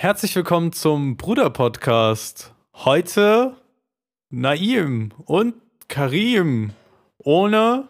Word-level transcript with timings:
Herzlich 0.00 0.36
willkommen 0.36 0.70
zum 0.70 1.16
Bruder-Podcast. 1.16 2.54
Heute 2.72 3.56
Naim 4.30 5.10
und 5.24 5.56
Karim 5.88 6.70
ohne 7.18 7.88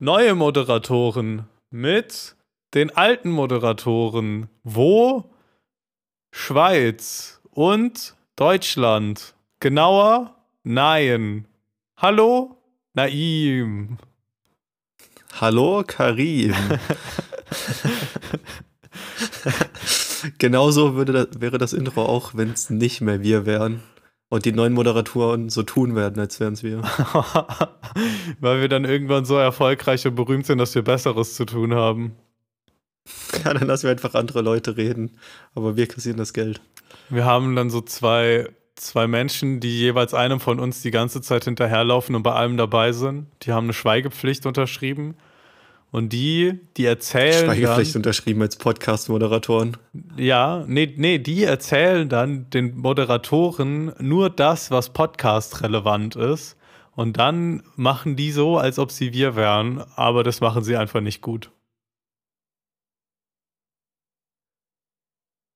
neue 0.00 0.34
Moderatoren 0.34 1.44
mit 1.70 2.34
den 2.74 2.90
alten 2.96 3.30
Moderatoren. 3.30 4.48
Wo? 4.64 5.30
Schweiz 6.32 7.40
und 7.52 8.16
Deutschland. 8.34 9.36
Genauer? 9.60 10.34
Nein. 10.64 11.46
Hallo? 11.96 12.56
Naim. 12.94 13.98
Hallo, 15.40 15.84
Karim. 15.86 16.52
Genauso 20.38 20.94
würde 20.94 21.12
das, 21.12 21.40
wäre 21.40 21.58
das 21.58 21.72
Intro 21.72 22.04
auch, 22.04 22.34
wenn 22.34 22.50
es 22.50 22.70
nicht 22.70 23.00
mehr 23.00 23.22
wir 23.22 23.46
wären. 23.46 23.82
Und 24.30 24.44
die 24.44 24.52
neuen 24.52 24.74
Moderatoren 24.74 25.48
so 25.48 25.62
tun 25.62 25.96
werden, 25.96 26.20
als 26.20 26.38
wären 26.38 26.52
es 26.52 26.62
wir. 26.62 26.82
Weil 28.40 28.60
wir 28.60 28.68
dann 28.68 28.84
irgendwann 28.84 29.24
so 29.24 29.36
erfolgreich 29.36 30.06
und 30.06 30.16
berühmt 30.16 30.44
sind, 30.44 30.58
dass 30.58 30.74
wir 30.74 30.82
Besseres 30.82 31.34
zu 31.34 31.46
tun 31.46 31.74
haben. 31.74 32.12
Ja, 33.42 33.54
dann 33.54 33.66
lassen 33.66 33.84
wir 33.84 33.90
einfach 33.90 34.14
andere 34.14 34.42
Leute 34.42 34.76
reden. 34.76 35.16
Aber 35.54 35.76
wir 35.76 35.86
kassieren 35.86 36.18
das 36.18 36.34
Geld. 36.34 36.60
Wir 37.08 37.24
haben 37.24 37.56
dann 37.56 37.70
so 37.70 37.80
zwei, 37.80 38.50
zwei 38.74 39.06
Menschen, 39.06 39.60
die 39.60 39.78
jeweils 39.78 40.12
einem 40.12 40.40
von 40.40 40.60
uns 40.60 40.82
die 40.82 40.90
ganze 40.90 41.22
Zeit 41.22 41.44
hinterherlaufen 41.44 42.14
und 42.14 42.22
bei 42.22 42.32
allem 42.32 42.58
dabei 42.58 42.92
sind. 42.92 43.28
Die 43.42 43.52
haben 43.52 43.64
eine 43.64 43.72
Schweigepflicht 43.72 44.44
unterschrieben. 44.44 45.16
Und 45.90 46.12
die, 46.12 46.60
die 46.76 46.84
erzählen. 46.84 47.46
Schweigepflicht 47.46 47.94
dann, 47.94 48.00
unterschrieben 48.00 48.42
als 48.42 48.56
Podcast-Moderatoren. 48.56 49.76
Ja, 50.16 50.64
nee, 50.66 50.92
nee, 50.96 51.18
die 51.18 51.44
erzählen 51.44 52.08
dann 52.08 52.50
den 52.50 52.76
Moderatoren 52.76 53.94
nur 53.98 54.28
das, 54.28 54.70
was 54.70 54.92
Podcast-relevant 54.92 56.16
ist. 56.16 56.56
Und 56.94 57.16
dann 57.16 57.62
machen 57.76 58.16
die 58.16 58.32
so, 58.32 58.58
als 58.58 58.78
ob 58.78 58.90
sie 58.90 59.12
wir 59.12 59.34
wären, 59.36 59.82
aber 59.94 60.24
das 60.24 60.40
machen 60.40 60.62
sie 60.62 60.76
einfach 60.76 61.00
nicht 61.00 61.22
gut. 61.22 61.50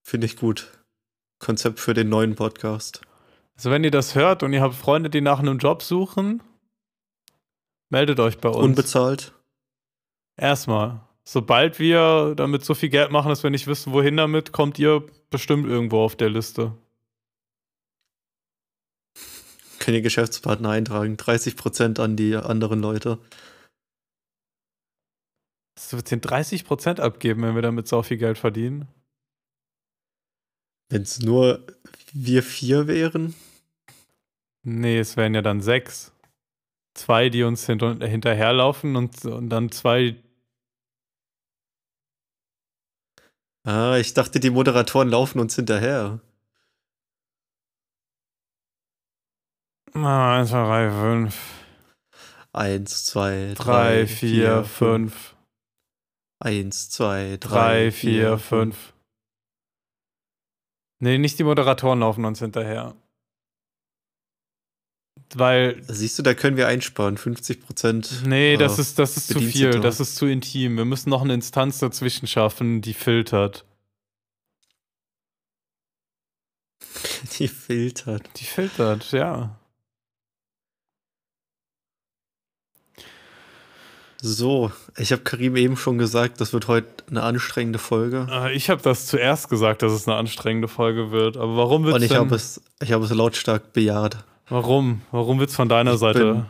Finde 0.02 0.26
ich 0.26 0.36
gut. 0.36 0.78
Konzept 1.40 1.80
für 1.80 1.94
den 1.94 2.08
neuen 2.08 2.36
Podcast. 2.36 3.02
Also, 3.56 3.70
wenn 3.70 3.84
ihr 3.84 3.90
das 3.90 4.14
hört 4.14 4.42
und 4.42 4.52
ihr 4.52 4.60
habt 4.60 4.74
Freunde, 4.74 5.10
die 5.10 5.20
nach 5.20 5.40
einem 5.40 5.58
Job 5.58 5.82
suchen, 5.82 6.42
meldet 7.90 8.20
euch 8.20 8.38
bei 8.38 8.48
uns. 8.48 8.58
Unbezahlt. 8.58 9.34
Erstmal. 10.42 11.00
Sobald 11.22 11.78
wir 11.78 12.34
damit 12.34 12.64
so 12.64 12.74
viel 12.74 12.88
Geld 12.88 13.12
machen, 13.12 13.28
dass 13.28 13.44
wir 13.44 13.50
nicht 13.50 13.68
wissen, 13.68 13.92
wohin 13.92 14.16
damit, 14.16 14.50
kommt 14.50 14.76
ihr 14.76 15.06
bestimmt 15.30 15.68
irgendwo 15.68 16.00
auf 16.00 16.16
der 16.16 16.30
Liste. 16.30 16.76
Können 19.78 19.98
ihr 19.98 20.02
Geschäftspartner 20.02 20.70
eintragen. 20.70 21.14
30% 21.14 22.00
an 22.00 22.16
die 22.16 22.34
anderen 22.34 22.80
Leute. 22.80 23.20
Du 25.76 25.96
willst 25.96 26.10
den 26.10 26.20
30% 26.20 26.98
abgeben, 26.98 27.42
wenn 27.42 27.54
wir 27.54 27.62
damit 27.62 27.86
so 27.86 28.02
viel 28.02 28.16
Geld 28.16 28.36
verdienen? 28.36 28.88
Wenn 30.88 31.02
es 31.02 31.20
nur 31.20 31.64
wir 32.12 32.42
vier 32.42 32.88
wären? 32.88 33.34
Nee, 34.64 34.98
es 34.98 35.16
wären 35.16 35.34
ja 35.34 35.42
dann 35.42 35.60
sechs. 35.60 36.12
Zwei, 36.94 37.28
die 37.28 37.44
uns 37.44 37.64
hint 37.64 37.82
hinterherlaufen 38.02 38.96
und, 38.96 39.24
und 39.24 39.48
dann 39.48 39.70
zwei. 39.70 40.16
Ah, 43.64 43.96
ich 43.96 44.12
dachte, 44.12 44.40
die 44.40 44.50
Moderatoren 44.50 45.08
laufen 45.08 45.38
uns 45.38 45.54
hinterher. 45.54 46.20
Ah, 49.94 50.38
eins, 50.38 50.50
zwei, 50.50 50.64
drei, 50.66 50.90
fünf. 50.90 51.64
Eins, 52.52 53.04
zwei, 53.04 53.54
drei, 53.54 53.64
drei 53.64 54.06
vier, 54.06 54.16
vier, 54.16 54.64
fünf. 54.64 55.36
Eins, 56.40 56.90
zwei, 56.90 57.36
drei, 57.38 57.48
drei 57.48 57.90
vier, 57.92 57.92
vier, 57.92 58.38
fünf. 58.38 58.94
Nee, 60.98 61.18
nicht 61.18 61.38
die 61.38 61.44
Moderatoren 61.44 62.00
laufen 62.00 62.24
uns 62.24 62.40
hinterher. 62.40 62.96
Weil. 65.38 65.82
Siehst 65.88 66.18
du, 66.18 66.22
da 66.22 66.34
können 66.34 66.56
wir 66.56 66.68
einsparen, 66.68 67.16
50 67.16 67.60
Prozent. 67.64 68.22
Nee, 68.26 68.56
das 68.56 68.78
ist, 68.78 68.98
das 68.98 69.16
ist 69.16 69.28
zu 69.28 69.40
viel, 69.40 69.80
das 69.80 70.00
ist 70.00 70.16
zu 70.16 70.26
intim. 70.26 70.76
Wir 70.76 70.84
müssen 70.84 71.10
noch 71.10 71.22
eine 71.22 71.34
Instanz 71.34 71.78
dazwischen 71.78 72.26
schaffen, 72.26 72.80
die 72.80 72.94
filtert. 72.94 73.64
Die 77.38 77.48
filtert. 77.48 78.28
Die 78.36 78.44
filtert, 78.44 79.12
ja. 79.12 79.56
So, 84.24 84.70
ich 84.96 85.10
habe 85.10 85.22
Karim 85.22 85.56
eben 85.56 85.76
schon 85.76 85.98
gesagt, 85.98 86.40
das 86.40 86.52
wird 86.52 86.68
heute 86.68 86.86
eine 87.10 87.24
anstrengende 87.24 87.80
Folge. 87.80 88.28
Äh, 88.30 88.52
ich 88.52 88.70
habe 88.70 88.80
das 88.80 89.06
zuerst 89.06 89.48
gesagt, 89.48 89.82
dass 89.82 89.90
es 89.90 90.06
eine 90.06 90.16
anstrengende 90.16 90.68
Folge 90.68 91.10
wird. 91.10 91.36
Aber 91.36 91.56
warum 91.56 91.82
wird 91.82 91.96
Und 91.96 92.02
ich 92.02 92.14
habe 92.14 92.32
es, 92.32 92.60
ich 92.80 92.92
habe 92.92 93.04
es 93.04 93.10
lautstark 93.10 93.72
bejaht. 93.72 94.24
Warum? 94.52 95.00
Warum 95.12 95.40
wird's 95.40 95.56
von 95.56 95.70
deiner 95.70 95.94
ich 95.94 96.00
Seite? 96.00 96.44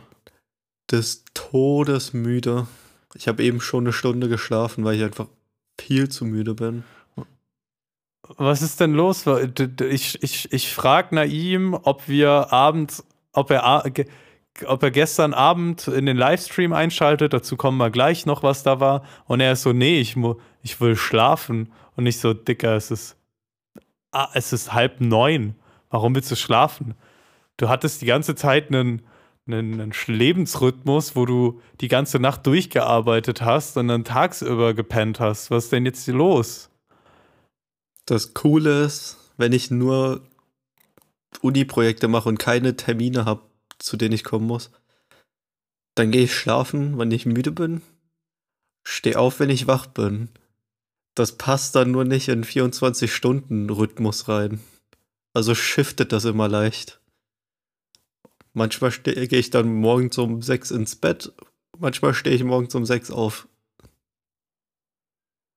Des 0.91 1.23
Todes 1.33 2.11
müde. 2.11 2.67
Ich 3.15 3.29
habe 3.29 3.41
eben 3.41 3.61
schon 3.61 3.85
eine 3.85 3.93
Stunde 3.93 4.27
geschlafen, 4.27 4.83
weil 4.83 4.97
ich 4.97 5.03
einfach 5.03 5.27
viel 5.79 6.09
zu 6.09 6.25
müde 6.25 6.53
bin. 6.53 6.83
Was 8.35 8.61
ist 8.61 8.81
denn 8.81 8.93
los? 8.93 9.23
Ich, 9.89 10.21
ich, 10.21 10.51
ich 10.51 10.73
frage 10.73 11.15
Naim, 11.15 11.75
ob 11.75 12.09
wir 12.09 12.51
abends, 12.51 13.05
ob 13.31 13.51
er 13.51 13.85
ob 14.65 14.83
er 14.83 14.91
gestern 14.91 15.33
Abend 15.33 15.87
in 15.87 16.05
den 16.05 16.17
Livestream 16.17 16.73
einschaltet, 16.73 17.31
dazu 17.31 17.55
kommen 17.55 17.77
wir 17.77 17.89
gleich 17.89 18.25
noch, 18.25 18.43
was 18.43 18.63
da 18.63 18.81
war. 18.81 19.03
Und 19.27 19.39
er 19.39 19.53
ist 19.53 19.61
so, 19.61 19.71
nee, 19.71 20.01
ich, 20.01 20.17
ich 20.61 20.81
will 20.81 20.97
schlafen. 20.97 21.71
Und 21.95 22.03
nicht 22.03 22.19
so, 22.19 22.33
Dicker, 22.33 22.75
es 22.75 22.91
ist, 22.91 23.15
ah, 24.11 24.27
es 24.33 24.51
ist 24.51 24.73
halb 24.73 24.99
neun. 24.99 25.55
Warum 25.89 26.13
willst 26.13 26.31
du 26.31 26.35
schlafen? 26.35 26.95
Du 27.63 27.69
hattest 27.69 28.01
die 28.01 28.07
ganze 28.07 28.35
Zeit 28.35 28.67
einen, 28.67 29.03
einen, 29.47 29.79
einen 29.79 29.93
Lebensrhythmus, 30.07 31.15
wo 31.15 31.25
du 31.25 31.61
die 31.79 31.87
ganze 31.87 32.19
Nacht 32.19 32.45
durchgearbeitet 32.45 33.41
hast 33.41 33.77
und 33.77 33.87
dann 33.87 34.03
tagsüber 34.03 34.73
gepennt 34.73 35.21
hast. 35.21 35.49
Was 35.49 35.63
ist 35.63 35.71
denn 35.71 35.85
jetzt 35.85 36.03
hier 36.03 36.13
los? 36.13 36.69
Das 38.05 38.33
Coole 38.33 38.83
ist, 38.83 39.17
wenn 39.37 39.53
ich 39.53 39.71
nur 39.71 40.27
Uni-Projekte 41.39 42.09
mache 42.09 42.27
und 42.27 42.37
keine 42.37 42.75
Termine 42.75 43.23
habe, 43.23 43.43
zu 43.79 43.95
denen 43.95 44.13
ich 44.13 44.25
kommen 44.25 44.45
muss. 44.45 44.69
Dann 45.95 46.11
gehe 46.11 46.23
ich 46.23 46.35
schlafen, 46.35 46.99
wenn 46.99 47.11
ich 47.11 47.25
müde 47.25 47.53
bin. 47.53 47.81
Steh 48.83 49.15
auf, 49.15 49.39
wenn 49.39 49.49
ich 49.49 49.67
wach 49.67 49.85
bin. 49.85 50.27
Das 51.15 51.37
passt 51.37 51.77
dann 51.77 51.91
nur 51.91 52.03
nicht 52.03 52.27
in 52.27 52.43
24-Stunden-Rhythmus 52.43 54.27
rein. 54.27 54.59
Also 55.31 55.55
shiftet 55.55 56.11
das 56.11 56.25
immer 56.25 56.49
leicht. 56.49 56.99
Manchmal 58.53 58.91
gehe 58.91 59.39
ich 59.39 59.49
dann 59.49 59.73
morgens 59.73 60.17
um 60.17 60.41
6 60.41 60.71
ins 60.71 60.95
Bett, 60.95 61.33
manchmal 61.77 62.13
stehe 62.13 62.35
ich 62.35 62.43
morgens 62.43 62.73
um 62.75 62.85
6 62.85 63.09
auf. 63.11 63.47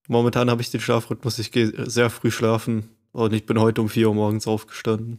Momentan 0.08 0.50
habe 0.50 0.62
ich 0.62 0.70
den 0.70 0.80
Schlafrhythmus, 0.80 1.38
ich 1.38 1.52
gehe 1.52 1.90
sehr 1.90 2.10
früh 2.10 2.30
schlafen 2.30 2.90
und 3.12 3.32
ich 3.34 3.44
bin 3.44 3.60
heute 3.60 3.82
um 3.82 3.88
4 3.88 4.08
Uhr 4.08 4.14
morgens 4.14 4.46
aufgestanden. 4.46 5.18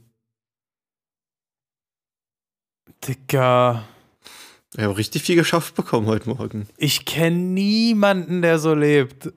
Digga. 3.08 3.88
Ich 4.76 4.84
habe 4.84 4.98
richtig 4.98 5.24
viel 5.24 5.36
geschafft 5.36 5.76
bekommen 5.76 6.08
heute 6.08 6.30
Morgen. 6.30 6.68
Ich 6.78 7.06
kenne 7.06 7.38
niemanden, 7.38 8.42
der 8.42 8.60
so 8.60 8.74
lebt. 8.74 9.32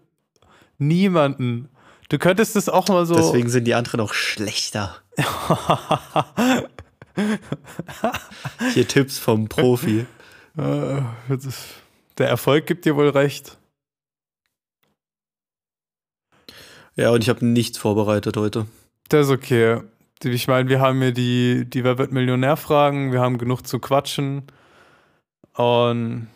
Niemanden. 0.79 1.69
Du 2.09 2.19
könntest 2.19 2.57
es 2.57 2.69
auch 2.69 2.89
mal 2.89 3.07
so. 3.07 3.15
Deswegen 3.15 3.49
sind 3.49 3.65
die 3.65 3.75
anderen 3.75 4.01
auch 4.01 4.15
schlechter. 4.15 4.97
Hier 8.75 8.89
Tipps 8.89 9.19
vom 9.19 9.49
Profi. 9.49 10.07
Äh, 10.59 11.01
der 12.19 12.29
Erfolg 12.29 12.67
gibt 12.67 12.85
dir 12.85 12.97
wohl 12.97 13.09
recht. 13.09 13.57
Ja, 16.97 17.11
und 17.13 17.23
ich 17.23 17.29
habe 17.29 17.47
nichts 17.47 17.79
vorbereitet 17.79 18.37
heute. 18.37 18.67
Das 19.09 19.29
ist 19.29 19.33
okay. 19.33 19.81
Ich 20.25 20.49
meine, 20.49 20.69
wir 20.69 20.81
haben 20.81 21.01
hier 21.01 21.13
die, 21.13 21.71
die 21.71 21.85
Wer 21.85 21.99
wird 21.99 22.11
Millionär-Fragen, 22.11 23.13
wir 23.13 23.21
haben 23.21 23.39
genug 23.39 23.65
zu 23.65 23.79
quatschen. 23.79 24.43
Und 25.55 26.27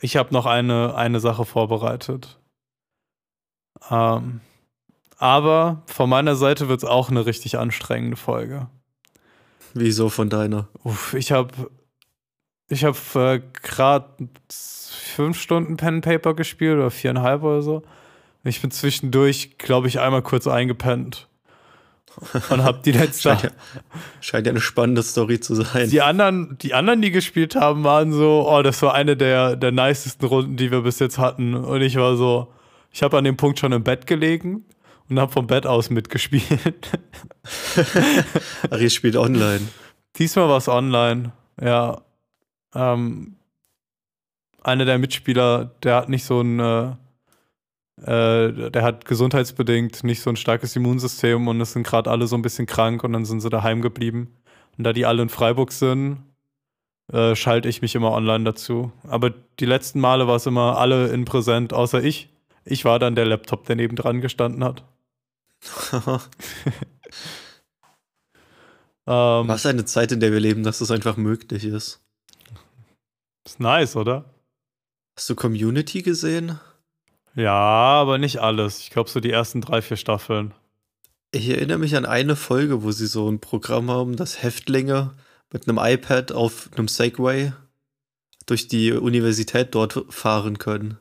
ich 0.00 0.16
habe 0.16 0.32
noch 0.32 0.46
eine, 0.46 0.94
eine 0.94 1.18
Sache 1.18 1.44
vorbereitet. 1.44 2.38
Ähm, 3.90 4.42
aber 5.18 5.82
von 5.86 6.08
meiner 6.08 6.36
Seite 6.36 6.68
wird 6.68 6.82
es 6.82 6.88
auch 6.88 7.10
eine 7.10 7.26
richtig 7.26 7.58
anstrengende 7.58 8.16
Folge. 8.16 8.68
Wieso 9.74 10.08
von 10.08 10.28
deiner? 10.28 10.68
Uff, 10.84 11.14
ich 11.14 11.32
habe 11.32 11.70
ich 12.68 12.84
hab, 12.84 12.96
äh, 13.16 13.42
gerade 13.62 14.28
fünf 14.48 15.40
Stunden 15.40 15.76
Pen 15.76 15.96
and 15.96 16.04
Paper 16.04 16.34
gespielt 16.34 16.76
oder 16.76 16.90
viereinhalb 16.90 17.42
oder 17.42 17.62
so. 17.62 17.82
Ich 18.44 18.62
bin 18.62 18.70
zwischendurch, 18.70 19.58
glaube 19.58 19.88
ich, 19.88 20.00
einmal 20.00 20.22
kurz 20.22 20.46
eingepennt. 20.46 21.28
und 22.50 22.64
habe 22.64 22.80
die 22.84 22.92
letzte. 22.92 23.22
Scheint 23.22 23.42
ja, 23.42 23.50
scheint 24.20 24.46
ja 24.46 24.50
eine 24.50 24.60
spannende 24.60 25.02
Story 25.02 25.40
zu 25.40 25.54
sein. 25.54 25.88
Die 25.90 26.02
anderen, 26.02 26.56
die 26.58 26.74
anderen, 26.74 27.02
die 27.02 27.10
gespielt 27.10 27.54
haben, 27.54 27.84
waren 27.84 28.12
so, 28.12 28.48
oh, 28.48 28.62
das 28.62 28.82
war 28.82 28.94
eine 28.94 29.16
der, 29.16 29.56
der 29.56 29.72
nicesten 29.72 30.26
Runden, 30.26 30.56
die 30.56 30.70
wir 30.70 30.82
bis 30.82 30.98
jetzt 30.98 31.18
hatten. 31.18 31.54
Und 31.54 31.82
ich 31.82 31.96
war 31.96 32.16
so, 32.16 32.52
ich 32.92 33.02
habe 33.02 33.16
an 33.18 33.24
dem 33.24 33.36
Punkt 33.36 33.58
schon 33.58 33.72
im 33.72 33.84
Bett 33.84 34.06
gelegen 34.06 34.64
und 35.10 35.18
habe 35.18 35.32
vom 35.32 35.46
Bett 35.46 35.66
aus 35.66 35.90
mitgespielt. 35.90 36.98
Ach, 38.70 38.78
ihr 38.78 38.90
spielt 38.90 39.16
online. 39.16 39.68
Diesmal 40.16 40.48
war 40.48 40.56
es 40.56 40.68
online, 40.68 41.32
ja. 41.60 42.00
Ähm, 42.74 43.36
einer 44.62 44.84
der 44.84 44.98
Mitspieler, 44.98 45.72
der 45.82 45.96
hat 45.96 46.08
nicht 46.08 46.24
so 46.24 46.40
ein, 46.40 46.60
äh, 46.60 46.90
äh, 48.02 48.70
der 48.70 48.82
hat 48.82 49.04
gesundheitsbedingt 49.04 50.04
nicht 50.04 50.20
so 50.20 50.30
ein 50.30 50.36
starkes 50.36 50.76
Immunsystem 50.76 51.48
und 51.48 51.60
es 51.60 51.72
sind 51.72 51.86
gerade 51.86 52.10
alle 52.10 52.28
so 52.28 52.36
ein 52.36 52.42
bisschen 52.42 52.66
krank 52.66 53.02
und 53.02 53.12
dann 53.12 53.24
sind 53.24 53.40
sie 53.40 53.50
daheim 53.50 53.82
geblieben. 53.82 54.36
Und 54.78 54.84
da 54.84 54.92
die 54.92 55.06
alle 55.06 55.22
in 55.22 55.28
Freiburg 55.28 55.72
sind, 55.72 56.18
äh, 57.12 57.34
schalte 57.34 57.68
ich 57.68 57.82
mich 57.82 57.96
immer 57.96 58.12
online 58.12 58.44
dazu. 58.44 58.92
Aber 59.08 59.30
die 59.58 59.66
letzten 59.66 59.98
Male 59.98 60.28
war 60.28 60.36
es 60.36 60.46
immer 60.46 60.78
alle 60.78 61.08
in 61.08 61.24
Präsent, 61.24 61.72
außer 61.72 62.02
ich. 62.04 62.28
Ich 62.64 62.84
war 62.84 63.00
dann 63.00 63.16
der 63.16 63.24
Laptop, 63.24 63.66
der 63.66 63.74
nebendran 63.74 64.20
gestanden 64.20 64.62
hat. 64.62 64.84
Ähm, 65.92 66.20
Was 69.06 69.66
eine 69.66 69.84
Zeit, 69.84 70.12
in 70.12 70.20
der 70.20 70.32
wir 70.32 70.40
leben, 70.40 70.62
dass 70.62 70.78
das 70.78 70.90
einfach 70.90 71.16
möglich 71.16 71.64
ist. 71.64 72.00
Ist 73.46 73.60
nice, 73.60 73.96
oder? 73.96 74.24
Hast 75.16 75.28
du 75.28 75.34
Community 75.34 76.02
gesehen? 76.02 76.58
Ja, 77.34 77.52
aber 77.52 78.18
nicht 78.18 78.38
alles. 78.38 78.80
Ich 78.80 78.90
glaube, 78.90 79.10
so 79.10 79.20
die 79.20 79.30
ersten 79.30 79.60
drei, 79.60 79.82
vier 79.82 79.96
Staffeln. 79.96 80.54
Ich 81.32 81.48
erinnere 81.48 81.78
mich 81.78 81.96
an 81.96 82.06
eine 82.06 82.34
Folge, 82.34 82.82
wo 82.82 82.90
sie 82.90 83.06
so 83.06 83.30
ein 83.30 83.40
Programm 83.40 83.90
haben, 83.90 84.16
dass 84.16 84.42
Häftlinge 84.42 85.14
mit 85.52 85.68
einem 85.68 85.78
iPad 85.78 86.32
auf 86.32 86.70
einem 86.76 86.88
Segway 86.88 87.52
durch 88.46 88.68
die 88.68 88.92
Universität 88.92 89.74
dort 89.74 90.12
fahren 90.12 90.58
können, 90.58 90.98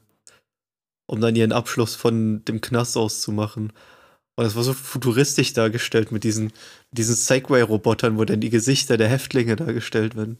um 1.07 1.19
dann 1.19 1.35
ihren 1.35 1.51
Abschluss 1.51 1.95
von 1.95 2.45
dem 2.45 2.61
Knast 2.61 2.95
auszumachen. 2.95 3.73
Und 4.39 4.45
das 4.45 4.55
war 4.55 4.63
so 4.63 4.71
futuristisch 4.73 5.51
dargestellt 5.51 6.13
mit 6.13 6.23
diesen, 6.23 6.53
diesen 6.91 7.13
Segway-Robotern, 7.13 8.17
wo 8.17 8.23
dann 8.23 8.39
die 8.39 8.49
Gesichter 8.49 8.95
der 8.95 9.09
Häftlinge 9.09 9.57
dargestellt 9.57 10.15
werden. 10.15 10.37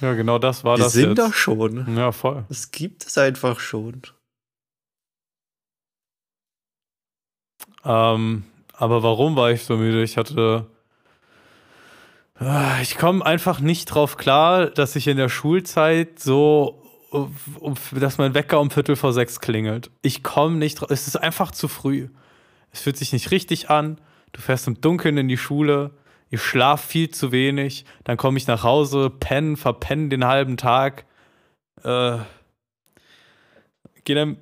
Ja, 0.00 0.14
genau 0.14 0.40
das 0.40 0.64
war 0.64 0.76
Wir 0.76 0.82
das. 0.82 0.94
sind 0.94 1.10
jetzt. 1.10 1.18
da 1.18 1.32
schon. 1.32 1.96
Ja, 1.96 2.10
voll. 2.10 2.44
Das 2.48 2.72
gibt 2.72 3.06
es 3.06 3.16
einfach 3.16 3.60
schon. 3.60 4.02
Ähm, 7.84 8.42
aber 8.72 9.04
warum 9.04 9.36
war 9.36 9.52
ich 9.52 9.62
so 9.62 9.76
müde? 9.76 10.02
Ich 10.02 10.16
hatte. 10.16 10.66
Ah, 12.34 12.80
Ich 12.82 12.98
komme 12.98 13.24
einfach 13.24 13.60
nicht 13.60 13.86
drauf 13.86 14.16
klar, 14.16 14.66
dass 14.70 14.96
ich 14.96 15.06
in 15.06 15.18
der 15.18 15.28
Schulzeit 15.28 16.18
so, 16.18 16.82
dass 17.92 18.18
mein 18.18 18.34
Wecker 18.34 18.58
um 18.58 18.72
Viertel 18.72 18.96
vor 18.96 19.12
sechs 19.12 19.38
klingelt. 19.38 19.92
Ich 20.02 20.24
komme 20.24 20.56
nicht 20.56 20.80
drauf. 20.80 20.90
Es 20.90 21.06
ist 21.06 21.14
einfach 21.14 21.52
zu 21.52 21.68
früh. 21.68 22.08
Es 22.76 22.82
fühlt 22.82 22.98
sich 22.98 23.14
nicht 23.14 23.30
richtig 23.30 23.70
an. 23.70 23.98
Du 24.32 24.42
fährst 24.42 24.66
im 24.66 24.82
Dunkeln 24.82 25.16
in 25.16 25.28
die 25.28 25.38
Schule. 25.38 25.92
Ich 26.28 26.42
schlaf 26.42 26.84
viel 26.84 27.08
zu 27.08 27.32
wenig. 27.32 27.86
Dann 28.04 28.18
komme 28.18 28.36
ich 28.36 28.46
nach 28.46 28.64
Hause, 28.64 29.08
pennen, 29.08 29.56
verpennen 29.56 30.10
den 30.10 30.26
halben 30.26 30.58
Tag. 30.58 31.06
Äh, 31.82 32.18
gehe 34.04 34.14
dann 34.14 34.36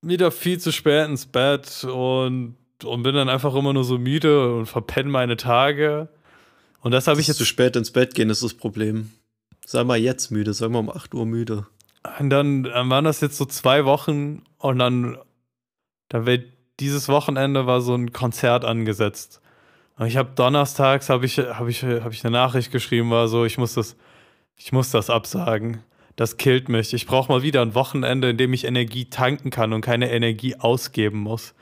wieder 0.00 0.30
viel 0.30 0.58
zu 0.58 0.72
spät 0.72 1.06
ins 1.06 1.26
Bett 1.26 1.84
und, 1.84 2.56
und 2.82 3.02
bin 3.02 3.14
dann 3.14 3.28
einfach 3.28 3.54
immer 3.54 3.74
nur 3.74 3.84
so 3.84 3.98
müde 3.98 4.54
und 4.54 4.66
verpenne 4.66 5.10
meine 5.10 5.36
Tage. 5.36 6.08
Und 6.80 6.92
das 6.92 7.08
habe 7.08 7.20
ich 7.20 7.28
jetzt 7.28 7.36
zu 7.36 7.44
spät 7.44 7.76
ins 7.76 7.90
Bett 7.90 8.14
gehen 8.14 8.30
ist 8.30 8.42
das 8.42 8.54
Problem. 8.54 9.12
Sei 9.66 9.84
mal 9.84 9.98
jetzt 9.98 10.30
müde, 10.30 10.54
sei 10.54 10.68
mal 10.68 10.78
um 10.78 10.88
8 10.88 11.14
Uhr 11.14 11.26
müde. 11.26 11.66
Und 12.18 12.30
dann, 12.30 12.62
dann 12.62 12.88
waren 12.88 13.04
das 13.04 13.20
jetzt 13.20 13.36
so 13.36 13.44
zwei 13.44 13.84
Wochen 13.84 14.44
und 14.56 14.78
dann, 14.78 15.18
dann 16.08 16.24
wird 16.24 16.55
dieses 16.80 17.08
Wochenende 17.08 17.66
war 17.66 17.80
so 17.80 17.94
ein 17.94 18.12
Konzert 18.12 18.64
angesetzt. 18.64 19.40
Und 19.98 20.06
ich 20.06 20.16
habe 20.16 20.30
donnerstags 20.34 21.08
habe 21.08 21.24
ich, 21.24 21.38
hab 21.38 21.68
ich, 21.68 21.82
hab 21.82 22.12
ich 22.12 22.24
eine 22.24 22.32
Nachricht 22.32 22.70
geschrieben, 22.70 23.10
war 23.10 23.28
so, 23.28 23.44
ich 23.44 23.56
muss 23.56 23.74
das, 23.74 23.96
ich 24.56 24.72
muss 24.72 24.90
das 24.90 25.08
absagen. 25.08 25.82
Das 26.16 26.38
killt 26.38 26.68
mich. 26.68 26.94
Ich 26.94 27.06
brauche 27.06 27.30
mal 27.30 27.42
wieder 27.42 27.62
ein 27.62 27.74
Wochenende, 27.74 28.30
in 28.30 28.38
dem 28.38 28.52
ich 28.52 28.64
Energie 28.64 29.06
tanken 29.06 29.50
kann 29.50 29.72
und 29.72 29.82
keine 29.82 30.10
Energie 30.10 30.56
ausgeben 30.56 31.18
muss. 31.18 31.54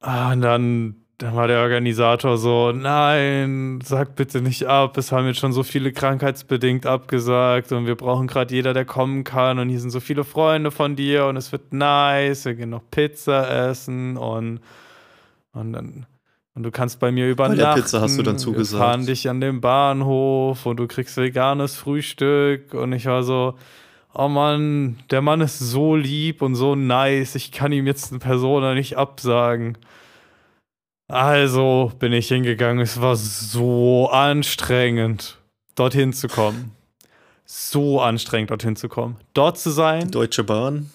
Ah, 0.00 0.32
und 0.32 0.40
dann, 0.42 1.03
dann 1.18 1.36
war 1.36 1.46
der 1.46 1.60
Organisator 1.62 2.36
so, 2.38 2.72
nein, 2.72 3.78
sag 3.84 4.16
bitte 4.16 4.40
nicht 4.40 4.66
ab. 4.66 4.96
Es 4.98 5.12
haben 5.12 5.26
jetzt 5.26 5.38
schon 5.38 5.52
so 5.52 5.62
viele 5.62 5.92
krankheitsbedingt 5.92 6.86
abgesagt 6.86 7.70
und 7.72 7.86
wir 7.86 7.94
brauchen 7.94 8.26
gerade 8.26 8.52
jeder, 8.52 8.74
der 8.74 8.84
kommen 8.84 9.22
kann. 9.22 9.58
Und 9.60 9.68
hier 9.68 9.78
sind 9.78 9.90
so 9.90 10.00
viele 10.00 10.24
Freunde 10.24 10.70
von 10.72 10.96
dir 10.96 11.26
und 11.26 11.36
es 11.36 11.52
wird 11.52 11.72
nice. 11.72 12.44
Wir 12.46 12.54
gehen 12.54 12.70
noch 12.70 12.82
Pizza 12.90 13.68
essen 13.70 14.16
und, 14.16 14.60
und 15.52 15.72
dann. 15.72 16.06
Und 16.56 16.62
du 16.62 16.70
kannst 16.70 17.00
bei 17.00 17.10
mir 17.10 17.24
Bei 17.26 17.30
übernachten. 17.32 17.58
der 17.58 17.74
Pizza 17.74 18.00
hast 18.00 18.16
du 18.18 18.22
dann 18.22 18.34
Wir 18.34 18.38
zugesagt. 18.38 18.80
fahren 18.82 19.06
dich 19.06 19.28
an 19.28 19.40
den 19.40 19.60
Bahnhof 19.60 20.66
und 20.66 20.76
du 20.78 20.86
kriegst 20.86 21.16
veganes 21.16 21.74
Frühstück. 21.76 22.74
Und 22.74 22.92
ich 22.92 23.06
war 23.06 23.22
so, 23.24 23.54
oh 24.14 24.28
Mann, 24.28 24.98
der 25.10 25.20
Mann 25.20 25.40
ist 25.40 25.58
so 25.58 25.96
lieb 25.96 26.42
und 26.42 26.54
so 26.54 26.74
nice. 26.76 27.34
Ich 27.34 27.50
kann 27.52 27.72
ihm 27.72 27.86
jetzt 27.86 28.12
eine 28.12 28.20
Persona 28.20 28.74
nicht 28.74 28.96
absagen. 28.96 29.78
Also 31.14 31.92
bin 32.00 32.12
ich 32.12 32.26
hingegangen. 32.26 32.82
Es 32.82 33.00
war 33.00 33.14
so 33.14 34.10
anstrengend, 34.10 35.38
dorthin 35.76 36.12
zu 36.12 36.26
kommen. 36.26 36.72
So 37.44 38.00
anstrengend, 38.00 38.50
dorthin 38.50 38.74
zu 38.74 38.88
kommen. 38.88 39.18
Dort 39.32 39.56
zu 39.56 39.70
sein, 39.70 40.10
Deutsche 40.10 40.42
Bahn. 40.42 40.90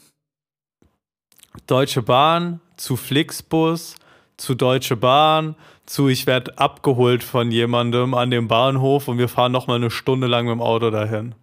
Deutsche 1.67 2.01
Bahn, 2.01 2.59
zu 2.75 2.97
Flixbus, 2.97 3.95
zu 4.35 4.55
Deutsche 4.55 4.97
Bahn, 4.97 5.55
zu 5.85 6.09
ich 6.09 6.27
werde 6.27 6.57
abgeholt 6.57 7.23
von 7.23 7.49
jemandem 7.49 8.13
an 8.13 8.29
dem 8.29 8.49
Bahnhof 8.49 9.07
und 9.07 9.19
wir 9.19 9.29
fahren 9.29 9.53
noch 9.53 9.67
mal 9.67 9.75
eine 9.75 9.89
Stunde 9.89 10.27
lang 10.27 10.47
mit 10.47 10.51
dem 10.51 10.61
Auto 10.61 10.89
dahin. 10.89 11.33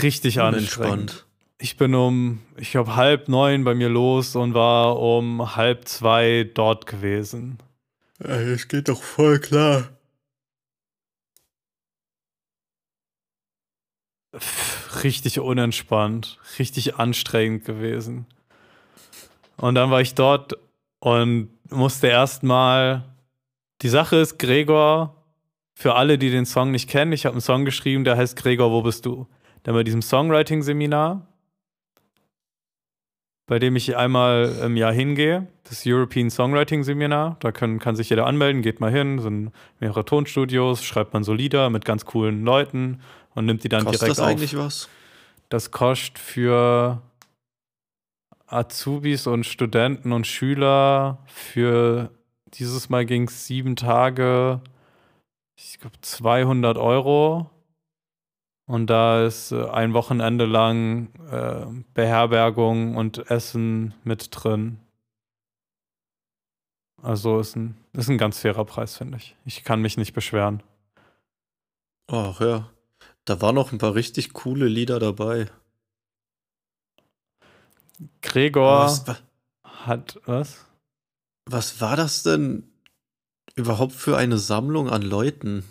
Richtig 0.00 0.40
anstrengend. 0.40 1.26
Ich 1.60 1.76
bin 1.76 1.94
um, 1.94 2.40
ich 2.56 2.70
glaube, 2.70 2.94
halb 2.94 3.28
neun 3.28 3.64
bei 3.64 3.74
mir 3.74 3.88
los 3.88 4.36
und 4.36 4.54
war 4.54 4.98
um 4.98 5.56
halb 5.56 5.88
zwei 5.88 6.48
dort 6.54 6.86
gewesen. 6.86 7.58
Es 8.20 8.68
geht 8.68 8.88
doch 8.88 9.02
voll 9.02 9.40
klar. 9.40 9.88
Richtig 15.02 15.40
unentspannt, 15.40 16.38
richtig 16.58 16.96
anstrengend 16.96 17.64
gewesen. 17.64 18.26
Und 19.56 19.74
dann 19.74 19.90
war 19.90 20.00
ich 20.00 20.14
dort 20.14 20.56
und 21.00 21.50
musste 21.70 22.06
erstmal. 22.06 23.04
Die 23.82 23.88
Sache 23.88 24.16
ist, 24.16 24.38
Gregor, 24.38 25.24
für 25.74 25.94
alle, 25.94 26.18
die 26.18 26.30
den 26.30 26.46
Song 26.46 26.72
nicht 26.72 26.90
kennen, 26.90 27.12
ich 27.12 27.26
habe 27.26 27.34
einen 27.34 27.40
Song 27.40 27.64
geschrieben, 27.64 28.02
der 28.02 28.16
heißt 28.16 28.36
Gregor, 28.36 28.72
wo 28.72 28.82
bist 28.82 29.06
du? 29.06 29.28
Dann 29.62 29.74
bei 29.74 29.84
diesem 29.84 30.02
Songwriting-Seminar, 30.02 31.27
bei 33.48 33.58
dem 33.58 33.76
ich 33.76 33.96
einmal 33.96 34.60
im 34.62 34.76
Jahr 34.76 34.92
hingehe, 34.92 35.48
das 35.64 35.82
European 35.86 36.30
Songwriting 36.30 36.84
Seminar, 36.84 37.38
da 37.40 37.50
können, 37.50 37.78
kann 37.78 37.96
sich 37.96 38.10
jeder 38.10 38.26
anmelden, 38.26 38.60
geht 38.62 38.78
mal 38.78 38.92
hin, 38.92 39.18
sind 39.18 39.52
mehrere 39.80 40.04
Tonstudios, 40.04 40.84
schreibt 40.84 41.14
man 41.14 41.24
so 41.24 41.32
Lieder 41.32 41.70
mit 41.70 41.86
ganz 41.86 42.04
coolen 42.04 42.44
Leuten 42.44 43.00
und 43.34 43.46
nimmt 43.46 43.64
die 43.64 43.70
dann 43.70 43.84
Kostet 43.84 44.02
direkt 44.02 44.10
das 44.10 44.20
auf. 44.20 44.28
eigentlich 44.28 44.56
was? 44.56 44.88
Das 45.48 45.70
kostet 45.70 46.18
für 46.18 47.00
Azubis 48.46 49.26
und 49.26 49.44
Studenten 49.44 50.12
und 50.12 50.26
Schüler 50.26 51.18
für 51.26 52.10
dieses 52.52 52.90
Mal 52.90 53.06
ging 53.06 53.28
es 53.28 53.46
sieben 53.46 53.76
Tage, 53.76 54.60
ich 55.56 55.80
glaube 55.80 55.96
200 56.02 56.76
Euro. 56.76 57.50
Und 58.68 58.86
da 58.88 59.24
ist 59.24 59.50
äh, 59.50 59.66
ein 59.70 59.94
Wochenende 59.94 60.44
lang 60.44 61.08
äh, 61.30 61.66
Beherbergung 61.94 62.96
und 62.96 63.30
Essen 63.30 63.94
mit 64.04 64.28
drin. 64.30 64.78
Also 67.02 67.40
ist 67.40 67.56
ein, 67.56 67.76
ist 67.94 68.10
ein 68.10 68.18
ganz 68.18 68.38
fairer 68.40 68.64
Preis, 68.66 68.96
finde 68.96 69.16
ich. 69.16 69.34
Ich 69.46 69.64
kann 69.64 69.80
mich 69.80 69.96
nicht 69.96 70.12
beschweren. 70.12 70.62
Ach 72.08 72.40
ja. 72.40 72.70
Da 73.24 73.40
waren 73.40 73.54
noch 73.54 73.72
ein 73.72 73.78
paar 73.78 73.94
richtig 73.94 74.32
coole 74.34 74.68
Lieder 74.68 74.98
dabei. 74.98 75.48
Gregor 78.22 78.84
Was, 78.84 79.06
wa- 79.08 79.18
hat 79.64 80.20
was? 80.26 80.66
was 81.46 81.80
war 81.80 81.96
das 81.96 82.22
denn 82.22 82.70
überhaupt 83.54 83.92
für 83.92 84.16
eine 84.16 84.38
Sammlung 84.38 84.88
an 84.90 85.02
Leuten? 85.02 85.64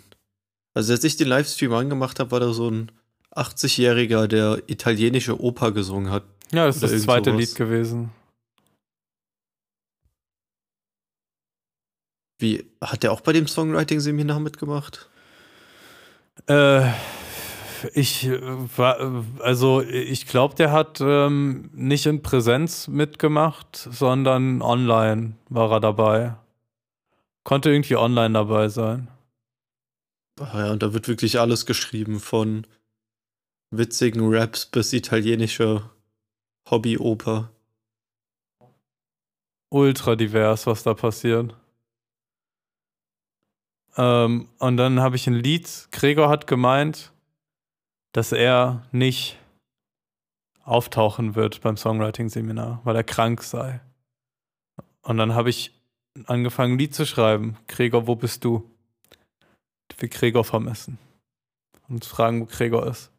Also 0.78 0.92
als 0.92 1.02
ich 1.02 1.16
den 1.16 1.26
Livestream 1.26 1.72
angemacht 1.72 2.20
habe, 2.20 2.30
war 2.30 2.38
da 2.38 2.52
so 2.52 2.70
ein 2.70 2.92
80-Jähriger, 3.34 4.28
der 4.28 4.62
italienische 4.68 5.40
Oper 5.42 5.72
gesungen 5.72 6.12
hat. 6.12 6.22
Ja, 6.52 6.66
das 6.66 6.76
ist 6.76 6.82
das 6.84 7.02
zweite 7.02 7.30
sowas. 7.30 7.40
Lied 7.40 7.54
gewesen. 7.56 8.10
Wie, 12.38 12.64
hat 12.80 13.02
der 13.02 13.10
auch 13.10 13.22
bei 13.22 13.32
dem 13.32 13.48
Songwriting-Seminar 13.48 14.38
mitgemacht? 14.38 15.08
Äh, 16.46 16.88
ich 17.92 18.28
äh, 18.28 18.40
war, 18.76 19.24
also 19.40 19.82
ich 19.82 20.28
glaube, 20.28 20.54
der 20.54 20.70
hat 20.70 21.00
ähm, 21.00 21.70
nicht 21.72 22.06
in 22.06 22.22
Präsenz 22.22 22.86
mitgemacht, 22.86 23.88
sondern 23.90 24.62
online 24.62 25.32
war 25.48 25.72
er 25.72 25.80
dabei. 25.80 26.36
Konnte 27.42 27.70
irgendwie 27.70 27.96
online 27.96 28.34
dabei 28.34 28.68
sein. 28.68 29.08
Ja, 30.40 30.72
und 30.72 30.82
da 30.82 30.92
wird 30.92 31.08
wirklich 31.08 31.38
alles 31.38 31.66
geschrieben, 31.66 32.20
von 32.20 32.66
witzigen 33.70 34.22
Raps 34.32 34.66
bis 34.66 34.92
italienische 34.92 35.90
Hobbyoper. 36.70 37.50
Ultra 39.70 40.16
divers, 40.16 40.66
was 40.66 40.82
da 40.82 40.94
passiert. 40.94 41.54
Ähm, 43.96 44.48
und 44.58 44.76
dann 44.76 45.00
habe 45.00 45.16
ich 45.16 45.26
ein 45.26 45.34
Lied, 45.34 45.88
Gregor 45.90 46.28
hat 46.28 46.46
gemeint, 46.46 47.12
dass 48.12 48.32
er 48.32 48.86
nicht 48.92 49.38
auftauchen 50.62 51.34
wird 51.34 51.60
beim 51.60 51.76
Songwriting-Seminar, 51.76 52.80
weil 52.84 52.96
er 52.96 53.04
krank 53.04 53.42
sei. 53.42 53.80
Und 55.02 55.16
dann 55.16 55.34
habe 55.34 55.50
ich 55.50 55.72
angefangen, 56.26 56.74
ein 56.74 56.78
Lied 56.78 56.94
zu 56.94 57.06
schreiben. 57.06 57.56
Gregor, 57.66 58.06
wo 58.06 58.14
bist 58.14 58.44
du? 58.44 58.70
Ich 59.90 60.02
will 60.02 60.08
Gregor 60.08 60.44
vermissen. 60.44 60.98
Und 61.88 62.04
fragen, 62.04 62.40
wo 62.40 62.46
Gregor 62.46 62.86
ist. 62.86 63.10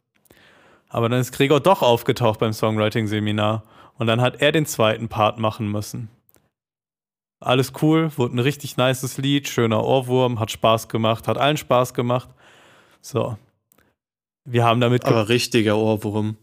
Aber 0.90 1.10
dann 1.10 1.20
ist 1.20 1.32
Gregor 1.32 1.60
doch 1.60 1.82
aufgetaucht 1.82 2.40
beim 2.40 2.54
Songwriting-Seminar. 2.54 3.64
Und 3.98 4.08
dann 4.08 4.22
hat 4.22 4.42
er 4.42 4.52
den 4.52 4.66
zweiten 4.66 5.10
Part 5.10 5.40
machen 5.40 5.72
müssen. 5.72 6.10
Alles 7.42 7.72
cool, 7.82 8.12
wurde 8.18 8.36
ein 8.36 8.40
richtig 8.40 8.76
nices 8.78 9.18
Lied, 9.18 9.48
schöner 9.48 9.84
Ohrwurm, 9.84 10.40
hat 10.40 10.52
Spaß 10.52 10.90
gemacht, 10.90 11.28
hat 11.28 11.38
allen 11.38 11.58
Spaß 11.58 11.94
gemacht. 11.94 12.30
So. 13.02 13.38
Wir 14.44 14.66
haben 14.66 14.82
damit. 14.82 15.06
Aber 15.06 15.30
richtiger 15.30 15.78
Ohrwurm. 15.78 16.38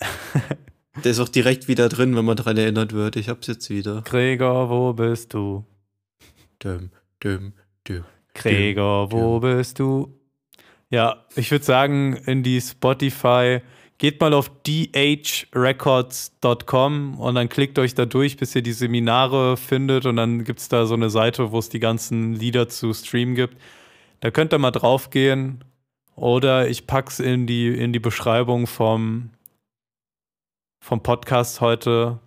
Der 1.04 1.12
ist 1.12 1.20
auch 1.20 1.28
direkt 1.28 1.68
wieder 1.68 1.88
drin, 1.88 2.16
wenn 2.16 2.24
man 2.24 2.36
dran 2.36 2.56
erinnert 2.56 2.92
wird. 2.92 3.16
Ich 3.16 3.28
hab's 3.28 3.46
jetzt 3.46 3.70
wieder. 3.70 4.02
Gregor, 4.02 4.68
wo 4.68 4.92
bist 4.92 5.32
du? 5.32 5.64
Düm, 6.62 6.90
düm, 7.22 7.52
düm. 7.86 8.04
Gregor, 8.38 9.12
wo 9.12 9.40
bist 9.40 9.78
du? 9.78 10.14
Ja, 10.90 11.24
ich 11.36 11.50
würde 11.50 11.64
sagen, 11.64 12.16
in 12.26 12.42
die 12.42 12.60
Spotify, 12.60 13.60
geht 13.98 14.20
mal 14.20 14.32
auf 14.32 14.50
dhrecords.com 14.64 17.18
und 17.18 17.34
dann 17.34 17.48
klickt 17.48 17.80
euch 17.80 17.94
da 17.94 18.06
durch, 18.06 18.36
bis 18.36 18.54
ihr 18.54 18.62
die 18.62 18.72
Seminare 18.72 19.56
findet 19.56 20.06
und 20.06 20.14
dann 20.16 20.44
gibt 20.44 20.60
es 20.60 20.68
da 20.68 20.86
so 20.86 20.94
eine 20.94 21.10
Seite, 21.10 21.50
wo 21.50 21.58
es 21.58 21.68
die 21.68 21.80
ganzen 21.80 22.32
Lieder 22.32 22.68
zu 22.68 22.94
streamen 22.94 23.34
gibt. 23.34 23.56
Da 24.20 24.30
könnt 24.30 24.54
ihr 24.54 24.58
mal 24.58 24.70
drauf 24.70 25.10
gehen 25.10 25.64
oder 26.14 26.68
ich 26.68 26.86
pack's 26.86 27.18
in 27.18 27.48
die, 27.48 27.66
in 27.68 27.92
die 27.92 27.98
Beschreibung 27.98 28.68
vom, 28.68 29.30
vom 30.80 31.02
Podcast 31.02 31.60
heute, 31.60 32.20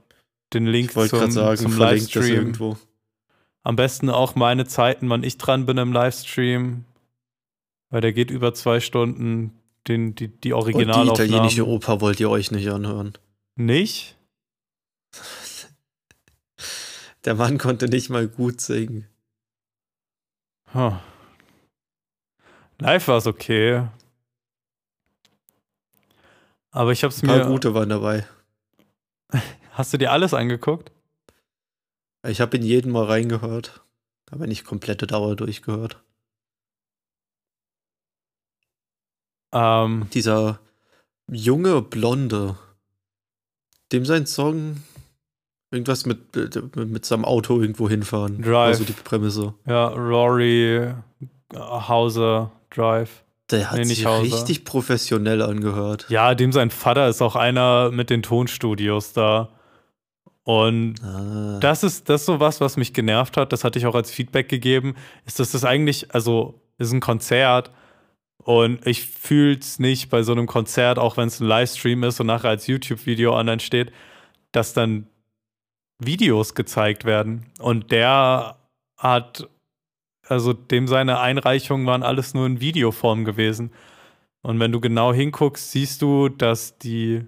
den 0.54 0.68
Link 0.68 0.92
zum, 0.92 1.32
sagen, 1.32 1.58
zum 1.58 1.78
Livestream. 1.78 2.52
Am 3.64 3.76
besten 3.76 4.10
auch 4.10 4.36
meine 4.36 4.66
Zeiten, 4.66 5.10
wann 5.10 5.24
ich 5.24 5.38
dran 5.38 5.66
bin 5.66 5.78
im 5.78 5.94
Livestream. 5.94 6.86
Weil 7.90 8.02
der 8.02 8.14
geht 8.14 8.32
über 8.32 8.54
zwei 8.54 8.80
Stunden. 8.80 9.58
Den, 9.88 10.14
die, 10.16 10.28
die 10.28 10.32
Und 10.32 10.44
die 10.44 10.54
Originalaufnahmen. 10.54 11.26
italienische 11.26 11.68
Oper 11.68 12.02
wollt 12.02 12.20
ihr 12.20 12.30
euch 12.30 12.52
nicht 12.52 12.70
anhören. 12.70 13.14
Nicht? 13.56 14.16
Der 17.26 17.36
Mann 17.36 17.58
konnte 17.60 17.88
nicht 17.88 18.10
mal 18.10 18.28
gut 18.28 18.62
singen. 18.62 19.08
Huh. 20.74 20.94
Live 22.80 23.08
war 23.08 23.18
es 23.18 23.28
okay. 23.28 23.88
Aber 26.72 26.92
ich 26.92 27.04
hab's 27.04 27.22
Ein 27.22 27.28
paar 27.28 27.38
mir. 27.40 27.46
gute 27.46 27.74
waren 27.76 27.90
dabei. 27.90 28.26
Hast 29.74 29.94
du 29.94 29.98
dir 29.98 30.12
alles 30.12 30.34
angeguckt? 30.34 30.92
Ich 32.28 32.40
habe 32.42 32.58
in 32.58 32.64
jeden 32.64 32.92
mal 32.92 33.06
reingehört. 33.06 33.82
Aber 34.30 34.48
nicht 34.48 34.64
komplette 34.64 35.08
Dauer 35.08 35.36
durchgehört. 35.36 36.02
Ähm, 39.54 40.08
Dieser 40.14 40.60
junge 41.30 41.82
Blonde, 41.82 42.58
dem 43.92 44.06
sein 44.06 44.26
Song 44.26 44.78
irgendwas 45.72 46.06
mit, 46.06 46.36
mit, 46.36 46.76
mit 46.76 47.06
seinem 47.06 47.26
Auto 47.26 47.60
irgendwo 47.60 47.90
hinfahren. 47.90 48.42
Drive. 48.42 48.68
Also 48.68 48.84
die 48.86 48.94
Prämisse. 48.94 49.54
ja, 49.66 49.88
Rory 49.88 50.76
äh, 50.78 50.94
Hauser 51.54 52.52
Drive. 52.70 53.24
Der 53.50 53.70
hat 53.72 53.80
Nee, 53.80 53.84
sich 53.84 54.06
Hauser. 54.06 54.24
richtig 54.24 54.64
professionell 54.64 55.42
angehört. 55.42 56.06
Ja, 56.10 56.36
dem 56.36 56.54
sein 56.54 56.70
Vater 56.72 57.10
ist 57.10 57.22
auch 57.22 57.36
einer 57.36 57.92
mit 57.92 58.10
den 58.10 58.24
Tonstudios 58.24 59.12
da. 59.12 59.50
Und 60.44 60.96
Ah. 61.04 61.60
Das 61.62 61.84
ist 61.84 62.10
das 62.10 62.22
ist 62.22 62.26
so 62.26 62.40
was, 62.40 62.62
was 62.62 62.78
mich 62.78 62.94
genervt 62.94 63.38
hat. 63.38 63.54
Das 63.54 63.64
hatte 63.64 63.78
ich 63.80 63.86
auch 63.86 63.96
als 63.96 64.12
Feedback 64.12 64.50
gegeben. 64.50 64.96
Ist, 65.26 65.40
dass 65.40 65.52
das 65.52 65.64
eigentlich, 65.66 66.14
also 66.14 66.62
ist 66.78 66.92
ein 66.92 67.00
Konzert 67.00 67.72
und 68.44 68.86
ich 68.88 69.06
fühle 69.06 69.58
es 69.60 69.78
nicht 69.80 70.10
bei 70.10 70.24
so 70.24 70.32
einem 70.32 70.48
Konzert, 70.48 70.98
auch 70.98 71.18
wenn 71.18 71.28
es 71.28 71.40
ein 71.40 71.48
Livestream 71.48 72.04
ist 72.04 72.20
und 72.20 72.28
nachher 72.28 72.50
als 72.50 72.68
YouTube-Video 72.68 73.38
online 73.38 73.60
steht, 73.60 73.92
dass 74.52 74.74
dann 74.74 75.08
Videos 76.00 76.56
gezeigt 76.56 77.06
werden. 77.06 77.46
Und 77.60 77.92
der 77.92 78.58
hat, 78.98 79.48
also 80.28 80.54
dem 80.54 80.88
seine 80.88 81.20
Einreichungen 81.20 81.86
waren 81.86 82.04
alles 82.04 82.34
nur 82.34 82.48
in 82.48 82.62
Videoform 82.62 83.26
gewesen. 83.26 83.72
Und 84.42 84.60
wenn 84.60 84.72
du 84.72 84.80
genau 84.82 85.14
hinguckst, 85.14 85.72
siehst 85.72 86.02
du, 86.02 86.30
dass 86.30 86.80
die 86.80 87.26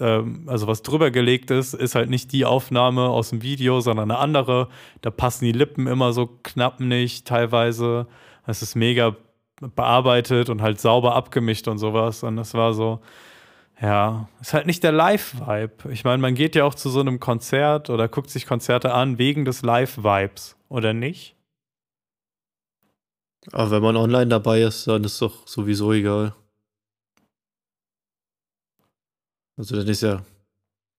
ähm, 0.00 0.44
also 0.46 0.66
was 0.66 0.82
drüber 0.82 1.10
gelegt 1.10 1.50
ist, 1.50 1.74
ist 1.74 1.94
halt 1.94 2.10
nicht 2.10 2.32
die 2.32 2.44
Aufnahme 2.44 3.08
aus 3.08 3.30
dem 3.30 3.42
Video, 3.42 3.80
sondern 3.80 4.10
eine 4.10 4.20
andere. 4.20 4.68
Da 5.02 5.10
passen 5.10 5.44
die 5.44 5.52
Lippen 5.52 5.86
immer 5.86 6.12
so 6.12 6.26
knapp 6.42 6.80
nicht, 6.80 7.26
teilweise. 7.26 8.06
Es 8.46 8.62
ist 8.62 8.74
mega 8.74 9.16
bearbeitet 9.60 10.50
und 10.50 10.62
halt 10.62 10.80
sauber 10.80 11.14
abgemischt 11.14 11.68
und 11.68 11.78
sowas. 11.78 12.22
Und 12.22 12.36
das 12.36 12.54
war 12.54 12.74
so, 12.74 13.00
ja, 13.80 14.28
ist 14.40 14.54
halt 14.54 14.66
nicht 14.66 14.82
der 14.82 14.92
Live-Vibe. 14.92 15.92
Ich 15.92 16.04
meine, 16.04 16.18
man 16.18 16.34
geht 16.34 16.54
ja 16.54 16.64
auch 16.64 16.74
zu 16.74 16.90
so 16.90 17.00
einem 17.00 17.20
Konzert 17.20 17.90
oder 17.90 18.08
guckt 18.08 18.30
sich 18.30 18.46
Konzerte 18.46 18.92
an 18.92 19.18
wegen 19.18 19.44
des 19.44 19.62
Live-Vibes, 19.62 20.56
oder 20.68 20.92
nicht? 20.92 21.36
Aber 23.52 23.70
wenn 23.70 23.82
man 23.82 23.96
online 23.96 24.26
dabei 24.26 24.62
ist, 24.62 24.86
dann 24.86 25.04
ist 25.04 25.22
doch 25.22 25.46
sowieso 25.46 25.92
egal. 25.92 26.34
Also 29.58 29.76
dann 29.76 29.88
ist 29.88 30.02
ja, 30.02 30.22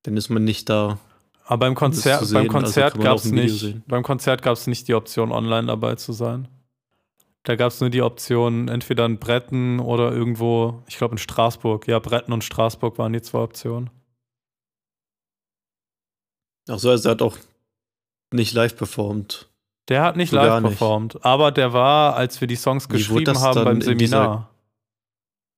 dann 0.03 0.17
ist 0.17 0.29
man 0.29 0.43
nicht 0.43 0.69
da. 0.69 0.99
Aber 1.45 1.65
beim 1.65 1.73
Konzert, 1.75 2.19
zu 2.19 2.25
sehen, 2.25 2.33
beim 2.35 2.43
also 2.43 2.57
Konzert 2.59 2.95
man 2.95 3.03
gab 3.05 3.17
es 3.17 3.25
nicht, 3.25 3.59
sehen. 3.59 3.83
beim 3.87 4.03
Konzert 4.03 4.43
gab 4.43 4.53
es 4.53 4.67
nicht 4.67 4.87
die 4.87 4.93
Option, 4.93 5.31
online 5.31 5.67
dabei 5.67 5.95
zu 5.95 6.13
sein. 6.13 6.47
Da 7.43 7.55
gab 7.55 7.71
es 7.71 7.79
nur 7.79 7.89
die 7.89 8.01
Option, 8.01 8.67
entweder 8.67 9.05
in 9.05 9.17
Bretten 9.17 9.79
oder 9.79 10.11
irgendwo, 10.11 10.83
ich 10.87 10.97
glaube 10.97 11.13
in 11.13 11.17
Straßburg. 11.17 11.87
Ja, 11.87 11.97
Bretten 11.99 12.33
und 12.33 12.43
Straßburg 12.43 12.97
waren 12.99 13.13
die 13.13 13.21
zwei 13.21 13.39
Optionen. 13.39 13.89
Ach 16.67 16.77
so, 16.77 16.89
also 16.91 17.09
er 17.09 17.13
hat 17.13 17.21
auch 17.21 17.37
nicht 18.31 18.53
live 18.53 18.75
performt. 18.75 19.47
Der 19.87 20.03
hat 20.03 20.17
nicht 20.17 20.29
So 20.29 20.35
live 20.35 20.47
gar 20.47 20.61
nicht. 20.61 20.69
performt, 20.71 21.25
aber 21.25 21.51
der 21.51 21.73
war, 21.73 22.15
als 22.15 22.39
wir 22.41 22.47
die 22.47 22.57
Songs 22.57 22.87
geschrieben 22.89 23.39
haben 23.39 23.63
beim 23.63 23.81
Seminar. 23.81 24.48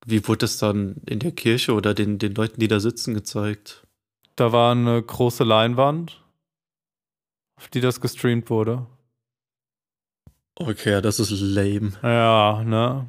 Wie 0.06 0.28
wurde 0.28 0.46
es 0.46 0.58
dann 0.58 0.96
in 1.06 1.20
der 1.20 1.32
Kirche 1.32 1.74
oder 1.74 1.94
den, 1.94 2.18
den 2.18 2.34
Leuten, 2.34 2.60
die 2.60 2.68
da 2.68 2.80
sitzen, 2.80 3.14
gezeigt? 3.14 3.86
Da 4.36 4.52
war 4.52 4.72
eine 4.72 5.02
große 5.02 5.44
Leinwand, 5.44 6.24
auf 7.58 7.68
die 7.68 7.82
das 7.82 8.02
gestreamt 8.02 8.50
wurde. 8.50 8.88
Okay, 10.56 11.02
das 11.02 11.20
ist 11.20 11.32
lame. 11.32 11.94
Ja, 12.02 12.64
ne? 12.64 13.08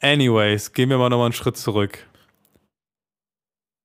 Anyways, 0.00 0.72
gehen 0.72 0.90
wir 0.90 0.98
mal 0.98 1.08
nochmal 1.08 1.26
einen 1.26 1.32
Schritt 1.32 1.56
zurück. 1.56 2.06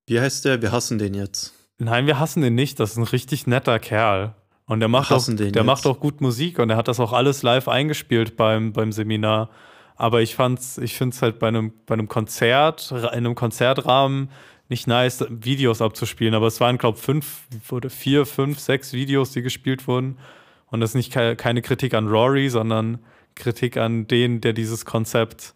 Wie 0.06 0.20
heißt 0.20 0.44
der? 0.44 0.62
Wir 0.62 0.70
hassen 0.70 0.98
den 0.98 1.14
jetzt. 1.14 1.54
Nein, 1.78 2.06
wir 2.06 2.18
hassen 2.18 2.42
den 2.42 2.54
nicht. 2.54 2.78
Das 2.78 2.92
ist 2.92 2.96
ein 2.98 3.04
richtig 3.04 3.46
netter 3.46 3.78
Kerl. 3.78 4.34
Und 4.66 4.80
der 4.80 4.88
macht, 4.88 5.12
auch, 5.12 5.24
der 5.26 5.46
jetzt. 5.46 5.64
macht 5.64 5.86
auch 5.86 6.00
gut 6.00 6.20
Musik 6.20 6.58
und 6.58 6.70
er 6.70 6.76
hat 6.76 6.88
das 6.88 7.00
auch 7.00 7.12
alles 7.12 7.42
live 7.42 7.68
eingespielt 7.68 8.36
beim, 8.36 8.72
beim 8.72 8.92
Seminar. 8.92 9.50
Aber 9.96 10.22
ich 10.22 10.34
fand's, 10.34 10.78
ich 10.78 10.96
finde 10.96 11.14
es 11.14 11.22
halt 11.22 11.38
bei 11.38 11.48
einem, 11.48 11.72
bei 11.86 11.94
einem 11.94 12.08
Konzert, 12.08 12.90
in 12.90 13.04
einem 13.04 13.34
Konzertrahmen 13.34 14.30
nicht 14.68 14.86
nice, 14.86 15.24
Videos 15.28 15.80
abzuspielen. 15.82 16.34
Aber 16.34 16.46
es 16.46 16.60
waren, 16.60 16.78
glaube 16.78 16.98
ich, 16.98 17.04
fünf 17.04 17.46
oder 17.70 17.90
vier, 17.90 18.26
fünf, 18.26 18.58
sechs 18.58 18.92
Videos, 18.92 19.30
die 19.32 19.42
gespielt 19.42 19.86
wurden. 19.86 20.18
Und 20.66 20.80
das 20.80 20.90
ist 20.90 20.94
nicht 20.96 21.12
ke 21.12 21.36
keine 21.36 21.62
Kritik 21.62 21.94
an 21.94 22.08
Rory, 22.08 22.48
sondern 22.48 22.98
Kritik 23.36 23.76
an 23.76 24.06
den, 24.08 24.40
der 24.40 24.52
dieses 24.52 24.84
Konzept 24.84 25.54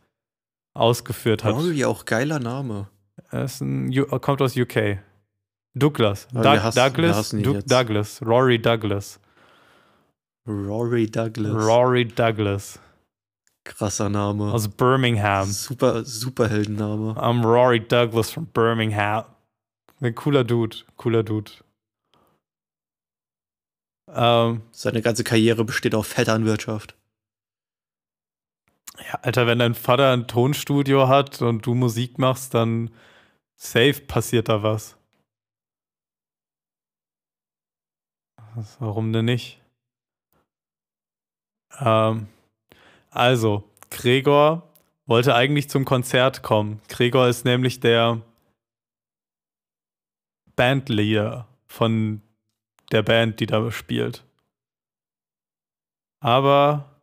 ausgeführt 0.75 1.43
hat. 1.43 1.55
Rory, 1.55 1.85
auch 1.85 2.05
geiler 2.05 2.39
Name. 2.39 2.89
Er 3.31 3.45
ist 3.45 3.61
ein, 3.61 3.93
kommt 4.21 4.41
aus 4.43 4.57
UK. 4.57 4.99
Douglas. 5.75 6.29
Hassen- 6.63 6.77
wir 6.77 6.91
Douglas. 6.91 7.33
jetzt. 7.33 7.71
Douglas. 7.73 8.23
Rory 8.25 8.59
Douglas. 8.61 9.21
Rory 10.47 11.07
Douglas. 11.11 11.53
Rory 11.67 12.05
Douglas 12.05 12.81
Krasser 13.69 14.09
Name. 14.09 14.53
aus 14.53 14.69
Birmingham. 14.69 15.47
super, 15.51 16.05
Superheldenname. 16.05 17.15
I'm 17.19 17.45
Rory 17.45 17.81
Douglas 17.81 18.31
from 18.31 18.47
Birmingham. 18.47 19.25
Ein 20.01 20.15
cooler 20.15 20.45
Dude, 20.45 20.79
cooler 20.97 21.23
Dude. 21.23 21.51
Ähm, 24.11 24.63
Seine 24.73 25.03
ganze 25.03 25.23
Karriere 25.25 25.65
besteht 25.65 25.95
auf 25.95 26.07
Vetternwirtschaft. 26.07 26.97
ja, 29.07 29.15
Alter, 29.23 29.47
wenn 29.47 29.59
dein 29.59 29.75
Vater 29.75 30.13
ein 30.13 30.27
Tonstudio 30.27 31.09
hat 31.09 31.43
und 31.43 31.67
du 31.67 31.75
Musik 31.75 32.19
machst, 32.19 32.55
dann 32.55 32.91
safe 33.57 34.01
passiert 34.07 34.49
da 34.49 34.63
was. 34.63 34.97
Was- 38.55 38.81
Warum 38.81 39.13
denn 39.13 39.27
nicht? 39.27 39.61
Ähm, 41.81 42.29
also, 43.19 43.69
Gregor 43.91 44.73
wollte 45.07 45.35
eigentlich 45.35 45.69
zum 45.69 45.85
Konzert 45.85 46.43
kommen. 46.43 46.81
Gregor 46.89 47.29
ist 47.29 47.45
nämlich 47.45 47.81
der 47.81 48.23
Bandleader 50.55 51.49
von 51.67 52.23
der 52.93 53.03
Band, 53.03 53.41
die 53.41 53.47
da 53.47 53.71
spielt. 53.71 54.25
Aber 56.21 57.01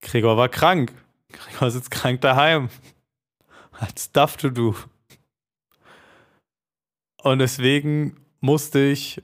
Gregor 0.00 0.36
war 0.36 0.48
krank. 0.48 0.92
Gregor 1.32 1.70
sitzt 1.70 1.90
krank 1.90 2.20
daheim. 2.20 2.68
Hat 3.72 3.98
Stuff 3.98 4.36
to 4.36 4.50
do. 4.50 4.74
Und 7.22 7.38
deswegen 7.38 8.16
musste 8.40 8.80
ich 8.80 9.22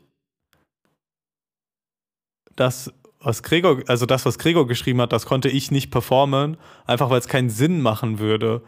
das, 2.54 2.92
was 3.28 3.42
Gregor, 3.42 3.82
also 3.88 4.06
das, 4.06 4.24
was 4.24 4.38
Gregor 4.38 4.66
geschrieben 4.66 5.02
hat, 5.02 5.12
das 5.12 5.26
konnte 5.26 5.50
ich 5.50 5.70
nicht 5.70 5.90
performen, 5.90 6.56
einfach 6.86 7.10
weil 7.10 7.18
es 7.18 7.28
keinen 7.28 7.50
Sinn 7.50 7.82
machen 7.82 8.18
würde, 8.18 8.62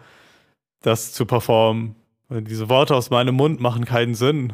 das 0.83 1.15
zu 1.15 1.25
performen. 1.25 1.97
Diese 2.29 2.69
Worte 2.69 2.95
aus 2.95 3.09
meinem 3.09 3.37
Mund 3.37 3.61
machen 3.61 3.87
keinen 3.87 4.15
Sinn. 4.15 4.53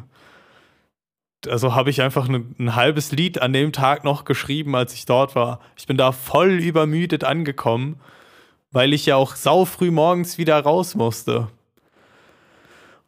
Also 1.48 1.75
habe 1.75 1.90
ich 1.90 2.02
einfach 2.02 2.28
ne, 2.28 2.44
ein 2.56 2.76
halbes 2.76 3.10
Lied 3.10 3.42
an 3.42 3.52
dem 3.52 3.72
Tag 3.72 4.04
noch 4.04 4.25
geschrieben, 4.25 4.76
als 4.76 4.94
ich 4.94 5.06
dort 5.06 5.34
war. 5.34 5.58
Ich 5.76 5.88
bin 5.88 5.96
da 5.96 6.12
voll 6.12 6.52
übermüdet 6.52 7.25
angekommen, 7.25 7.98
weil 8.70 8.92
ich 8.92 9.06
ja 9.06 9.16
auch 9.16 9.34
sau 9.34 9.64
früh 9.64 9.90
morgens 9.90 10.38
wieder 10.38 10.60
raus 10.60 10.94
musste. 10.94 11.48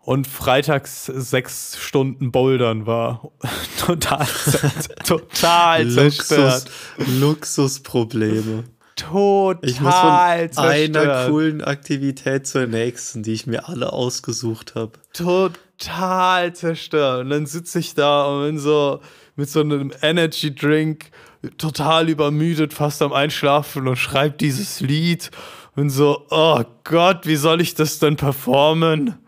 Und 0.08 0.26
freitags 0.26 1.04
sechs 1.04 1.76
Stunden 1.78 2.32
Bouldern 2.32 2.86
war. 2.86 3.30
total, 3.78 4.26
total 5.06 5.90
zerstört. 5.90 6.64
Luxus, 6.96 7.20
Luxusprobleme. 7.20 8.64
Total 8.96 9.68
Ich 9.68 9.82
muss 9.82 9.94
von 9.94 10.08
einer 10.08 10.50
zerstört. 10.50 11.28
coolen 11.28 11.62
Aktivität 11.62 12.46
zur 12.46 12.66
nächsten, 12.66 13.22
die 13.22 13.34
ich 13.34 13.46
mir 13.46 13.68
alle 13.68 13.92
ausgesucht 13.92 14.76
habe. 14.76 14.92
total 15.12 16.54
zerstört. 16.54 17.24
Und 17.24 17.28
dann 17.28 17.44
sitze 17.44 17.78
ich 17.78 17.94
da 17.94 18.28
und 18.28 18.46
bin 18.46 18.58
so 18.58 19.00
mit 19.36 19.50
so 19.50 19.60
einem 19.60 19.92
Energy 20.00 20.54
Drink 20.54 21.10
total 21.58 22.08
übermüdet, 22.08 22.72
fast 22.72 23.02
am 23.02 23.12
Einschlafen 23.12 23.86
und 23.86 23.96
schreibe 23.96 24.38
dieses 24.38 24.80
Lied 24.80 25.30
und 25.76 25.90
so, 25.90 26.24
oh 26.30 26.64
Gott, 26.84 27.26
wie 27.26 27.36
soll 27.36 27.60
ich 27.60 27.74
das 27.74 27.98
denn 27.98 28.16
performen? 28.16 29.18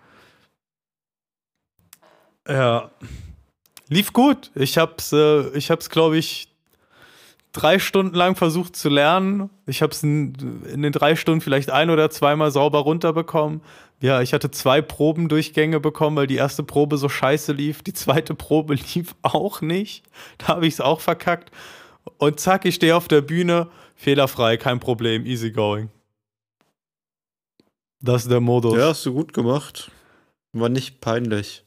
Ja. 2.50 2.90
Lief 3.88 4.12
gut. 4.12 4.50
Ich 4.54 4.76
hab's, 4.76 5.12
äh, 5.12 5.48
ich 5.56 5.70
hab's, 5.70 5.88
glaube 5.88 6.18
ich, 6.18 6.48
drei 7.52 7.78
Stunden 7.78 8.14
lang 8.14 8.36
versucht 8.36 8.76
zu 8.76 8.88
lernen. 8.88 9.50
Ich 9.66 9.82
hab's 9.82 10.02
in, 10.02 10.62
in 10.72 10.82
den 10.82 10.92
drei 10.92 11.16
Stunden 11.16 11.40
vielleicht 11.40 11.70
ein 11.70 11.90
oder 11.90 12.10
zweimal 12.10 12.50
sauber 12.50 12.80
runterbekommen. 12.80 13.60
Ja, 14.00 14.22
ich 14.22 14.32
hatte 14.32 14.50
zwei 14.50 14.80
Probendurchgänge 14.80 15.78
bekommen, 15.78 16.16
weil 16.16 16.26
die 16.26 16.36
erste 16.36 16.62
Probe 16.62 16.96
so 16.96 17.08
scheiße 17.08 17.52
lief. 17.52 17.82
Die 17.82 17.92
zweite 17.92 18.34
Probe 18.34 18.74
lief 18.94 19.14
auch 19.22 19.60
nicht. 19.60 20.04
Da 20.38 20.48
habe 20.48 20.66
ich 20.66 20.74
es 20.74 20.80
auch 20.80 21.00
verkackt. 21.00 21.50
Und 22.16 22.40
zack, 22.40 22.64
ich 22.64 22.76
stehe 22.76 22.96
auf 22.96 23.08
der 23.08 23.20
Bühne, 23.20 23.68
fehlerfrei, 23.94 24.56
kein 24.56 24.80
Problem, 24.80 25.26
easy 25.26 25.50
going. 25.50 25.90
Das 28.00 28.22
ist 28.22 28.30
der 28.30 28.40
Modus. 28.40 28.76
Ja, 28.76 28.88
hast 28.88 29.04
du 29.04 29.12
gut 29.12 29.34
gemacht. 29.34 29.90
War 30.52 30.70
nicht 30.70 31.00
peinlich. 31.00 31.64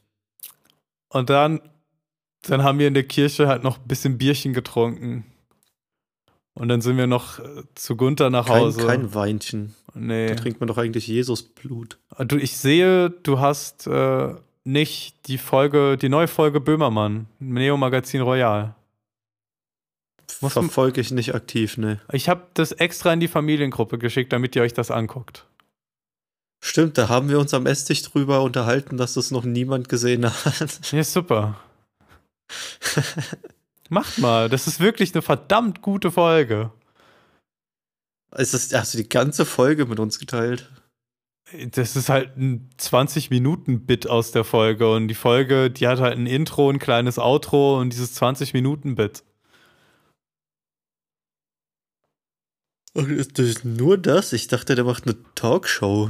Und 1.13 1.30
dann, 1.30 1.62
dann 2.41 2.63
haben 2.63 2.80
wir 2.80 2.88
in 2.88 2.93
der 2.93 3.04
Kirche 3.08 3.47
halt 3.47 3.63
noch 3.63 3.78
ein 3.80 3.88
bisschen 3.88 4.17
Bierchen 4.17 4.54
getrunken. 4.54 5.26
Und 6.56 6.67
dann 6.67 6.82
sind 6.82 6.97
wir 6.97 7.08
noch 7.08 7.39
äh, 7.39 7.63
zu 7.76 7.95
Gunther 7.95 8.30
nach 8.30 8.47
Kein, 8.47 8.62
Hause. 8.62 8.86
kein 8.86 9.13
Weinchen. 9.13 9.73
nee. 9.95 10.28
Da 10.28 10.36
trinkt 10.36 10.60
man 10.60 10.67
doch 10.67 10.78
eigentlich 10.78 11.08
Jesusblut. 11.08 11.97
Du, 12.19 12.38
ich 12.38 12.58
sehe, 12.58 13.10
du 13.10 13.39
hast 13.39 13.88
äh, 13.88 14.36
nicht 14.63 15.28
die 15.28 15.38
Folge, 15.38 15.97
die 15.97 16.10
neue 16.10 16.28
Folge 16.28 16.60
Böhmermann, 16.60 17.28
Neo 17.39 17.78
Magazin 17.78 18.21
Royal. 18.21 18.76
Verfolge 20.28 20.99
ich 21.02 21.12
nicht 21.12 21.36
aktiv, 21.36 21.78
ne. 21.78 22.02
Ich 22.12 22.28
habe 22.28 22.47
das 22.54 22.71
extra 22.71 23.13
in 23.13 23.19
die 23.19 23.28
Familiengruppe 23.28 23.97
geschickt, 23.97 24.34
damit 24.34 24.56
ihr 24.56 24.62
euch 24.62 24.73
das 24.73 24.89
anguckt. 24.91 25.45
Stimmt, 26.65 26.97
da 26.97 27.10
haben 27.10 27.28
wir 27.28 27.39
uns 27.39 27.54
am 27.54 27.65
Esstisch 27.65 28.04
drüber 28.04 28.41
unterhalten, 28.41 28.95
dass 28.95 29.15
das 29.15 29.32
noch 29.32 29.43
niemand 29.43 29.89
gesehen 29.89 30.26
hat. 30.26 30.91
Ja, 30.93 31.04
super. 31.04 31.60
Macht 33.89 34.17
mal, 34.17 34.47
das 34.47 34.65
ist 34.65 34.80
wirklich 34.80 35.13
eine 35.13 35.21
verdammt 35.21 35.82
gute 35.82 36.10
Folge. 36.10 36.71
Ist, 38.32 38.73
hast 38.73 38.93
du 38.93 38.97
die 38.97 39.10
ganze 39.10 39.43
Folge 39.43 39.86
mit 39.86 39.99
uns 39.99 40.19
geteilt? 40.19 40.71
Das 41.71 41.97
ist 41.97 42.08
halt 42.08 42.38
ein 42.38 42.69
20-Minuten-Bit 42.80 44.08
aus 44.08 44.32
der 44.32 44.45
Folge 44.45 44.89
und 44.89 45.10
die 45.10 45.15
Folge, 45.15 45.69
die 45.69 45.86
hat 45.89 45.99
halt 45.99 46.17
ein 46.17 46.28
Intro, 46.28 46.69
ein 46.69 46.80
kleines 46.80 47.19
Outro 47.19 47.78
und 47.82 47.91
dieses 47.91 48.19
20-Minuten-Bit. 48.21 49.23
Ach, 52.95 53.08
ist 53.10 53.38
das 53.38 53.65
nur 53.65 53.97
das? 53.97 54.32
Ich 54.32 54.47
dachte, 54.47 54.76
der 54.76 54.86
macht 54.86 55.04
eine 55.04 55.17
Talkshow. 55.36 56.10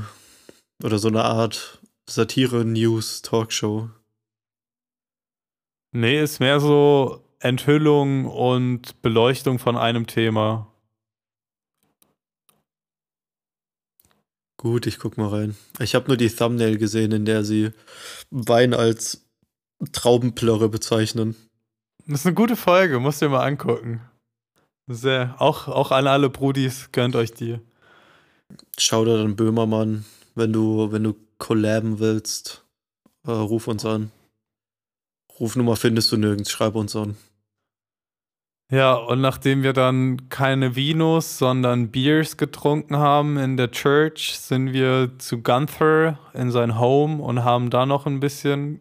Oder 0.81 0.99
so 0.99 1.09
eine 1.09 1.23
Art 1.23 1.81
Satire-News-Talkshow. 2.09 3.89
Nee, 5.91 6.21
ist 6.23 6.39
mehr 6.39 6.59
so 6.59 7.23
Enthüllung 7.39 8.25
und 8.25 9.01
Beleuchtung 9.01 9.59
von 9.59 9.77
einem 9.77 10.07
Thema. 10.07 10.73
Gut, 14.57 14.88
ich 14.88 14.97
guck 14.97 15.17
mal 15.17 15.27
rein. 15.27 15.57
Ich 15.79 15.93
habe 15.93 16.07
nur 16.07 16.15
die 16.15 16.29
Thumbnail 16.29 16.77
gesehen, 16.77 17.12
in 17.12 17.25
der 17.25 17.43
sie 17.43 17.71
Wein 18.31 18.73
als 18.73 19.25
Traubenplörre 19.91 20.69
bezeichnen. 20.69 21.36
Das 22.07 22.21
ist 22.21 22.25
eine 22.25 22.36
gute 22.36 22.55
Folge, 22.55 22.99
musst 22.99 23.21
du 23.21 23.25
dir 23.25 23.31
mal 23.31 23.45
angucken. 23.45 24.01
Sehr, 24.88 25.36
auch, 25.39 25.67
auch 25.67 25.91
an 25.91 26.07
alle 26.07 26.29
Brudis, 26.29 26.91
gönnt 26.91 27.15
euch 27.15 27.33
die. 27.33 27.59
Schau 28.77 29.03
dir 29.03 29.17
dann 29.17 29.36
Böhmermann, 29.36 30.05
wenn 30.36 30.54
du, 30.54 30.91
wenn 30.91 31.04
du 31.04 31.15
collaben 31.38 32.00
willst, 32.00 32.65
äh, 33.26 33.32
ruf 33.32 33.67
uns 33.67 33.86
an. 33.86 34.12
Rufnummer 35.39 35.76
findest 35.76 36.12
du 36.12 36.17
nirgends, 36.17 36.52
schreib 36.52 36.76
uns 36.76 36.96
an. 36.96 37.17
Ja, 38.72 38.93
und 38.96 39.22
nachdem 39.22 39.62
wir 39.62 39.74
dann 39.74 40.30
keine 40.30 40.76
Vinos, 40.76 41.38
sondern 41.38 41.91
Beers 41.91 42.38
getrunken 42.38 42.98
haben 42.98 43.38
in 43.38 43.58
der 43.58 43.72
Church, 43.72 44.39
sind 44.39 44.74
wir 44.74 45.12
zu 45.19 45.41
Gunther 45.41 46.17
in 46.34 46.50
sein 46.50 46.80
Home 46.80 47.22
und 47.22 47.43
haben 47.43 47.69
da 47.69 47.86
noch 47.86 48.08
ein 48.08 48.19
bisschen 48.19 48.80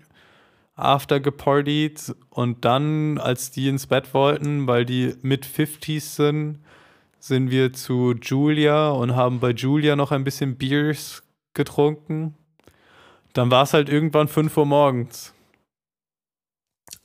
after 0.77 1.21
gepartied. 1.21 2.15
Und 2.31 2.65
dann, 2.65 3.19
als 3.19 3.51
die 3.51 3.69
ins 3.69 3.87
Bett 3.87 4.15
wollten, 4.15 4.67
weil 4.67 4.87
die 4.87 5.15
mit 5.21 5.45
50s 5.45 6.17
sind, 6.17 6.59
sind 7.19 7.51
wir 7.51 7.73
zu 7.73 8.15
Julia 8.15 8.91
und 8.91 9.15
haben 9.15 9.41
bei 9.41 9.51
Julia 9.51 9.95
noch 9.95 10.11
ein 10.11 10.25
bisschen 10.25 10.57
Beers 10.57 11.23
getrunken. 11.55 12.35
Dann 13.33 13.51
war 13.51 13.63
es 13.63 13.73
halt 13.73 13.89
irgendwann 13.89 14.29
5 14.29 14.57
Uhr 14.57 14.67
morgens. 14.67 15.35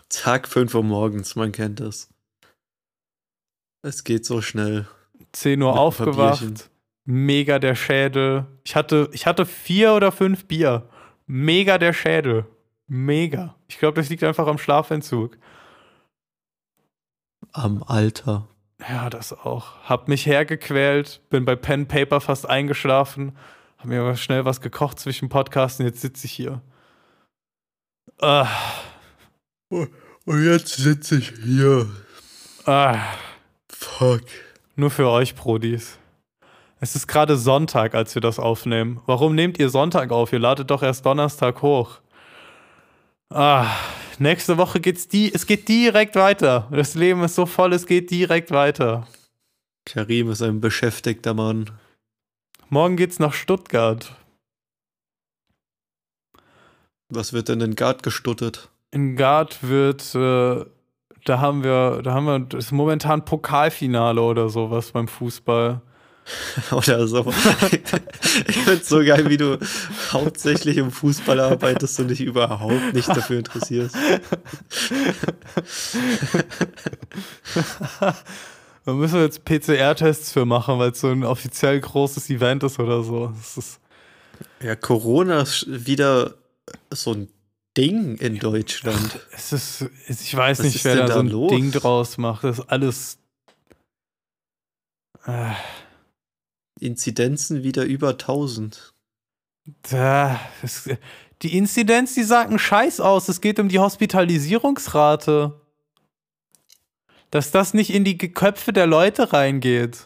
Tag 0.10 0.48
5 0.48 0.74
Uhr 0.76 0.84
morgens, 0.84 1.36
man 1.36 1.52
kennt 1.52 1.80
es. 1.80 2.10
Es 3.82 4.04
geht 4.04 4.26
so 4.26 4.42
schnell. 4.42 4.88
10 5.32 5.62
Uhr 5.62 5.72
Mit 5.72 5.80
aufgewacht. 5.80 6.70
Mega 7.06 7.60
der 7.60 7.76
Schädel. 7.76 8.46
Ich 8.66 8.76
hatte, 8.76 9.10
ich 9.14 9.26
hatte 9.26 9.46
vier 9.46 9.94
oder 9.94 10.12
fünf 10.12 10.46
Bier. 10.46 10.90
Mega 11.26 11.78
der 11.78 11.94
Schädel. 11.94 12.46
Mega. 12.88 13.56
Ich 13.68 13.80
glaube, 13.80 13.96
das 13.96 14.10
liegt 14.10 14.24
einfach 14.24 14.48
am 14.48 14.58
Schlafentzug. 14.58 15.38
Am 17.54 17.84
Alter. 17.84 18.48
Ja, 18.90 19.10
das 19.10 19.34
auch. 19.34 19.78
Hab 19.84 20.08
mich 20.08 20.26
hergequält, 20.26 21.22
bin 21.30 21.46
bei 21.46 21.56
Pen 21.56 21.88
Paper 21.88 22.22
fast 22.22 22.48
eingeschlafen, 22.48 23.38
hab 23.78 23.86
mir 23.86 24.02
aber 24.02 24.16
schnell 24.16 24.46
was 24.46 24.62
gekocht 24.62 25.00
zwischen 25.00 25.30
Podcasten, 25.30 25.86
jetzt 25.86 26.02
sitze 26.02 26.26
ich 26.26 26.32
hier. 26.32 26.62
Ah, 28.20 28.48
Und 29.70 30.44
jetzt 30.46 30.76
sitze 30.76 31.18
ich 31.18 31.34
hier. 31.44 31.90
Ah, 32.66 33.00
Fuck. 33.70 34.24
nur 34.76 34.90
für 34.90 35.08
euch, 35.10 35.36
Brodis. 35.36 35.98
Es 36.80 36.96
ist 36.96 37.08
gerade 37.08 37.38
Sonntag, 37.38 37.96
als 37.96 38.14
wir 38.16 38.22
das 38.22 38.38
aufnehmen. 38.40 39.02
Warum 39.06 39.34
nehmt 39.36 39.58
ihr 39.60 39.70
Sonntag 39.70 40.12
auf? 40.12 40.32
Ihr 40.34 40.40
ladet 40.40 40.70
doch 40.70 40.84
erst 40.84 41.06
Donnerstag 41.06 41.62
hoch. 41.62 42.00
Ah, 43.30 43.68
nächste 44.20 44.58
Woche 44.58 44.80
geht's 44.80 45.08
die, 45.08 45.34
es 45.34 45.46
geht 45.48 45.68
direkt 45.68 46.16
weiter. 46.16 46.68
Das 46.72 46.96
Leben 46.96 47.24
ist 47.24 47.36
so 47.36 47.46
voll, 47.46 47.74
es 47.74 47.86
geht 47.88 48.10
direkt 48.12 48.52
weiter. 48.52 49.08
Karim 49.86 50.30
ist 50.32 50.42
ein 50.42 50.60
beschäftigter 50.62 51.34
Mann. 51.34 51.72
Morgen 52.70 52.98
geht's 52.98 53.20
nach 53.20 53.34
Stuttgart. 53.34 54.14
Was 57.10 57.32
wird 57.32 57.48
denn 57.48 57.62
in 57.62 57.76
Gard 57.76 58.04
gestuttet? 58.04 58.68
In 58.92 59.16
Gard 59.16 59.60
wird, 59.62 60.14
äh, 60.16 60.66
da 61.24 61.40
haben 61.40 61.64
wir, 61.64 62.02
da 62.04 62.14
haben 62.14 62.26
wir, 62.26 62.40
das 62.40 62.66
ist 62.66 62.72
momentan 62.74 63.24
Pokalfinale 63.24 64.22
oder 64.22 64.50
sowas 64.50 64.92
beim 64.92 65.08
Fußball. 65.08 65.82
Oder 66.72 67.08
so. 67.08 67.26
ich 67.72 68.58
finde 68.58 68.82
es 68.82 68.90
so 68.90 69.00
geil, 69.00 69.30
wie 69.30 69.38
du 69.38 69.58
hauptsächlich 70.12 70.76
im 70.76 70.92
Fußball 70.92 71.40
arbeitest 71.40 72.02
und 72.02 72.10
dich 72.10 72.20
überhaupt 72.20 72.94
nicht 72.94 73.08
dafür 73.08 73.38
interessierst. 73.38 73.96
Da 78.88 78.94
müssen 78.94 79.16
wir 79.16 79.24
jetzt 79.24 79.44
PCR-Tests 79.44 80.32
für 80.32 80.46
machen, 80.46 80.80
weil 80.80 80.92
es 80.92 81.02
so 81.02 81.10
ein 81.10 81.26
offiziell 81.26 81.78
großes 81.78 82.30
Event 82.30 82.64
ist 82.64 82.80
oder 82.80 83.04
so. 83.04 83.34
Ist, 83.58 83.82
Ja, 84.62 84.78
Corona 84.78 85.42
ist 85.42 85.66
wieder 85.68 86.36
so 86.90 87.12
ein 87.12 87.28
Ding 87.76 88.16
in 88.16 88.40
Deutschland. 88.40 89.20
es 89.34 89.52
ist, 89.52 89.90
ich 90.08 90.34
weiß 90.34 90.60
Was 90.60 90.66
nicht, 90.68 90.86
wer 90.86 90.96
da 91.06 91.16
so 91.16 91.20
ein 91.20 91.28
los? 91.28 91.52
Ding 91.52 91.74
draus 91.74 92.18
macht. 92.18 92.46
Das 92.46 92.60
ist 92.60 92.70
alles. 92.70 93.18
Äh, 95.26 95.52
Inzidenzen 96.80 97.64
wieder 97.64 97.84
über 97.84 98.12
1000. 98.12 98.94
da, 99.90 100.40
es, 100.64 100.90
die 101.42 101.58
Inzidenz, 101.58 102.14
die 102.14 102.24
sagt 102.24 102.52
einen 102.52 102.60
Scheiß 102.60 103.02
aus. 103.02 103.28
Es 103.28 103.42
geht 103.42 103.60
um 103.60 103.68
die 103.68 103.80
Hospitalisierungsrate. 103.80 105.60
Dass 107.32 107.52
das 107.52 107.74
nicht 107.74 107.94
in 107.94 108.04
die 108.04 108.18
Köpfe 108.18 108.72
der 108.74 108.88
Leute 108.88 109.34
reingeht. 109.34 110.00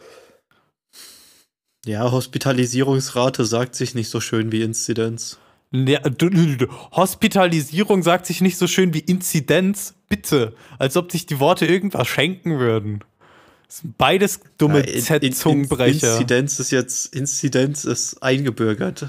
Ja, 1.84 2.10
Hospitalisierungsrate 2.12 3.44
sagt 3.44 3.74
sich 3.74 3.94
nicht 3.94 4.08
so 4.08 4.20
schön 4.20 4.52
wie 4.52 4.62
Inzidenz. 4.62 5.38
Ja, 5.72 6.00
Hospitalisierung 6.92 8.02
sagt 8.02 8.26
sich 8.26 8.40
nicht 8.40 8.58
so 8.58 8.66
schön 8.66 8.92
wie 8.94 8.98
Inzidenz, 9.00 9.94
bitte. 10.08 10.54
Als 10.78 10.96
ob 10.96 11.10
sich 11.10 11.26
die 11.26 11.40
Worte 11.40 11.66
irgendwas 11.66 12.06
schenken 12.08 12.58
würden. 12.58 13.02
Das 13.66 13.78
sind 13.78 13.96
beides 13.96 14.40
dumme 14.58 14.80
Ja, 14.80 14.84
in- 14.84 14.94
in- 14.94 15.02
Z-Zungenbrecher. 15.02 16.12
Inzidenz 16.12 16.58
ist 16.60 16.72
jetzt, 16.72 17.14
Inzidenz 17.14 17.84
ist 17.84 18.22
eingebürgert. 18.22 19.06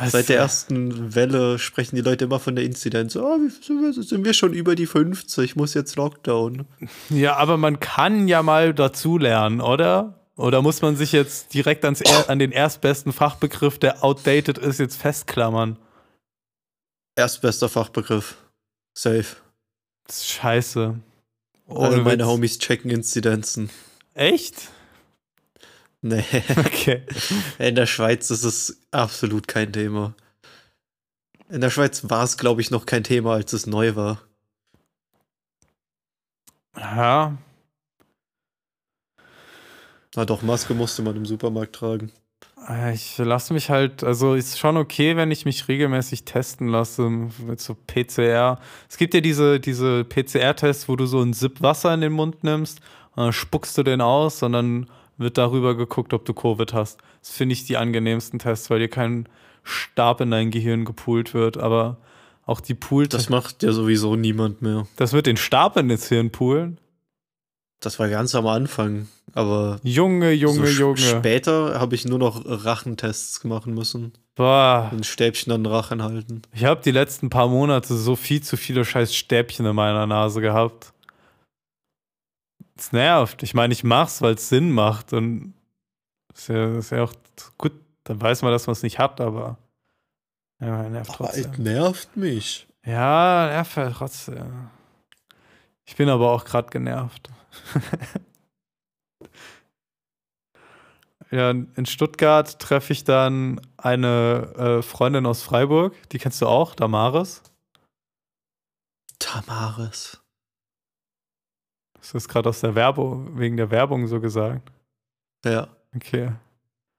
Es- 0.00 0.12
Seit 0.12 0.28
der 0.28 0.38
ersten 0.38 1.14
Welle 1.14 1.58
sprechen 1.58 1.96
die 1.96 2.02
Leute 2.02 2.24
immer 2.26 2.38
von 2.40 2.54
der 2.56 2.64
Inzidenz. 2.64 3.16
Oh, 3.16 3.38
sind 3.60 4.24
wir, 4.24 4.32
schon 4.32 4.52
über 4.52 4.74
die 4.74 4.86
50? 4.86 5.56
Muss 5.56 5.74
jetzt 5.74 5.96
Lockdown. 5.96 6.66
Ja, 7.10 7.36
aber 7.36 7.56
man 7.56 7.80
kann 7.80 8.28
ja 8.28 8.42
mal 8.42 8.74
dazulernen, 8.74 9.60
oder? 9.60 10.14
Oder 10.36 10.62
muss 10.62 10.82
man 10.82 10.94
sich 10.96 11.10
jetzt 11.12 11.52
direkt 11.54 11.84
ans 11.84 12.00
an 12.28 12.38
den 12.38 12.52
erstbesten 12.52 13.12
Fachbegriff, 13.12 13.78
der 13.78 14.04
outdated 14.04 14.56
ist, 14.58 14.78
jetzt 14.78 14.96
festklammern? 14.96 15.78
Erstbester 17.16 17.68
Fachbegriff. 17.68 18.36
Safe. 18.96 19.24
Das 20.06 20.18
ist 20.18 20.28
scheiße. 20.28 20.94
Alle 21.68 21.78
Ohne 21.78 21.96
meine 21.98 22.18
Witz. 22.22 22.26
Homies 22.26 22.58
checken 22.58 22.90
Inzidenzen. 22.90 23.70
Echt? 24.14 24.54
Nee. 26.02 26.24
Okay. 26.58 27.02
In 27.58 27.74
der 27.74 27.86
Schweiz 27.86 28.30
ist 28.30 28.44
es 28.44 28.80
absolut 28.90 29.48
kein 29.48 29.72
Thema. 29.72 30.14
In 31.48 31.60
der 31.60 31.70
Schweiz 31.70 32.08
war 32.08 32.24
es, 32.24 32.36
glaube 32.36 32.60
ich, 32.60 32.70
noch 32.70 32.86
kein 32.86 33.04
Thema, 33.04 33.34
als 33.34 33.52
es 33.52 33.66
neu 33.66 33.96
war. 33.96 34.22
Ja, 36.76 37.36
Na 40.18 40.24
doch, 40.24 40.42
Maske 40.42 40.74
musste 40.74 41.02
man 41.02 41.16
im 41.16 41.26
Supermarkt 41.26 41.76
tragen. 41.76 42.10
Äh, 42.68 42.94
Ich 42.94 43.18
lasse 43.18 43.52
mich 43.54 43.70
halt, 43.70 44.02
also 44.02 44.34
ist 44.34 44.58
schon 44.58 44.76
okay, 44.76 45.16
wenn 45.16 45.30
ich 45.30 45.44
mich 45.44 45.68
regelmäßig 45.68 46.24
testen 46.24 46.68
lasse 46.68 47.08
mit 47.08 47.60
so 47.60 47.76
PCR. 47.86 48.58
Es 48.88 48.96
gibt 48.96 49.14
ja 49.14 49.20
diese, 49.20 49.60
diese 49.60 50.04
PCR-Tests, 50.04 50.88
wo 50.88 50.96
du 50.96 51.06
so 51.06 51.20
einen 51.20 51.34
Sip 51.34 51.60
Wasser 51.62 51.92
in 51.94 52.00
den 52.00 52.12
Mund 52.12 52.42
nimmst, 52.42 52.80
und 53.14 53.24
dann 53.24 53.32
spuckst 53.32 53.76
du 53.78 53.82
den 53.82 54.00
aus 54.00 54.42
und 54.42 54.52
dann 54.52 54.86
wird 55.18 55.36
darüber 55.38 55.76
geguckt, 55.76 56.12
ob 56.14 56.24
du 56.24 56.32
Covid 56.32 56.72
hast. 56.72 56.98
Das 57.20 57.30
finde 57.30 57.52
ich 57.52 57.64
die 57.64 57.76
angenehmsten 57.76 58.38
Tests, 58.38 58.70
weil 58.70 58.78
dir 58.78 58.88
kein 58.88 59.28
Stab 59.64 60.20
in 60.20 60.30
dein 60.30 60.50
Gehirn 60.50 60.84
gepoolt 60.84 61.34
wird, 61.34 61.56
aber 61.58 61.98
auch 62.46 62.60
die 62.60 62.74
Pool, 62.74 63.06
Das 63.08 63.28
macht 63.28 63.62
ja 63.62 63.72
sowieso 63.72 64.16
niemand 64.16 64.62
mehr. 64.62 64.86
das 64.96 65.12
wird 65.12 65.26
den 65.26 65.36
Stab 65.36 65.76
in 65.76 65.88
das 65.88 66.08
Hirn 66.08 66.30
poolen. 66.30 66.80
Das 67.80 67.98
war 67.98 68.08
ganz 68.08 68.34
am 68.34 68.46
Anfang. 68.46 69.06
Aber 69.34 69.78
Junge, 69.84 70.32
Junge, 70.32 70.66
so 70.66 70.80
Junge. 70.80 70.96
später 70.96 71.78
habe 71.78 71.94
ich 71.94 72.04
nur 72.06 72.18
noch 72.18 72.42
Rachentests 72.44 73.44
machen 73.44 73.74
müssen. 73.74 74.12
Boah. 74.34 74.88
Ein 74.90 75.04
Stäbchen 75.04 75.52
an 75.52 75.62
den 75.64 75.72
Rachen 75.72 76.02
halten. 76.02 76.42
Ich 76.54 76.64
habe 76.64 76.80
die 76.82 76.90
letzten 76.90 77.28
paar 77.30 77.46
Monate 77.48 77.94
so 77.94 78.16
viel 78.16 78.42
zu 78.42 78.56
viele 78.56 78.84
scheiß 78.84 79.14
Stäbchen 79.14 79.66
in 79.66 79.76
meiner 79.76 80.06
Nase 80.06 80.40
gehabt. 80.40 80.92
Es 82.78 82.92
nervt. 82.92 83.42
Ich 83.42 83.54
meine, 83.54 83.72
ich 83.72 83.82
mach's, 83.84 84.22
weil 84.22 84.34
es 84.34 84.48
Sinn 84.48 84.70
macht. 84.70 85.12
Und 85.12 85.54
ist 86.34 86.48
ja, 86.48 86.78
ist 86.78 86.90
ja 86.90 87.02
auch 87.02 87.12
gut, 87.58 87.72
dann 88.04 88.20
weiß 88.20 88.42
man, 88.42 88.52
dass 88.52 88.66
man 88.66 88.72
es 88.72 88.82
nicht 88.82 88.98
hat, 88.98 89.20
aber 89.20 89.58
ja, 90.60 90.88
nervt 90.88 91.12
trotzdem. 91.12 91.52
nervt 91.62 92.16
mich. 92.16 92.68
Ja, 92.84 93.48
nervt 93.48 93.76
halt 93.76 93.94
trotzdem. 93.96 94.70
Ich 95.84 95.96
bin 95.96 96.08
aber 96.08 96.30
auch 96.32 96.44
gerade 96.44 96.68
genervt. 96.70 97.30
ja, 101.30 101.50
in 101.50 101.86
Stuttgart 101.86 102.58
treffe 102.58 102.92
ich 102.92 103.04
dann 103.04 103.60
eine 103.76 104.52
äh, 104.56 104.82
Freundin 104.82 105.26
aus 105.26 105.42
Freiburg, 105.42 105.94
die 106.10 106.18
kennst 106.18 106.40
du 106.42 106.46
auch, 106.46 106.74
Damaris. 106.74 107.42
Tamaris. 109.18 110.20
Hast 111.98 112.12
du 112.12 112.16
das 112.16 112.28
gerade 112.28 112.48
aus 112.48 112.60
der 112.60 112.74
Werbung, 112.74 113.38
wegen 113.38 113.56
der 113.56 113.70
Werbung 113.70 114.06
so 114.06 114.20
gesagt? 114.20 114.70
Ja. 115.44 115.68
Okay. 115.94 116.32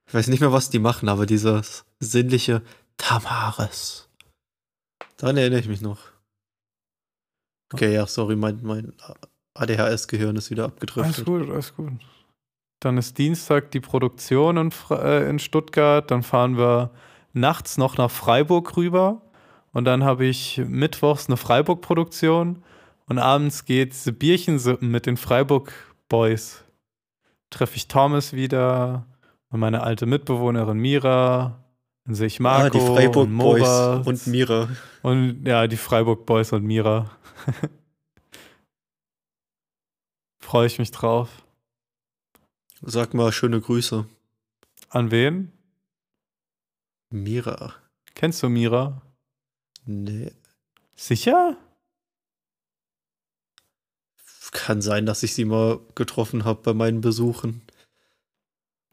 Ich 0.08 0.14
weiß 0.14 0.28
nicht 0.28 0.40
mehr, 0.40 0.52
was 0.52 0.70
die 0.70 0.80
machen, 0.80 1.08
aber 1.10 1.26
dieses 1.26 1.86
sinnliche 2.00 2.62
Tamaris. 2.98 4.10
Daran 5.18 5.38
erinnere 5.38 5.60
ich 5.60 5.68
mich 5.68 5.82
noch. 5.82 6.00
Okay, 7.72 7.94
ja, 7.94 8.08
sorry, 8.08 8.36
mein, 8.36 8.60
mein 8.64 8.94
ADHS-Gehirn 9.54 10.36
ist 10.36 10.50
wieder 10.50 10.64
Alles 10.64 10.74
abgedriftet. 10.74 11.26
gut, 11.26 11.50
alles 11.50 11.76
gut. 11.76 11.92
Dann 12.80 12.98
ist 12.98 13.18
Dienstag 13.18 13.72
die 13.72 13.82
Produktion 13.82 14.58
in, 14.58 14.74
äh, 14.90 15.30
in 15.30 15.38
Stuttgart. 15.40 16.10
Dann 16.10 16.24
fahren 16.24 16.58
wir 16.58 16.92
nachts 17.34 17.78
noch 17.78 17.98
nach 17.98 18.10
Freiburg 18.10 18.76
rüber. 18.78 19.22
Und 19.74 19.86
dann 19.86 20.04
habe 20.04 20.26
ich 20.26 20.58
mittwochs 20.66 21.28
eine 21.28 21.38
Freiburg-Produktion. 21.38 22.64
Und 23.10 23.18
abends 23.18 23.66
geht's 23.66 24.08
Bierchensippen 24.20 24.92
mit 24.92 25.08
den 25.08 25.18
Freiburg 25.18 25.74
Boys. 26.10 26.64
Treffe 27.50 27.76
ich 27.76 27.88
Thomas 27.88 28.34
wieder 28.34 29.08
und 29.50 29.60
meine 29.60 29.82
alte 29.82 30.06
Mitbewohnerin 30.06 30.78
Mira. 30.78 31.66
Dann 32.06 32.14
sehe 32.14 32.28
ich 32.28 32.40
Marco 32.40 32.68
ah, 32.68 32.70
die 32.70 32.80
Freiburg 32.80 33.28
und 33.28 33.38
Boys 33.38 34.06
und 34.06 34.28
Mira. 34.28 34.70
Und 35.02 35.44
ja, 35.48 35.66
die 35.66 35.78
Freiburg 35.78 36.28
Boys 36.28 36.54
und 36.54 36.64
Mira. 36.64 37.10
Freue 40.40 40.68
ich 40.68 40.78
mich 40.78 40.92
drauf. 40.92 41.30
Sag 42.82 43.16
mal 43.16 43.32
schöne 43.32 43.60
Grüße. 43.60 44.06
An 44.90 45.10
wen? 45.10 45.52
Mira. 47.10 47.74
Kennst 48.14 48.44
du 48.44 48.50
Mira? 48.50 49.02
Nee. 49.86 50.32
Sicher? 50.96 51.58
Kann 54.52 54.82
sein, 54.82 55.06
dass 55.06 55.24
ich 55.24 55.34
sie 55.36 55.46
mal 55.46 55.80
getroffen 55.96 56.44
habe 56.46 56.62
bei 56.64 56.74
meinen 56.74 57.02
Besuchen. 57.02 57.62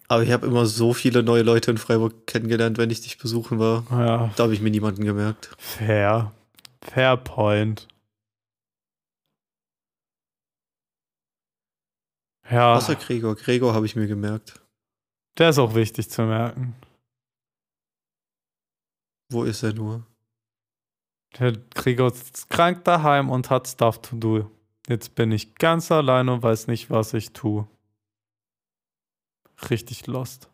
Aber 0.09 0.23
ich 0.23 0.31
habe 0.31 0.47
immer 0.47 0.67
so 0.67 0.93
viele 0.93 1.23
neue 1.23 1.43
Leute 1.43 1.71
in 1.71 1.79
Freiburg 1.79 2.27
kennengelernt, 2.27 2.79
wenn 2.79 2.91
ich 2.91 3.01
dich 3.01 3.19
besuchen 3.19 3.59
war. 3.59 3.85
Ja, 3.91 4.33
Da 4.37 4.45
habe 4.45 4.55
ich 4.55 4.61
mir 4.61 4.71
niemanden 4.71 5.05
gemerkt. 5.05 5.51
fair. 5.59 6.33
Fair 6.83 7.17
point. 7.17 7.89
Ja, 12.49 12.75
Außer 12.77 12.95
Gregor. 12.95 13.35
Gregor 13.35 13.75
habe 13.75 13.87
ich 13.87 13.97
mir 13.97 14.07
gemerkt. 14.07 14.61
der 15.39 15.51
ist 15.51 15.59
auch 15.59 15.75
wichtig 15.75 16.09
zu 16.11 16.23
merken. 16.23 16.75
Wo 19.31 19.43
ist 19.43 19.63
er 19.65 19.73
nur? 19.73 20.07
Der 21.41 21.53
Gregor 21.75 22.13
ist 22.13 22.49
krank 22.49 22.85
daheim 22.85 23.29
und 23.31 23.51
hat 23.51 23.67
Stuff 23.67 24.01
to 24.01 24.17
do. 24.17 24.51
Jetzt 24.89 25.15
bin 25.15 25.33
ich 25.33 25.55
ganz 25.57 25.91
allein 25.91 26.29
und 26.29 26.43
weiß 26.43 26.69
nicht, 26.69 26.91
was 26.91 27.13
ich 27.15 27.33
tue. 27.33 27.67
Richtig 29.71 30.07
lost. 30.07 30.49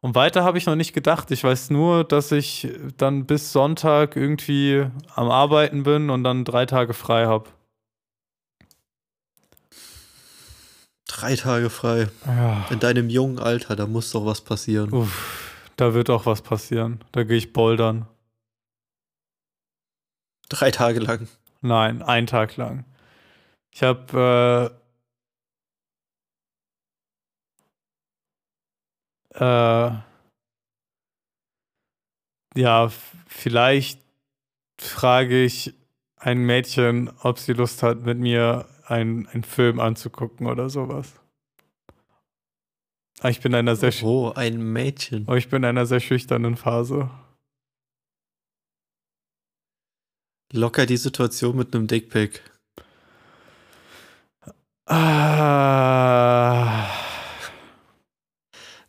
Und 0.00 0.16
weiter 0.16 0.42
habe 0.42 0.58
ich 0.58 0.66
noch 0.66 0.74
nicht 0.74 0.92
gedacht. 0.92 1.30
Ich 1.30 1.44
weiß 1.44 1.70
nur, 1.70 2.02
dass 2.02 2.32
ich 2.32 2.68
dann 2.96 3.24
bis 3.24 3.52
Sonntag 3.52 4.16
irgendwie 4.16 4.86
am 5.14 5.30
Arbeiten 5.30 5.84
bin 5.84 6.10
und 6.10 6.24
dann 6.24 6.44
drei 6.44 6.66
Tage 6.66 6.92
frei 6.92 7.26
habe. 7.26 7.48
Drei 11.06 11.36
Tage 11.36 11.70
frei. 11.70 12.08
Ja. 12.26 12.66
In 12.70 12.80
deinem 12.80 13.10
jungen 13.10 13.38
Alter, 13.38 13.76
da 13.76 13.86
muss 13.86 14.10
doch 14.10 14.26
was 14.26 14.40
passieren. 14.40 14.92
Uff, 14.92 15.70
da 15.76 15.94
wird 15.94 16.10
auch 16.10 16.26
was 16.26 16.42
passieren. 16.42 17.00
Da 17.12 17.22
gehe 17.22 17.36
ich 17.36 17.52
bouldern. 17.52 18.06
Drei 20.48 20.72
Tage 20.72 20.98
lang. 20.98 21.28
Nein, 21.60 22.02
ein 22.02 22.26
Tag 22.26 22.56
lang. 22.56 22.84
Ich 23.74 23.82
habe 23.82 24.78
äh, 29.34 29.42
äh, 29.42 29.92
ja, 32.54 32.92
vielleicht 33.26 33.98
frage 34.78 35.42
ich 35.42 35.74
ein 36.16 36.38
Mädchen, 36.38 37.10
ob 37.22 37.38
sie 37.38 37.54
Lust 37.54 37.82
hat, 37.82 38.02
mit 38.02 38.18
mir 38.18 38.68
einen, 38.84 39.26
einen 39.28 39.42
Film 39.42 39.80
anzugucken 39.80 40.46
oder 40.46 40.68
sowas. 40.68 41.14
Aber 43.20 43.30
ich 43.30 43.40
bin 43.40 43.52
in 43.52 43.58
einer 43.60 43.76
sehr, 43.76 43.92
Oh, 44.02 44.32
ein 44.34 44.60
Mädchen. 44.60 45.26
aber 45.26 45.38
ich 45.38 45.48
bin 45.48 45.62
in 45.62 45.68
einer 45.68 45.86
sehr 45.86 46.00
schüchternen 46.00 46.56
Phase. 46.56 47.10
Locker 50.52 50.84
die 50.84 50.98
Situation 50.98 51.56
mit 51.56 51.74
einem 51.74 51.86
Dickpick. 51.86 52.42
Ah. 54.94 56.86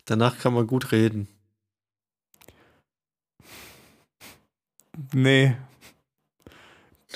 Danach 0.04 0.38
kann 0.38 0.52
man 0.52 0.66
gut 0.66 0.92
reden. 0.92 1.28
Nee. 5.14 5.56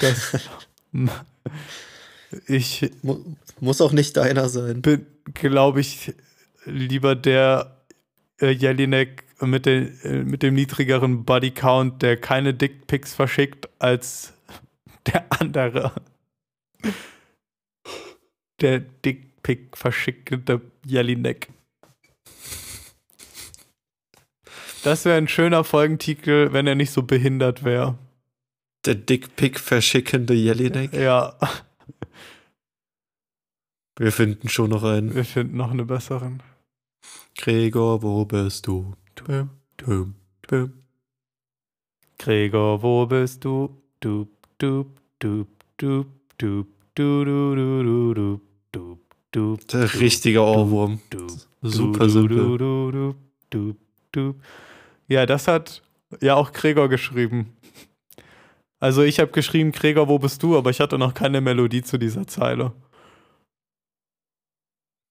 Das. 0.00 0.38
ich 2.46 2.90
Mu 3.02 3.18
muss 3.60 3.82
auch 3.82 3.92
nicht 3.92 4.16
deiner 4.16 4.48
sein. 4.48 4.80
bin, 4.80 5.04
glaube 5.34 5.80
ich, 5.80 6.14
lieber 6.64 7.14
der 7.14 7.82
äh, 8.40 8.50
Jelinek 8.50 9.24
mit, 9.42 9.66
den, 9.66 10.00
äh, 10.02 10.24
mit 10.24 10.42
dem 10.42 10.54
niedrigeren 10.54 11.26
Bodycount, 11.26 12.00
der 12.00 12.16
keine 12.18 12.54
Dickpics 12.54 13.12
verschickt, 13.12 13.68
als 13.80 14.32
der 15.06 15.26
andere. 15.28 15.92
Der 18.60 18.80
Dickpick 18.80 19.76
verschickende 19.76 20.60
Jelinek. 20.84 21.48
Das 24.82 25.04
wäre 25.04 25.18
ein 25.18 25.28
schöner 25.28 25.64
Folgentitel, 25.64 26.52
wenn 26.52 26.66
er 26.66 26.74
nicht 26.74 26.90
so 26.92 27.02
behindert 27.02 27.64
wäre. 27.64 27.98
Der 28.84 28.94
Dickpick 28.94 29.58
verschickende 29.58 30.34
Jelinek. 30.34 30.92
Ja, 30.92 31.36
Wir 33.98 34.12
finden 34.12 34.48
schon 34.48 34.70
noch 34.70 34.84
einen. 34.84 35.12
wir 35.14 35.24
finden 35.24 35.56
noch 35.56 35.72
eine 35.72 35.84
besseren. 35.84 36.40
Gregor, 37.36 38.00
wo 38.02 38.24
bist 38.24 38.68
du? 38.68 38.94
Dum, 39.16 39.50
dum, 39.76 40.14
dum. 40.42 40.72
Gregor, 42.18 42.80
wo 42.82 43.06
bist 43.06 43.44
du? 43.44 43.82
Du, 43.98 44.28
du, 44.58 44.86
du, 45.18 45.46
du, 45.78 46.06
du, 46.38 46.66
du, 46.94 47.24
du, 47.24 48.14
du, 48.14 48.40
du, 48.72 48.98
du, 49.32 49.56
du, 49.56 49.78
Der 49.78 50.00
richtige 50.00 50.42
Ohrwurm. 50.42 51.00
du, 51.10 51.26
Super 51.62 52.04
du, 52.04 52.08
simpel. 52.10 52.36
du, 52.36 52.58
du, 52.58 52.90
du, 52.90 53.14
du, 53.50 53.76
du. 54.12 54.34
Ja, 55.08 55.26
das 55.26 55.48
hat 55.48 55.82
ja 56.20 56.34
auch 56.34 56.52
Gregor 56.52 56.88
geschrieben. 56.88 57.56
Also 58.80 59.02
ich 59.02 59.18
habe 59.18 59.32
geschrieben, 59.32 59.72
Gregor, 59.72 60.08
wo 60.08 60.18
bist 60.18 60.42
du? 60.42 60.56
Aber 60.56 60.70
ich 60.70 60.80
hatte 60.80 60.98
noch 60.98 61.14
keine 61.14 61.40
Melodie 61.40 61.82
zu 61.82 61.98
dieser 61.98 62.26
Zeile. 62.26 62.72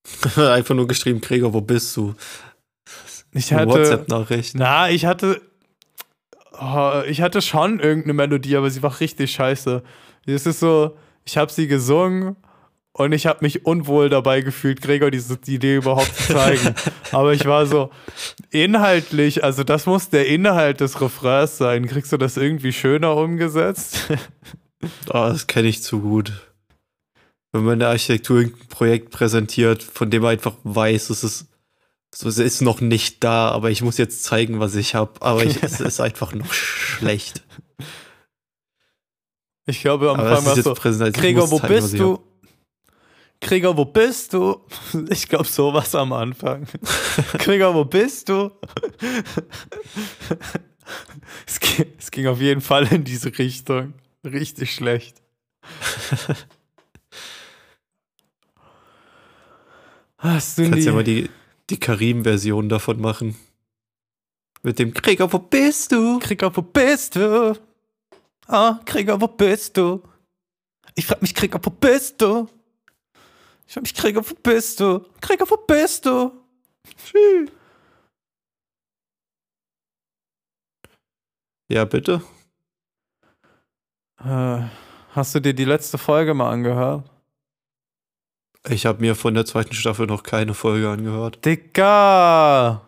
Einfach 0.38 0.74
nur 0.76 0.88
geschrieben, 0.88 1.20
Gregor, 1.20 1.54
wo 1.54 1.62
bist 1.62 1.96
du? 1.98 2.14
Ich 3.32 3.52
hatte, 3.52 3.68
WhatsApp-Nachricht. 3.70 4.56
Na, 4.56 4.90
ich 4.90 5.06
hatte. 5.06 5.42
Oh, 6.60 7.02
ich 7.08 7.22
hatte 7.22 7.42
schon 7.42 7.80
irgendeine 7.80 8.14
Melodie, 8.14 8.56
aber 8.56 8.70
sie 8.72 8.82
war 8.82 9.00
richtig 9.00 9.32
scheiße. 9.32 9.84
Es 10.26 10.46
ist 10.46 10.60
so, 10.60 10.98
ich 11.24 11.38
habe 11.38 11.52
sie 11.52 11.68
gesungen 11.68 12.36
und 12.98 13.12
ich 13.12 13.28
habe 13.28 13.40
mich 13.42 13.66
unwohl 13.66 14.10
dabei 14.10 14.42
gefühlt, 14.42 14.82
Gregor 14.82 15.12
diese 15.12 15.38
Idee 15.46 15.76
überhaupt 15.76 16.16
zu 16.16 16.34
zeigen. 16.34 16.74
aber 17.12 17.32
ich 17.32 17.46
war 17.46 17.68
so, 17.68 17.92
inhaltlich, 18.50 19.44
also 19.44 19.64
das 19.64 19.86
muss 19.86 20.10
der 20.10 20.28
Inhalt 20.28 20.82
des 20.82 21.00
Refrains 21.00 21.58
sein. 21.58 21.88
Kriegst 21.88 22.12
du 22.12 22.18
das 22.18 22.38
irgendwie 22.38 22.74
schöner 22.74 23.16
umgesetzt? 23.16 24.08
Ah, 25.10 25.30
das 25.30 25.48
kenne 25.48 25.68
ich 25.68 25.82
zu 25.82 26.02
gut. 26.02 26.32
Wenn 27.52 27.64
man 27.64 27.74
in 27.74 27.80
der 27.80 27.90
Architektur 27.90 28.42
irgendein 28.42 28.68
Projekt 28.68 29.10
präsentiert, 29.10 29.82
von 29.82 30.12
dem 30.12 30.22
man 30.22 30.34
einfach 30.34 30.54
weiß, 30.64 31.10
es 31.10 31.24
ist, 31.24 31.48
so, 32.14 32.30
es 32.30 32.38
ist 32.38 32.62
noch 32.62 32.80
nicht 32.80 33.24
da, 33.24 33.50
aber 33.50 33.72
ich 33.72 33.82
muss 33.82 33.98
jetzt 33.98 34.24
zeigen, 34.24 34.60
was 34.60 34.76
ich 34.76 34.94
habe. 34.94 35.20
Aber 35.22 35.44
ich, 35.44 35.64
es 35.64 35.80
ist 35.80 36.00
einfach 36.00 36.36
noch 36.36 36.54
schlecht. 36.54 37.42
Ich 39.66 39.82
glaube, 39.82 40.12
am 40.12 40.20
Anfang 40.20 40.46
war 40.46 40.56
es 40.56 40.64
so, 40.64 41.12
Gregor, 41.12 41.50
wo 41.50 41.58
bist 41.58 41.98
du? 41.98 42.20
Gregor, 43.40 43.78
wo 43.78 43.86
bist 43.86 44.34
du? 44.34 44.62
Ich 45.10 45.28
glaube, 45.28 45.46
sowas 45.46 45.94
am 45.96 46.14
Anfang. 46.14 46.66
Gregor, 47.34 47.74
wo 47.74 47.86
bist 47.86 48.30
du? 48.30 48.52
es, 51.46 51.60
ging, 51.60 51.86
es 51.98 52.12
ging 52.12 52.28
auf 52.28 52.42
jeden 52.42 52.62
Fall 52.62 52.88
in 52.88 53.04
diese 53.04 53.38
Richtung. 53.38 53.94
Richtig 54.24 54.74
schlecht. 54.74 55.22
Hast 60.18 60.58
du. 60.58 60.64
Kannst 60.64 60.80
die, 60.80 60.84
ja 60.84 60.92
mal 60.94 61.04
die, 61.04 61.30
die 61.70 61.80
Karim-Version 61.80 62.70
davon 62.70 63.00
machen. 63.00 63.36
Mit 64.64 64.80
dem 64.80 64.94
Gregor, 64.94 65.32
wo 65.32 65.40
bist 65.40 65.92
du? 65.92 66.20
Gregor, 66.20 66.56
wo 66.56 66.62
bist 66.62 67.16
du? 67.16 67.56
Ah, 68.48 68.80
Gregor, 68.86 69.22
wo 69.22 69.28
bist 69.28 69.78
du? 69.78 70.02
Ich 70.96 71.06
frag 71.06 71.22
mich, 71.22 71.36
Gregor, 71.36 71.62
wo 71.64 71.70
bist 71.70 72.20
du? 72.22 72.48
Ich 73.68 73.74
frag 73.74 73.84
mich, 73.84 73.94
Gregor, 73.94 74.30
wo 74.30 74.34
bist 74.42 74.80
du? 74.80 75.06
Gregor, 75.20 75.50
wo 75.50 75.58
bist 75.58 76.06
du? 76.06 76.32
Tschüss. 76.96 77.52
Ja, 81.70 81.84
bitte. 81.84 82.22
Äh, 84.24 84.62
hast 85.12 85.36
du 85.36 85.42
dir 85.42 85.54
die 85.54 85.66
letzte 85.66 85.98
Folge 85.98 86.34
mal 86.34 86.50
angehört? 86.50 87.12
Ich 88.70 88.86
habe 88.86 89.02
mir 89.02 89.16
von 89.16 89.34
der 89.34 89.46
zweiten 89.46 89.74
Staffel 89.74 90.08
noch 90.08 90.24
keine 90.24 90.54
Folge 90.54 90.90
angehört. 90.90 91.44
Digga! 91.46 92.87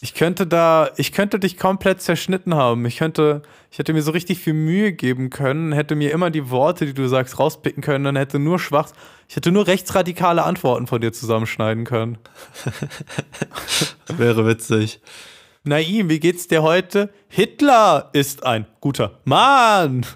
Ich 0.00 0.14
könnte 0.14 0.46
da, 0.46 0.90
ich 0.96 1.10
könnte 1.12 1.40
dich 1.40 1.56
komplett 1.56 2.00
zerschnitten 2.00 2.54
haben. 2.54 2.86
Ich 2.86 2.98
könnte, 2.98 3.42
ich 3.70 3.78
hätte 3.78 3.92
mir 3.92 4.02
so 4.02 4.12
richtig 4.12 4.38
viel 4.38 4.52
Mühe 4.52 4.92
geben 4.92 5.28
können, 5.28 5.72
hätte 5.72 5.96
mir 5.96 6.12
immer 6.12 6.30
die 6.30 6.50
Worte, 6.50 6.86
die 6.86 6.94
du 6.94 7.08
sagst, 7.08 7.38
rauspicken 7.38 7.82
können 7.82 8.06
und 8.06 8.16
hätte 8.16 8.38
nur 8.38 8.60
schwach, 8.60 8.92
ich 9.28 9.36
hätte 9.36 9.50
nur 9.50 9.66
rechtsradikale 9.66 10.44
Antworten 10.44 10.86
von 10.86 11.00
dir 11.00 11.12
zusammenschneiden 11.12 11.84
können. 11.84 12.18
Wäre 14.06 14.46
witzig. 14.46 15.00
Naim, 15.64 16.08
wie 16.08 16.20
geht's 16.20 16.46
dir 16.46 16.62
heute? 16.62 17.12
Hitler 17.28 18.10
ist 18.12 18.46
ein 18.46 18.66
guter 18.80 19.18
Mann. 19.24 20.06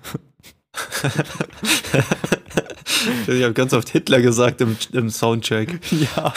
Ich 3.27 3.43
habe 3.43 3.53
ganz 3.53 3.73
oft 3.73 3.89
Hitler 3.89 4.21
gesagt 4.21 4.61
im, 4.61 4.77
im 4.93 5.11
Soundcheck. 5.11 5.81
Ja. 5.91 6.33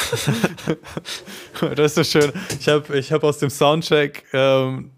das 1.76 1.95
ist 1.95 1.95
so 1.95 2.19
schön. 2.19 2.34
Ich 2.60 2.67
habe 2.67 2.98
ich 2.98 3.12
hab 3.12 3.24
aus 3.24 3.38
dem 3.38 3.50
Soundcheck, 3.50 4.26
ähm, 4.34 4.91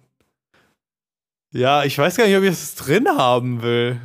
ja, 1.52 1.84
ich 1.84 1.98
weiß 1.98 2.18
gar 2.18 2.28
nicht, 2.28 2.38
ob 2.38 2.44
ich 2.44 2.52
es 2.52 2.76
drin 2.76 3.08
haben 3.08 3.62
will. 3.62 4.00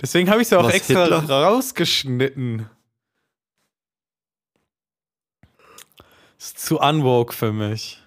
Deswegen 0.00 0.30
habe 0.30 0.40
ich 0.40 0.46
es 0.46 0.50
ja 0.50 0.58
auch 0.58 0.64
Was, 0.64 0.74
extra 0.74 1.04
Hitler? 1.04 1.28
rausgeschnitten. 1.28 2.68
Ist 6.38 6.58
zu 6.58 6.78
unwoke 6.80 7.32
für 7.32 7.52
mich. 7.52 8.02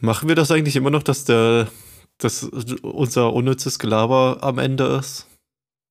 Machen 0.00 0.28
wir 0.28 0.34
das 0.34 0.50
eigentlich 0.50 0.76
immer 0.76 0.90
noch, 0.90 1.02
dass 1.02 1.24
der, 1.24 1.68
dass 2.20 2.44
unser 2.44 3.32
unnützes 3.32 3.78
Gelaber 3.78 4.38
am 4.40 4.58
Ende 4.58 4.84
ist? 4.84 5.26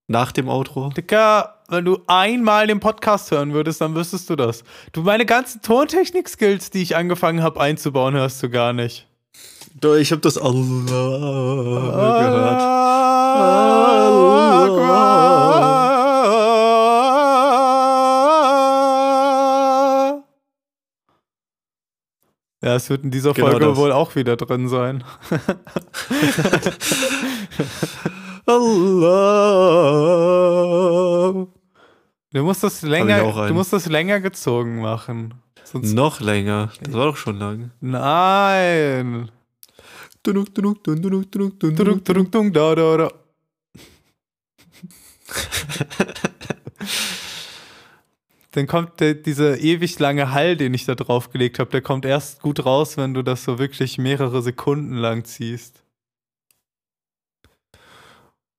Nach 0.08 0.32
dem 0.32 0.50
Outro? 0.50 0.90
Digga, 0.90 1.60
wenn 1.68 1.86
du 1.86 2.00
einmal 2.08 2.66
den 2.66 2.80
Podcast 2.80 3.30
hören 3.30 3.54
würdest, 3.54 3.82
dann 3.82 3.94
wüsstest 3.94 4.30
du 4.30 4.36
das. 4.36 4.64
Du, 4.92 5.04
meine 5.04 5.26
ganzen 5.26 5.62
Tontechnik-Skills, 5.62 6.72
die 6.72 6.82
ich 6.82 6.96
angefangen 6.96 7.44
habe 7.44 7.62
einzubauen, 7.62 8.16
hörst 8.16 8.42
du 8.42 8.50
gar 8.50 8.74
nicht. 8.74 9.06
Doch, 9.80 9.96
ich 9.96 10.12
habe 10.12 10.22
das 10.22 10.38
Allah 10.38 10.86
gehört. 12.22 12.62
Ja, 22.62 22.76
es 22.76 22.90
wird 22.90 23.04
in 23.04 23.12
dieser 23.12 23.34
Genau 23.34 23.52
Folge 23.52 23.68
das. 23.68 23.78
wohl 23.78 23.92
auch 23.92 24.16
wieder 24.16 24.36
drin 24.36 24.68
sein. 24.68 25.04
Allah. 30.10 31.48
Du 32.32 32.44
musst 32.44 32.64
das 32.64 32.84
länger, 32.84 33.48
du 33.48 33.56
musst 33.56 33.74
das 33.74 33.88
länger 33.88 34.20
gezogen 34.20 34.82
machen. 34.82 35.34
Sonst 35.64 35.94
Noch 35.94 36.20
länger. 36.20 36.72
Das 36.80 36.94
war 36.94 37.06
doch 37.08 37.18
schon 37.18 37.38
lang. 37.40 37.72
Nein. 37.82 39.32
Dann 48.52 48.68
kommt 48.68 49.00
der, 49.00 49.14
dieser 49.14 49.60
ewig 49.60 50.00
lange 50.00 50.32
Hall, 50.34 50.56
den 50.58 50.74
ich 50.74 50.86
da 50.86 50.96
drauf 50.96 51.30
gelegt 51.30 51.60
habe, 51.60 51.70
der 51.72 51.82
kommt 51.82 52.06
erst 52.06 52.42
gut 52.42 52.66
raus, 52.66 52.98
wenn 52.98 53.14
du 53.14 53.22
das 53.24 53.44
so 53.44 53.60
wirklich 53.60 53.98
mehrere 53.98 54.42
Sekunden 54.42 54.96
lang 54.96 55.24
ziehst. 55.26 55.84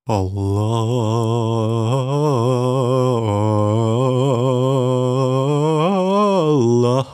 Allah, 0.06 0.26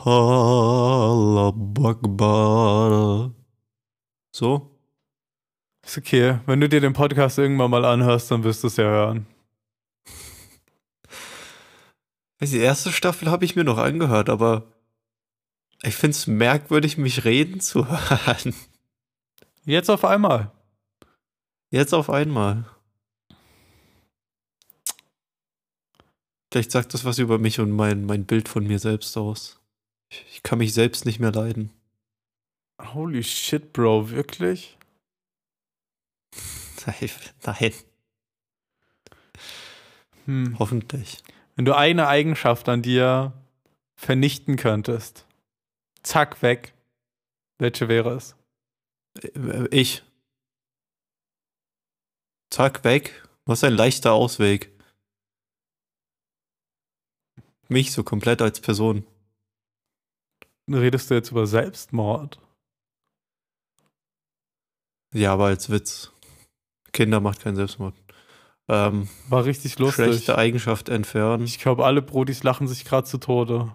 Allah, 0.05 1.37
Akbar. 1.87 3.31
So? 4.31 4.77
Ist 5.85 5.97
okay. 5.97 6.39
Wenn 6.45 6.59
du 6.59 6.67
dir 6.67 6.81
den 6.81 6.93
Podcast 6.93 7.37
irgendwann 7.37 7.71
mal 7.71 7.85
anhörst, 7.85 8.29
dann 8.29 8.43
wirst 8.43 8.63
du 8.63 8.67
es 8.67 8.77
ja 8.77 8.83
hören. 8.85 9.25
Die 12.39 12.57
erste 12.57 12.91
Staffel 12.91 13.31
habe 13.31 13.45
ich 13.45 13.55
mir 13.55 13.63
noch 13.63 13.77
angehört, 13.77 14.29
aber 14.29 14.71
ich 15.83 15.95
finde 15.95 16.15
es 16.15 16.27
merkwürdig, 16.27 16.97
mich 16.97 17.25
reden 17.25 17.59
zu 17.59 17.87
hören. 17.89 18.53
Jetzt 19.65 19.89
auf 19.89 20.05
einmal. 20.05 20.51
Jetzt 21.71 21.93
auf 21.93 22.09
einmal. 22.09 22.65
Vielleicht 26.51 26.71
sagt 26.71 26.93
das 26.93 27.03
was 27.03 27.17
über 27.17 27.39
mich 27.39 27.59
und 27.59 27.71
mein, 27.71 28.05
mein 28.05 28.25
Bild 28.25 28.47
von 28.47 28.65
mir 28.65 28.79
selbst 28.79 29.17
aus. 29.17 29.59
Ich, 30.09 30.25
ich 30.31 30.43
kann 30.43 30.59
mich 30.59 30.73
selbst 30.73 31.05
nicht 31.05 31.19
mehr 31.19 31.31
leiden. 31.31 31.71
Holy 32.81 33.23
shit, 33.23 33.73
Bro, 33.73 34.11
wirklich? 34.11 34.77
Nein, 36.85 37.09
nein 37.43 37.73
Hm. 40.25 40.59
hoffentlich. 40.59 41.21
Wenn 41.57 41.65
du 41.65 41.75
eine 41.75 42.07
Eigenschaft 42.07 42.69
an 42.69 42.83
dir 42.83 43.33
vernichten 43.95 44.57
könntest, 44.57 45.25
zack, 46.03 46.43
weg. 46.43 46.75
Welche 47.57 47.87
wäre 47.87 48.13
es? 48.13 48.35
Äh, 49.21 49.67
Ich. 49.71 50.03
Zack, 52.51 52.83
weg. 52.83 53.27
Was 53.45 53.63
ein 53.63 53.73
leichter 53.73 54.13
Ausweg. 54.13 54.71
Mich 57.69 57.91
so 57.91 58.03
komplett 58.03 58.41
als 58.41 58.61
Person. 58.61 59.05
Redest 60.69 61.09
du 61.09 61.15
jetzt 61.15 61.31
über 61.31 61.47
Selbstmord? 61.47 62.39
Ja, 65.11 65.33
aber 65.33 65.45
als 65.45 65.71
Witz. 65.71 66.11
Kinder 66.91 67.19
macht 67.19 67.41
keinen 67.41 67.55
Selbstmord. 67.55 67.95
Ähm, 68.69 69.07
War 69.29 69.45
richtig 69.45 69.79
lustig. 69.79 70.05
schlechte 70.05 70.37
Eigenschaft 70.37 70.89
entfernen. 70.89 71.43
Ich 71.45 71.59
glaube, 71.59 71.85
alle 71.85 72.01
Brodis 72.01 72.43
lachen 72.43 72.67
sich 72.67 72.83
gerade 72.85 73.07
zu 73.07 73.17
Tode. 73.17 73.73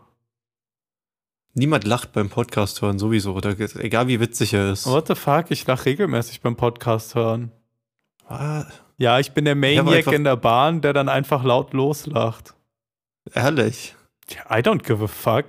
Niemand 1.54 1.84
lacht 1.84 2.12
beim 2.12 2.28
Podcast 2.30 2.80
hören 2.82 2.98
sowieso. 2.98 3.38
Da, 3.40 3.50
egal 3.50 4.08
wie 4.08 4.20
witzig 4.20 4.54
er 4.54 4.72
ist. 4.72 4.86
What 4.86 5.08
the 5.08 5.14
fuck? 5.14 5.50
Ich 5.50 5.66
lache 5.66 5.86
regelmäßig 5.86 6.40
beim 6.40 6.56
Podcast 6.56 7.14
hören. 7.14 7.52
Ah, 8.26 8.64
Ja, 8.98 9.18
ich 9.18 9.32
bin 9.32 9.44
der 9.44 9.54
Maniac 9.54 10.06
in 10.08 10.24
der 10.24 10.36
Bahn, 10.36 10.80
der 10.80 10.92
dann 10.92 11.08
einfach 11.08 11.44
laut 11.44 11.72
loslacht. 11.74 12.54
ehrlich. 13.34 13.94
I 14.50 14.60
don't 14.60 14.82
give 14.82 15.04
a 15.04 15.08
fuck. 15.08 15.46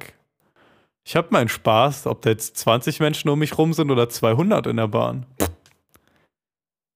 Ich 1.05 1.15
hab 1.15 1.31
meinen 1.31 1.49
Spaß, 1.49 2.07
ob 2.07 2.21
da 2.21 2.29
jetzt 2.31 2.57
20 2.57 2.99
Menschen 2.99 3.29
um 3.29 3.39
mich 3.39 3.57
rum 3.57 3.73
sind 3.73 3.91
oder 3.91 4.09
200 4.09 4.67
in 4.67 4.77
der 4.77 4.87
Bahn. 4.87 5.25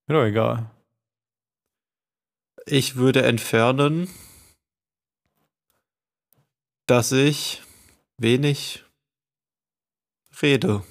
Mir 0.08 0.16
doch 0.16 0.24
egal. 0.26 0.70
Ich 2.70 2.98
würde 2.98 3.24
entfernen, 3.24 4.10
dass 6.86 7.14
ich 7.14 7.62
wenig 8.18 8.84
rede. 10.42 10.84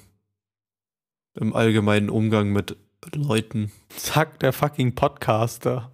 Im 1.35 1.55
allgemeinen 1.55 2.09
Umgang 2.09 2.49
mit 2.49 2.77
Leuten. 3.13 3.71
Zack, 3.95 4.39
der 4.39 4.53
fucking 4.53 4.95
Podcaster. 4.95 5.91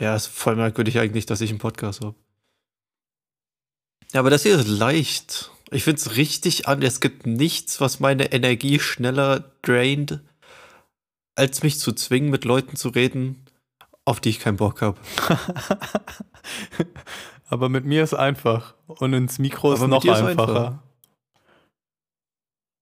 Ja, 0.00 0.14
ist 0.14 0.26
voll 0.26 0.56
merkwürdig 0.56 0.98
eigentlich, 0.98 1.24
dass 1.24 1.40
ich 1.40 1.48
einen 1.48 1.58
Podcast 1.58 2.02
habe. 2.02 2.14
Ja, 4.12 4.20
aber 4.20 4.28
das 4.28 4.42
hier 4.42 4.58
ist 4.58 4.68
leicht. 4.68 5.50
Ich 5.70 5.84
finde 5.84 6.02
es 6.02 6.16
richtig 6.16 6.68
an. 6.68 6.82
Es 6.82 7.00
gibt 7.00 7.26
nichts, 7.26 7.80
was 7.80 8.00
meine 8.00 8.32
Energie 8.32 8.80
schneller 8.80 9.50
draint, 9.62 10.20
als 11.36 11.62
mich 11.62 11.78
zu 11.78 11.92
zwingen, 11.92 12.28
mit 12.28 12.44
Leuten 12.44 12.76
zu 12.76 12.90
reden, 12.90 13.47
auf 14.08 14.20
die 14.20 14.30
ich 14.30 14.40
keinen 14.40 14.56
Bock 14.56 14.82
habe. 14.82 14.98
Aber 17.48 17.68
mit 17.68 17.84
mir 17.84 18.02
ist 18.02 18.14
einfach. 18.14 18.74
Und 18.86 19.12
ins 19.14 19.38
Mikro 19.38 19.72
ist 19.72 19.80
Aber 19.80 19.88
noch 19.88 20.02
dir 20.02 20.12
ist 20.12 20.18
einfacher. 20.22 20.66
einfach. 20.66 20.78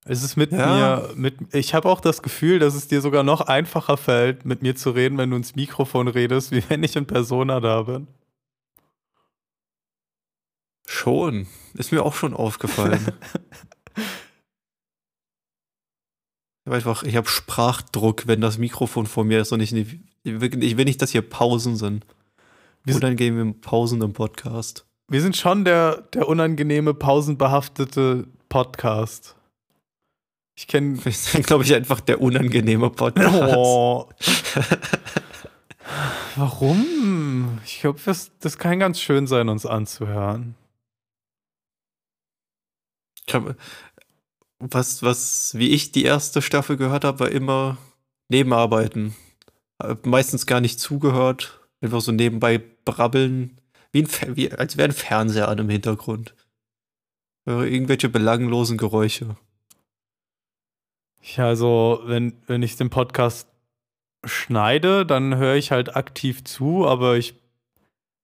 Es 0.08 0.22
ist 0.22 0.36
mit 0.36 0.52
Ja. 0.52 0.66
mir, 1.08 1.10
mit, 1.16 1.52
ich 1.54 1.74
habe 1.74 1.88
auch 1.88 2.00
das 2.00 2.22
Gefühl, 2.22 2.58
dass 2.60 2.74
es 2.74 2.86
dir 2.88 3.00
sogar 3.00 3.22
noch 3.24 3.40
einfacher 3.40 3.96
fällt, 3.96 4.44
mit 4.44 4.62
mir 4.62 4.76
zu 4.76 4.90
reden, 4.90 5.18
wenn 5.18 5.30
du 5.30 5.36
ins 5.36 5.56
Mikrofon 5.56 6.06
redest, 6.08 6.52
wie 6.52 6.62
wenn 6.70 6.82
ich 6.82 6.94
in 6.96 7.06
Persona 7.06 7.60
da 7.60 7.82
bin. 7.82 8.06
Schon. 10.86 11.46
Ist 11.74 11.90
mir 11.92 12.02
auch 12.04 12.14
schon 12.14 12.34
aufgefallen. 12.34 13.04
ich 16.66 16.70
hab 16.70 16.74
einfach, 16.74 17.02
ich 17.04 17.14
habe 17.14 17.28
Sprachdruck, 17.28 18.26
wenn 18.26 18.40
das 18.40 18.58
Mikrofon 18.58 19.06
vor 19.06 19.24
mir 19.24 19.40
ist 19.40 19.52
und 19.52 19.60
ich 19.60 19.70
nicht, 19.70 20.00
ich 20.24 20.40
will 20.40 20.84
nicht, 20.84 21.00
dass 21.00 21.12
hier 21.12 21.22
Pausen 21.22 21.76
sind. 21.76 22.04
Wir 22.82 22.94
sind- 22.94 23.04
Unangenehme 23.04 23.54
Pausen 23.54 24.02
im 24.02 24.12
Podcast. 24.12 24.84
Wir 25.08 25.22
sind 25.22 25.36
schon 25.36 25.64
der, 25.64 26.02
der 26.12 26.26
unangenehme, 26.26 26.92
pausenbehaftete 26.92 28.26
Podcast. 28.48 29.36
Ich 30.56 30.66
kenne. 30.66 31.04
Wir 31.04 31.12
sind, 31.12 31.46
glaube 31.46 31.62
ich, 31.62 31.72
einfach 31.72 32.00
der 32.00 32.20
unangenehme 32.20 32.90
Podcast. 32.90 33.56
Oh. 33.56 34.08
Warum? 36.34 37.60
Ich 37.64 37.80
glaube, 37.80 38.00
das, 38.04 38.32
das 38.40 38.58
kann 38.58 38.80
ganz 38.80 39.00
schön 39.00 39.28
sein, 39.28 39.48
uns 39.48 39.64
anzuhören. 39.66 40.56
Ich 43.28 43.34
hab, 43.34 43.54
was, 44.58 45.02
was, 45.02 45.54
wie 45.56 45.70
ich 45.70 45.92
die 45.92 46.04
erste 46.04 46.42
Staffel 46.42 46.76
gehört 46.76 47.04
habe, 47.04 47.20
war 47.20 47.30
immer 47.30 47.78
Nebenarbeiten. 48.28 49.14
Hab 49.80 50.06
meistens 50.06 50.46
gar 50.46 50.60
nicht 50.60 50.80
zugehört. 50.80 51.60
Einfach 51.80 52.00
so 52.00 52.12
nebenbei 52.12 52.62
brabbeln. 52.84 53.60
Wie 53.92 54.02
ein, 54.02 54.36
wie, 54.36 54.50
als 54.52 54.76
wäre 54.76 54.88
ein 54.88 54.94
Fernseher 54.94 55.48
an 55.48 55.58
im 55.58 55.68
Hintergrund. 55.68 56.34
Irgendwelche 57.46 58.08
belanglosen 58.08 58.76
Geräusche. 58.76 59.36
Ja, 61.22 61.46
also, 61.46 62.00
wenn, 62.04 62.34
wenn 62.46 62.62
ich 62.62 62.76
den 62.76 62.90
Podcast 62.90 63.48
schneide, 64.24 65.06
dann 65.06 65.36
höre 65.36 65.54
ich 65.54 65.70
halt 65.70 65.94
aktiv 65.96 66.44
zu, 66.44 66.86
aber 66.86 67.16
ich 67.16 67.34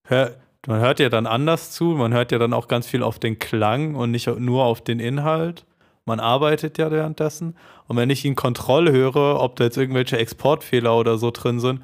hör, 0.05 0.37
man 0.67 0.81
hört 0.81 1.01
ja 1.01 1.09
dann 1.09 1.27
anders 1.27 1.71
zu, 1.71 1.85
man 1.85 2.13
hört 2.13 2.33
ja 2.33 2.39
dann 2.39 2.53
auch 2.53 2.69
ganz 2.69 2.87
viel 2.87 3.03
auf 3.03 3.19
den 3.19 3.39
Klang 3.39 3.95
und 3.95 4.11
nicht 4.11 4.27
nur 4.27 4.65
auf 4.65 4.83
den 4.83 5.01
Inhalt. 5.01 5.67
Man 6.05 6.21
arbeitet 6.21 6.79
ja 6.79 6.91
währenddessen. 6.91 7.57
Und 7.87 7.97
wenn 7.97 8.11
ich 8.11 8.25
in 8.25 8.35
Kontrolle 8.35 8.93
höre, 8.93 9.41
ob 9.41 9.57
da 9.57 9.65
jetzt 9.65 9.77
irgendwelche 9.77 10.19
Exportfehler 10.19 10.97
oder 10.97 11.19
so 11.19 11.31
drin 11.31 11.61
sind, 11.61 11.81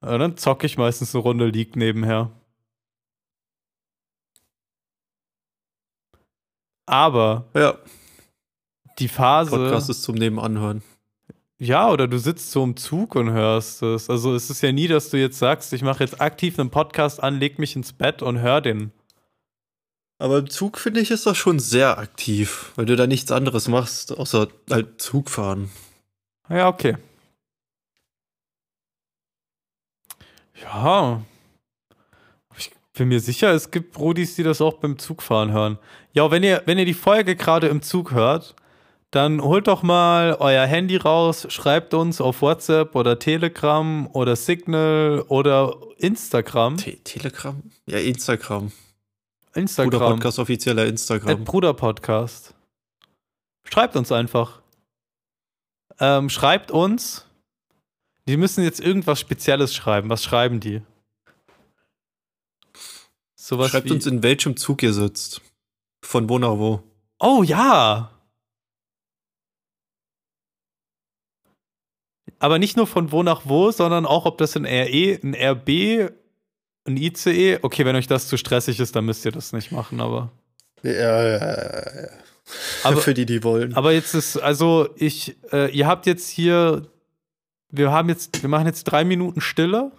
äh, 0.00 0.18
dann 0.18 0.36
zocke 0.36 0.66
ich 0.66 0.78
meistens 0.78 1.14
eine 1.14 1.22
Runde 1.22 1.46
League 1.46 1.74
nebenher. 1.76 2.30
Aber 6.86 7.48
Ja, 7.54 7.76
die 8.98 9.08
Phase. 9.08 9.50
Podcast 9.50 9.90
ist 9.90 10.02
zum 10.02 10.14
Nebenanhören. 10.14 10.82
Ja, 11.60 11.90
oder 11.90 12.06
du 12.06 12.18
sitzt 12.18 12.52
so 12.52 12.62
im 12.62 12.76
Zug 12.76 13.16
und 13.16 13.30
hörst 13.30 13.82
es. 13.82 14.08
Also 14.08 14.34
es 14.34 14.48
ist 14.48 14.62
ja 14.62 14.70
nie, 14.72 14.86
dass 14.86 15.10
du 15.10 15.16
jetzt 15.18 15.38
sagst, 15.38 15.72
ich 15.72 15.82
mache 15.82 16.04
jetzt 16.04 16.20
aktiv 16.20 16.58
einen 16.58 16.70
Podcast 16.70 17.22
an, 17.22 17.38
leg 17.38 17.58
mich 17.58 17.74
ins 17.74 17.92
Bett 17.92 18.22
und 18.22 18.38
hör 18.38 18.60
den. 18.60 18.92
Aber 20.18 20.38
im 20.38 20.50
Zug 20.50 20.78
finde 20.78 21.00
ich 21.00 21.10
ist 21.10 21.26
das 21.26 21.36
schon 21.36 21.60
sehr 21.60 21.98
aktiv, 21.98 22.72
weil 22.74 22.86
du 22.86 22.96
da 22.96 23.06
nichts 23.06 23.30
anderes 23.30 23.68
machst, 23.68 24.16
außer 24.16 24.48
halt 24.68 25.00
Zug 25.00 25.30
fahren. 25.30 25.70
Ja, 26.48 26.68
okay. 26.68 26.96
Ja. 30.60 31.22
Ich 32.56 32.72
bin 32.94 33.08
mir 33.08 33.20
sicher, 33.20 33.52
es 33.52 33.70
gibt 33.70 33.92
Brodis, 33.92 34.34
die 34.34 34.42
das 34.42 34.60
auch 34.60 34.74
beim 34.74 34.98
Zugfahren 34.98 35.52
hören. 35.52 35.78
Ja, 36.12 36.32
wenn 36.32 36.42
ihr, 36.42 36.62
wenn 36.66 36.78
ihr 36.78 36.84
die 36.84 36.94
Folge 36.94 37.36
gerade 37.36 37.68
im 37.68 37.80
Zug 37.80 38.10
hört, 38.10 38.56
dann 39.12 39.40
holt 39.40 39.68
doch 39.68 39.84
mal 39.84 40.36
euer 40.40 40.66
Handy 40.66 40.96
raus, 40.96 41.46
schreibt 41.48 41.94
uns 41.94 42.20
auf 42.20 42.42
WhatsApp 42.42 42.96
oder 42.96 43.20
Telegram 43.20 44.08
oder 44.12 44.34
Signal 44.34 45.24
oder 45.28 45.76
Instagram. 45.98 46.76
Te 46.76 46.96
Telegram? 47.04 47.62
Ja, 47.86 47.98
Instagram. 47.98 48.72
Instagram. 49.54 49.90
Bruder 49.90 50.08
Podcast, 50.10 50.38
offizieller 50.38 50.86
Instagram. 50.86 51.44
Bruder 51.44 51.74
Podcast. 51.74 52.54
Schreibt 53.64 53.96
uns 53.96 54.12
einfach. 54.12 54.62
Ähm, 56.00 56.30
schreibt 56.30 56.70
uns. 56.70 57.26
Die 58.26 58.36
müssen 58.36 58.62
jetzt 58.62 58.80
irgendwas 58.80 59.20
Spezielles 59.20 59.74
schreiben. 59.74 60.10
Was 60.10 60.22
schreiben 60.22 60.60
die? 60.60 60.82
Sowas 63.34 63.70
Schreibt 63.70 63.90
uns, 63.90 64.06
in 64.06 64.22
welchem 64.22 64.56
Zug 64.56 64.82
ihr 64.82 64.92
sitzt. 64.92 65.40
Von 66.04 66.28
wo 66.28 66.38
nach 66.38 66.58
wo. 66.58 66.82
Oh 67.18 67.42
ja. 67.42 68.10
Aber 72.38 72.58
nicht 72.58 72.76
nur 72.76 72.86
von 72.86 73.10
wo 73.10 73.22
nach 73.22 73.42
wo, 73.46 73.70
sondern 73.70 74.06
auch, 74.06 74.26
ob 74.26 74.38
das 74.38 74.56
ein 74.56 74.64
RE, 74.64 75.18
ein 75.22 75.34
RB, 75.34 76.12
ein 76.88 76.96
ICE. 76.96 77.58
Okay, 77.62 77.84
wenn 77.84 77.96
euch 77.96 78.06
das 78.06 78.26
zu 78.26 78.36
stressig 78.36 78.80
ist, 78.80 78.96
dann 78.96 79.04
müsst 79.04 79.24
ihr 79.24 79.32
das 79.32 79.52
nicht 79.52 79.70
machen, 79.70 80.00
aber. 80.00 80.30
Ja, 80.82 80.92
ja, 80.92 81.38
ja. 81.38 82.08
Aber, 82.82 83.00
Für 83.00 83.14
die, 83.14 83.26
die 83.26 83.44
wollen. 83.44 83.74
Aber 83.74 83.92
jetzt 83.92 84.14
ist, 84.14 84.38
also 84.38 84.88
ich, 84.96 85.36
äh, 85.52 85.70
ihr 85.70 85.86
habt 85.86 86.06
jetzt 86.06 86.28
hier, 86.28 86.86
wir 87.70 87.92
haben 87.92 88.08
jetzt, 88.08 88.42
wir 88.42 88.48
machen 88.48 88.66
jetzt 88.66 88.84
drei 88.84 89.04
Minuten 89.04 89.40
Stille 89.40 89.92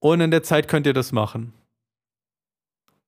und 0.00 0.20
in 0.20 0.30
der 0.30 0.42
Zeit 0.42 0.66
könnt 0.66 0.86
ihr 0.86 0.92
das 0.92 1.12
machen. 1.12 1.52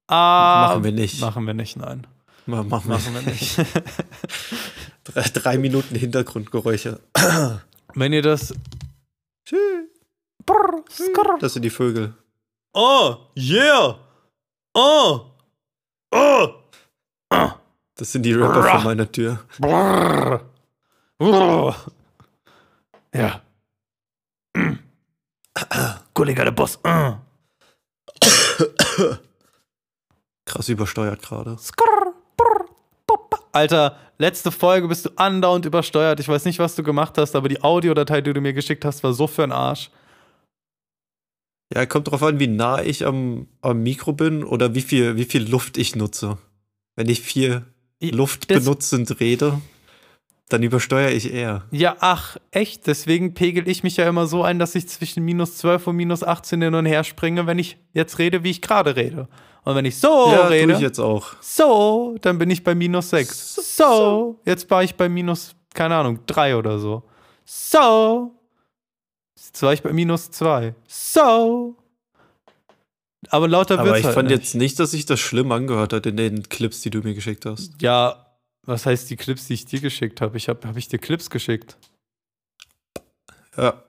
Ah, 0.06 0.68
machen 0.68 0.84
wir 0.84 0.92
nicht. 0.92 1.20
Machen 1.20 1.46
wir 1.46 1.54
nicht, 1.54 1.76
nein. 1.76 2.06
Machen, 2.46 2.68
machen 2.68 3.12
wir 3.12 3.22
nicht. 3.22 3.58
drei, 5.04 5.22
drei 5.22 5.58
Minuten 5.58 5.96
Hintergrundgeräusche. 5.96 7.00
Wenn 7.94 8.12
ihr 8.12 8.22
das. 8.22 8.54
Das 11.40 11.54
sind 11.54 11.62
die 11.62 11.70
Vögel. 11.70 12.14
Oh, 12.78 13.16
yeah! 13.34 13.96
Oh! 14.74 15.30
Oh! 16.12 16.48
Das 17.94 18.12
sind 18.12 18.22
die 18.24 18.34
Rapper 18.34 18.62
vor 18.62 18.80
meiner 18.80 19.10
Tür. 19.10 19.38
Ja. 23.14 23.40
Kollege, 26.12 26.44
der 26.44 26.50
Boss. 26.50 26.78
Krass 30.44 30.68
übersteuert 30.68 31.22
gerade. 31.22 31.56
Alter, 33.52 33.96
letzte 34.18 34.52
Folge 34.52 34.86
bist 34.86 35.06
du 35.06 35.10
andauernd 35.16 35.64
übersteuert. 35.64 36.20
Ich 36.20 36.28
weiß 36.28 36.44
nicht, 36.44 36.58
was 36.58 36.74
du 36.74 36.82
gemacht 36.82 37.16
hast, 37.16 37.34
aber 37.34 37.48
die 37.48 37.62
Audiodatei, 37.62 38.20
die 38.20 38.34
du 38.34 38.42
mir 38.42 38.52
geschickt 38.52 38.84
hast, 38.84 39.02
war 39.02 39.14
so 39.14 39.26
für 39.26 39.44
ein 39.44 39.52
Arsch. 39.52 39.90
Ja, 41.74 41.84
kommt 41.86 42.10
drauf 42.10 42.22
an, 42.22 42.38
wie 42.38 42.46
nah 42.46 42.82
ich 42.82 43.04
am, 43.04 43.48
am 43.60 43.82
Mikro 43.82 44.12
bin 44.12 44.44
oder 44.44 44.74
wie 44.74 44.82
viel, 44.82 45.16
wie 45.16 45.24
viel 45.24 45.48
Luft 45.48 45.78
ich 45.78 45.96
nutze. 45.96 46.38
Wenn 46.94 47.08
ich 47.08 47.20
viel 47.20 47.64
Luft 48.00 48.46
benutzend 48.48 49.20
rede, 49.20 49.60
dann 50.48 50.62
übersteuere 50.62 51.10
ich 51.10 51.32
eher. 51.32 51.64
Ja, 51.72 51.96
ach, 52.00 52.36
echt? 52.52 52.86
Deswegen 52.86 53.34
pegel 53.34 53.68
ich 53.68 53.82
mich 53.82 53.96
ja 53.96 54.08
immer 54.08 54.26
so 54.26 54.44
ein, 54.44 54.58
dass 54.60 54.76
ich 54.76 54.88
zwischen 54.88 55.24
minus 55.24 55.56
12 55.56 55.88
und 55.88 55.96
minus 55.96 56.22
18 56.22 56.62
hin 56.62 56.74
und 56.74 56.86
her 56.86 57.02
springe, 57.02 57.46
wenn 57.46 57.58
ich 57.58 57.78
jetzt 57.92 58.18
rede, 58.18 58.44
wie 58.44 58.50
ich 58.50 58.62
gerade 58.62 58.94
rede. 58.94 59.28
Und 59.64 59.74
wenn 59.74 59.84
ich 59.84 59.98
so 59.98 60.30
ja, 60.30 60.46
rede, 60.46 60.74
ich 60.74 60.78
jetzt 60.78 61.00
auch. 61.00 61.32
so, 61.40 62.16
dann 62.20 62.38
bin 62.38 62.50
ich 62.50 62.62
bei 62.62 62.76
minus 62.76 63.10
6. 63.10 63.54
So, 63.56 63.62
so, 63.62 64.40
jetzt 64.44 64.70
war 64.70 64.84
ich 64.84 64.94
bei 64.94 65.08
minus, 65.08 65.56
keine 65.74 65.96
Ahnung, 65.96 66.20
3 66.26 66.56
oder 66.56 66.78
so. 66.78 67.02
So, 67.44 68.35
jetzt 69.56 69.62
war 69.62 69.72
ich 69.72 69.82
bei 69.82 69.92
minus 69.94 70.30
2. 70.32 70.74
So. 70.86 71.76
Aber 73.30 73.48
lauter 73.48 73.78
Aber 73.78 73.96
ich 73.96 74.04
halt 74.04 74.14
fand 74.14 74.28
nicht. 74.28 74.36
jetzt 74.38 74.54
nicht, 74.54 74.78
dass 74.78 74.90
sich 74.90 75.06
das 75.06 75.18
schlimm 75.18 75.50
angehört 75.50 75.94
hat 75.94 76.04
in 76.04 76.18
den 76.18 76.46
Clips, 76.50 76.82
die 76.82 76.90
du 76.90 76.98
mir 76.98 77.14
geschickt 77.14 77.46
hast. 77.46 77.72
Ja, 77.80 78.26
was 78.64 78.84
heißt 78.84 79.08
die 79.08 79.16
Clips, 79.16 79.46
die 79.46 79.54
ich 79.54 79.64
dir 79.64 79.80
geschickt 79.80 80.20
habe? 80.20 80.36
Ich 80.36 80.50
habe 80.50 80.68
hab 80.68 80.76
ich 80.76 80.88
dir 80.88 80.98
Clips 80.98 81.30
geschickt. 81.30 81.78
Ja. 83.56 83.82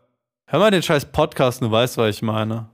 Hör 0.45 0.59
mal 0.59 0.71
den 0.71 0.81
scheiß 0.81 1.11
Podcast, 1.11 1.61
du 1.61 1.69
weißt, 1.69 1.97
was 1.97 2.15
ich 2.15 2.21
meine. 2.21 2.69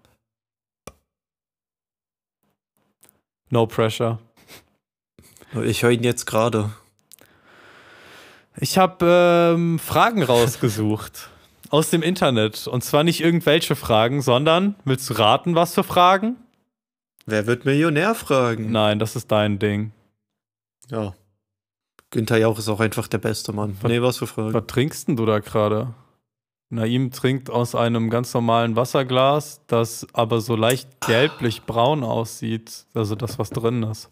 No 3.49 3.65
pressure. 3.65 4.19
Ich 5.63 5.81
höre 5.81 5.91
ihn 5.91 6.03
jetzt 6.03 6.25
gerade. 6.27 6.71
Ich 8.57 8.77
habe 8.77 9.55
ähm, 9.55 9.79
Fragen 9.79 10.21
rausgesucht 10.21 11.31
aus 11.73 11.89
dem 11.89 12.03
Internet. 12.03 12.67
Und 12.67 12.83
zwar 12.83 13.03
nicht 13.03 13.19
irgendwelche 13.19 13.75
Fragen, 13.75 14.21
sondern 14.21 14.75
willst 14.85 15.09
du 15.09 15.15
raten, 15.15 15.55
was 15.55 15.73
für 15.73 15.83
Fragen? 15.83 16.35
Wer 17.25 17.47
wird 17.47 17.65
Millionär 17.65 18.13
fragen? 18.13 18.71
Nein, 18.71 18.99
das 18.99 19.15
ist 19.15 19.31
dein 19.31 19.57
Ding. 19.57 19.91
Ja. 20.91 21.15
Günther 22.11 22.37
Jauch 22.37 22.59
ist 22.59 22.69
auch 22.69 22.79
einfach 22.79 23.07
der 23.07 23.17
beste 23.17 23.53
Mann. 23.53 23.75
Was, 23.81 23.89
nee, 23.89 24.03
was 24.03 24.17
für 24.17 24.27
Fragen? 24.27 24.53
Was 24.53 24.67
trinkst 24.67 25.07
denn 25.07 25.15
du 25.15 25.25
da 25.25 25.39
gerade? 25.39 25.95
Naim 26.69 27.09
trinkt 27.09 27.49
aus 27.49 27.73
einem 27.73 28.11
ganz 28.11 28.31
normalen 28.35 28.75
Wasserglas, 28.75 29.61
das 29.65 30.05
aber 30.13 30.41
so 30.41 30.55
leicht 30.55 31.01
gelblich-braun 31.01 32.03
aussieht. 32.03 32.85
Also 32.93 33.15
das, 33.15 33.39
was 33.39 33.49
drin 33.49 33.81
ist. 33.81 34.11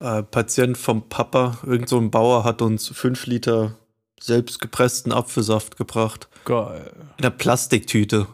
Äh, 0.00 0.24
Patient 0.24 0.76
vom 0.76 1.08
Papa, 1.08 1.58
irgend 1.64 1.88
so 1.88 1.98
ein 1.98 2.10
Bauer, 2.10 2.42
hat 2.42 2.62
uns 2.62 2.88
fünf 2.88 3.26
Liter 3.26 3.76
selbstgepressten 4.20 5.12
Apfelsaft 5.12 5.76
gebracht. 5.76 6.28
Geil. 6.44 6.92
In 7.18 7.24
einer 7.24 7.30
Plastiktüte. 7.30 8.26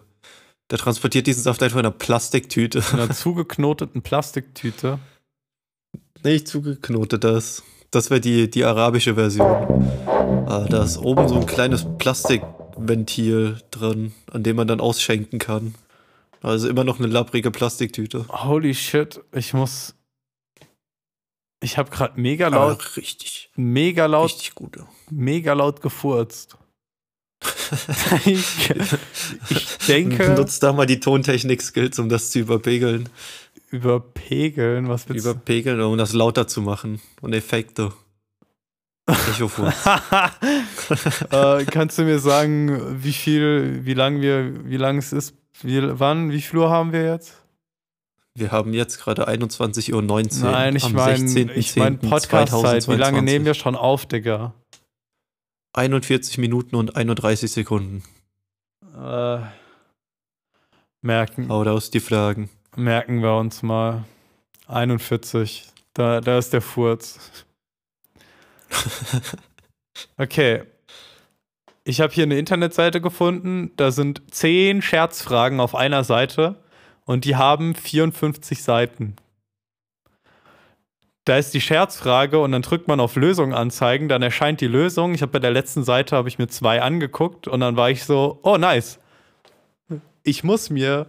Der 0.70 0.78
transportiert 0.78 1.26
diesen 1.26 1.43
Saft 1.43 1.62
einfach 1.62 1.78
in 1.78 1.87
einer 1.87 1.95
Plastiktüte. 1.95 2.82
In 2.93 3.01
einer 3.01 3.11
zugeknoteten 3.11 4.03
Plastiktüte. 4.03 4.99
Nicht 6.22 6.49
zugeknotet, 6.49 7.22
das. 7.24 7.62
Das 7.91 8.11
wäre 8.11 8.20
die, 8.20 8.51
die 8.51 8.64
arabische 8.64 9.14
Version. 9.14 9.47
Ah, 10.47 10.66
da 10.68 10.82
ist 10.82 10.99
oben 10.99 11.28
so 11.28 11.37
ein 11.37 11.47
kleines 11.47 11.87
Plastikventil 11.99 13.59
drin, 13.70 14.14
an 14.32 14.43
dem 14.43 14.57
man 14.57 14.66
dann 14.66 14.80
ausschenken 14.80 15.39
kann. 15.39 15.74
Also 16.43 16.68
immer 16.68 16.85
noch 16.85 16.99
eine 16.99 17.09
labbrige 17.09 17.51
Plastiktüte. 17.51 18.26
Holy 18.28 18.74
shit, 18.74 19.20
ich 19.32 19.55
muss. 19.55 19.95
Ich 21.65 21.79
habe 21.79 21.91
gerade 21.91 22.21
mega 22.21 22.49
laut. 22.49 22.79
Ah, 22.79 22.91
richtig. 22.97 23.51
Mega 23.57 24.05
laut. 24.05 24.27
Richtig 24.27 24.55
gute. 24.55 24.87
Mega 25.11 25.55
laut 25.55 25.81
gefurzt. 25.81 26.59
ich, 28.27 28.71
ich 29.49 29.77
denke. 29.87 30.29
Nutzt 30.35 30.62
da 30.62 30.75
mal 30.75 30.85
die 30.85 31.01
Tontechnik-Skills, 31.01 31.99
um 31.99 32.11
das 32.11 32.31
zu 32.31 32.41
überpegeln. 32.41 33.09
Überpegeln? 33.71 34.91
Was 34.91 35.09
willst 35.09 35.25
du? 35.25 35.31
Überpegeln, 35.31 35.81
um 35.81 35.97
das 35.97 36.12
lauter 36.12 36.47
zu 36.47 36.61
machen. 36.61 37.01
Und 37.23 37.33
Effekte. 37.33 37.95
Echofurz. 39.07 39.75
äh, 41.31 41.65
kannst 41.65 41.97
du 41.99 42.03
mir 42.03 42.19
sagen, 42.19 43.03
wie 43.03 43.12
viel, 43.15 43.81
wie 43.85 43.95
lang 43.95 44.21
wir, 44.21 44.69
wie 44.69 44.77
lang 44.77 44.99
es 44.99 45.15
ist, 45.15 45.35
wie, 45.62 45.81
wann, 45.99 46.31
wie 46.31 46.43
viel 46.43 46.59
Uhr 46.59 46.69
haben 46.69 46.93
wir 46.93 47.05
jetzt? 47.05 47.43
Wir 48.37 48.51
haben 48.51 48.74
jetzt 48.74 48.99
gerade 48.99 49.28
21.19 49.28 49.93
Uhr. 49.95 50.51
Nein, 50.51 50.74
ich 50.74 50.93
meine 50.93 51.53
ich 51.53 51.76
mein 51.76 51.99
Podcast-Zeit. 51.99 52.89
Wie 52.89 52.97
lange 52.97 53.22
nehmen 53.22 53.45
wir 53.45 53.55
schon 53.55 53.76
auf, 53.76 54.07
Digga? 54.07 54.55
41 55.72 56.39
Minuten 56.39 56.74
und 56.74 56.97
31 56.97 57.53
Sekunden. 57.53 58.03
Äh, 58.97 59.39
merken. 61.01 61.49
Hau 61.49 61.62
aus 61.62 61.91
die 61.91 62.01
Fragen. 62.01 62.51
Merken 62.74 63.22
wir 63.22 63.37
uns 63.37 63.62
mal. 63.62 64.05
41. 64.66 65.68
Da, 65.93 66.20
da 66.20 66.39
ist 66.39 66.53
der 66.53 66.62
Furz. 66.62 67.47
Okay. 70.16 70.64
Ich 71.85 72.01
habe 72.01 72.12
hier 72.12 72.24
eine 72.24 72.37
Internetseite 72.37 73.01
gefunden. 73.01 73.70
Da 73.76 73.93
sind 73.93 74.22
10 74.28 74.82
Scherzfragen 74.82 75.61
auf 75.61 75.76
einer 75.76 76.03
Seite 76.03 76.57
und 77.05 77.24
die 77.24 77.36
haben 77.36 77.74
54 77.74 78.62
Seiten. 78.62 79.16
Da 81.24 81.38
ist 81.38 81.55
die 81.55 81.61
Scherzfrage 81.61 82.38
und 82.38 82.52
dann 82.52 82.62
drückt 82.62 82.86
man 82.86 83.00
auf 83.00 83.16
Lösung 83.16 83.55
anzeigen, 83.55 84.09
dann 84.09 84.22
erscheint 84.22 84.61
die 84.61 84.66
Lösung. 84.66 85.14
Ich 85.14 85.22
habe 85.22 85.32
bei 85.32 85.38
der 85.38 85.52
letzten 85.52 85.82
Seite 85.82 86.16
habe 86.16 86.28
ich 86.28 86.38
mir 86.38 86.48
zwei 86.48 86.82
angeguckt 86.82 87.48
und 87.48 87.61
dann 87.61 87.76
war 87.76 87.90
ich 87.90 88.05
so, 88.05 88.40
oh 88.42 88.59
nice. 88.59 88.98
Ich 90.22 90.44
muss 90.44 90.68
mir 90.70 91.09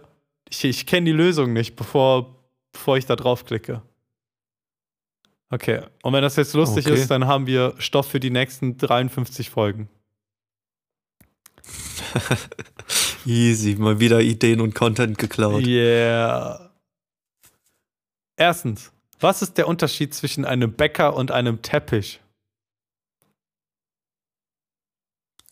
ich, 0.50 0.64
ich 0.64 0.86
kenne 0.86 1.06
die 1.06 1.12
Lösung 1.12 1.52
nicht, 1.52 1.76
bevor, 1.76 2.36
bevor 2.72 2.96
ich 2.96 3.06
da 3.06 3.16
draufklicke. 3.16 3.82
Okay. 5.50 5.82
Und 6.02 6.12
wenn 6.12 6.22
das 6.22 6.36
jetzt 6.36 6.54
lustig 6.54 6.86
okay. 6.86 6.94
ist, 6.94 7.10
dann 7.10 7.26
haben 7.26 7.46
wir 7.46 7.74
Stoff 7.78 8.08
für 8.08 8.20
die 8.20 8.30
nächsten 8.30 8.78
53 8.78 9.50
Folgen. 9.50 9.88
Easy, 13.26 13.74
mal 13.74 13.98
wieder 14.00 14.20
Ideen 14.20 14.60
und 14.60 14.74
Content 14.74 15.18
geklaut. 15.18 15.66
Yeah. 15.66 16.70
Erstens, 18.36 18.92
was 19.20 19.42
ist 19.42 19.58
der 19.58 19.66
Unterschied 19.66 20.14
zwischen 20.14 20.44
einem 20.44 20.72
Bäcker 20.72 21.16
und 21.16 21.30
einem 21.30 21.62
Teppich? 21.62 22.20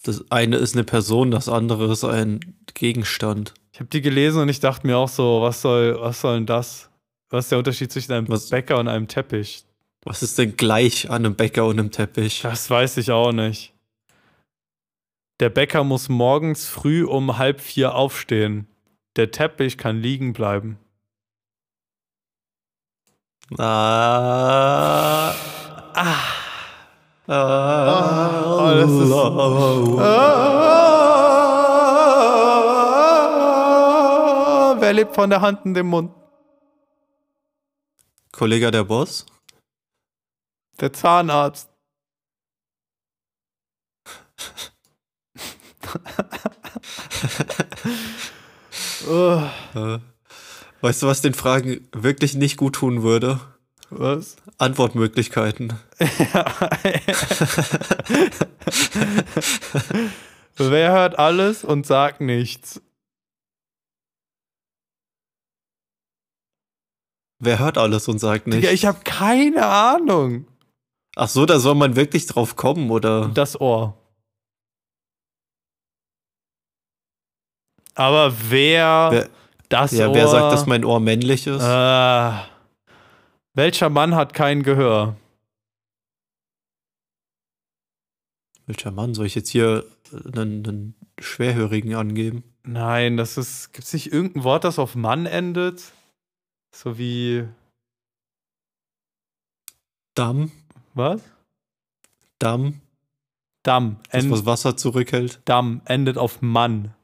Das 0.05 0.31
eine 0.31 0.57
ist 0.57 0.75
eine 0.75 0.85
Person, 0.85 1.31
das 1.31 1.49
andere 1.49 1.91
ist 1.91 2.05
ein 2.05 2.57
Gegenstand. 2.75 3.55
Ich 3.72 3.81
habe 3.81 3.89
die 3.89 4.03
gelesen 4.03 4.43
und 4.43 4.49
ich 4.51 4.61
dachte 4.61 4.87
mir 4.87 4.99
auch 4.99 5.09
so, 5.09 5.41
was 5.41 5.62
soll, 5.62 5.99
was 6.01 6.20
soll 6.20 6.37
denn 6.37 6.47
das? 6.47 6.91
Was 7.31 7.47
ist 7.47 7.51
der 7.51 7.59
Unterschied 7.59 7.91
zwischen 7.91 8.12
einem 8.12 8.29
Was- 8.29 8.51
Bäcker 8.51 8.79
und 8.79 8.87
einem 8.87 9.09
Teppich? 9.09 9.64
Was 10.05 10.22
ist 10.22 10.39
denn 10.39 10.57
gleich 10.57 11.09
an 11.09 11.25
einem 11.25 11.35
Bäcker 11.35 11.64
und 11.66 11.81
einem 11.81 11.91
Teppich? 11.91 12.43
Das 12.43 12.68
weiß 12.68 12.99
ich 12.99 13.11
auch 13.11 13.33
nicht. 13.33 13.74
Der 15.45 15.51
Bäcker 15.51 15.84
muss 15.84 16.09
morgens 16.09 16.66
früh 16.66 17.05
um 17.05 17.36
halb 17.36 17.61
vier 17.61 17.95
aufstehen. 17.95 18.66
Der 19.16 19.30
Teppich 19.30 19.76
kann 19.76 20.01
liegen 20.01 20.32
bleiben. 20.32 20.78
Ah. 23.59 25.34
Ah. 25.92 26.16
Ah. 27.26 28.55
Oh, 28.57 28.70
das 28.74 28.90
ist- 28.90 29.12
Ah, 33.36 34.76
wer 34.80 34.92
lebt 34.95 35.14
von 35.14 35.28
der 35.28 35.42
Hand 35.42 35.66
in 35.66 35.74
den 35.74 35.88
Mund? 35.88 36.11
Kollege 38.32 38.70
der 38.70 38.84
Boss? 38.84 39.26
Der 40.80 40.90
Zahnarzt. 40.90 41.68
oh, 49.09 49.42
Weißt 50.80 51.03
du, 51.03 51.07
was 51.07 51.22
den 51.22 51.34
Fragen 51.34 51.88
wirklich 51.92 52.34
nicht 52.34 52.57
gut 52.59 52.74
tun 52.74 53.03
würde? 53.03 53.40
was? 53.90 54.36
Antwortmöglichkeiten. 54.59 55.72
Wer 60.57 60.92
hört 60.92 61.18
alles 61.18 61.64
und 61.64 61.86
sagt 61.86 62.20
nichts? 62.20 62.80
Wer 67.40 67.59
hört 67.59 67.78
alles 67.78 68.07
und 68.09 68.18
sagt 68.18 68.47
nicht? 68.47 68.59
Digga, 68.59 68.70
ich 68.70 68.86
habe 68.86 69.01
keine 69.05 69.66
Ahnung. 69.66 70.47
Ach 71.16 71.28
so, 71.28 71.47
da 71.47 71.59
soll 71.59 71.74
man 71.74 71.97
wirklich 71.97 72.26
drauf 72.26 72.57
kommen, 72.57 72.90
oder? 72.90 73.30
Das 73.34 73.61
Ohr. 73.61 73.99
Aber 77.95 78.34
wer, 78.51 79.09
Wer, 79.11 79.28
das 79.68 79.92
ja, 79.92 80.09
Ohr. 80.09 80.14
wer 80.14 80.28
sagt, 80.28 80.53
dass 80.53 80.66
mein 80.66 80.84
Ohr 80.84 81.01
männlich 81.01 81.47
ist? 81.47 81.62
Äh, 81.62 82.32
welcher 83.55 83.88
Mann 83.88 84.14
hat 84.14 84.34
kein 84.34 84.62
Gehör? 84.62 85.16
Welcher 88.66 88.90
Mann? 88.90 89.14
Soll 89.14 89.26
ich 89.26 89.34
jetzt 89.34 89.51
hier 89.51 89.84
einen, 90.12 90.66
einen 90.66 90.95
Schwerhörigen 91.20 91.95
angeben? 91.95 92.42
Nein, 92.64 93.16
das 93.16 93.36
ist. 93.36 93.72
Gibt 93.72 93.86
es 93.86 93.92
nicht 93.92 94.12
irgendein 94.12 94.42
Wort, 94.42 94.64
das 94.64 94.78
auf 94.78 94.95
Mann 94.95 95.26
endet? 95.26 95.82
So 96.74 96.99
wie. 96.99 97.47
Damm? 100.14 100.51
Was? 100.95 101.20
Damm? 102.38 102.80
Damm. 103.62 103.99
Das, 104.11 104.28
was 104.30 104.47
Wasser 104.47 104.76
zurückhält? 104.76 105.40
Damm 105.45 105.82
endet 105.84 106.18
auf 106.18 106.40
Mann. 106.40 106.95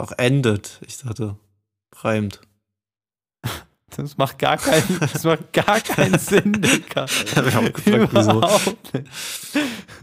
Auch 0.00 0.12
endet. 0.12 0.80
Ich 0.86 0.98
dachte, 0.98 1.36
reimt. 1.96 2.40
Das 3.96 4.16
macht 4.16 4.38
gar 4.38 4.56
keinen, 4.56 5.00
das 5.00 5.24
macht 5.24 5.52
gar 5.52 5.80
keinen 5.80 6.16
Sinn, 6.16 6.52
Digga. 6.62 7.06
ich 7.06 7.36
auch 7.36 7.72
gefragt, 7.72 8.10
wieso. 8.12 8.38
Überhaupt 8.38 8.94
nicht. 8.94 9.08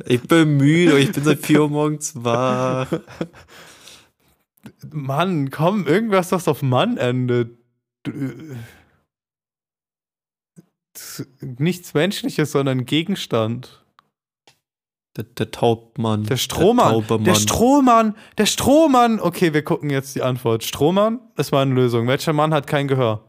Ich 0.06 0.22
bin 0.24 0.58
müde, 0.58 1.00
ich 1.00 1.14
bin 1.14 1.24
seit 1.24 1.40
4 1.40 1.62
Uhr 1.62 1.70
morgens 1.70 2.12
wach. 2.22 2.92
Mann, 4.92 5.52
komm, 5.52 5.88
irgendwas, 5.88 6.28
das 6.30 6.50
auf 6.50 6.62
Mann 6.62 6.98
endet. 6.98 7.58
Ist 10.94 11.26
Nichts 11.40 11.94
Menschliches, 11.94 12.52
sondern 12.52 12.86
Gegenstand. 12.86 13.86
Der, 15.18 15.24
der 15.24 15.52
Taubmann. 15.52 16.24
Der 16.26 16.38
Strohmann. 16.38 16.94
Der 17.08 17.18
Der 17.18 17.34
Mann. 17.34 17.36
Strohmann. 17.42 18.16
Der 18.38 18.46
Strohmann. 18.46 19.20
Okay, 19.20 19.52
wir 19.54 19.64
gucken 19.64 19.90
jetzt 19.90 20.16
die 20.16 20.22
Antwort. 20.22 20.64
Strohmann 20.64 21.20
ist 21.36 21.52
meine 21.52 21.74
Lösung. 21.74 22.08
Welcher 22.08 22.34
Mann 22.34 22.54
hat 22.54 22.68
kein 22.68 22.88
Gehör? 22.88 23.24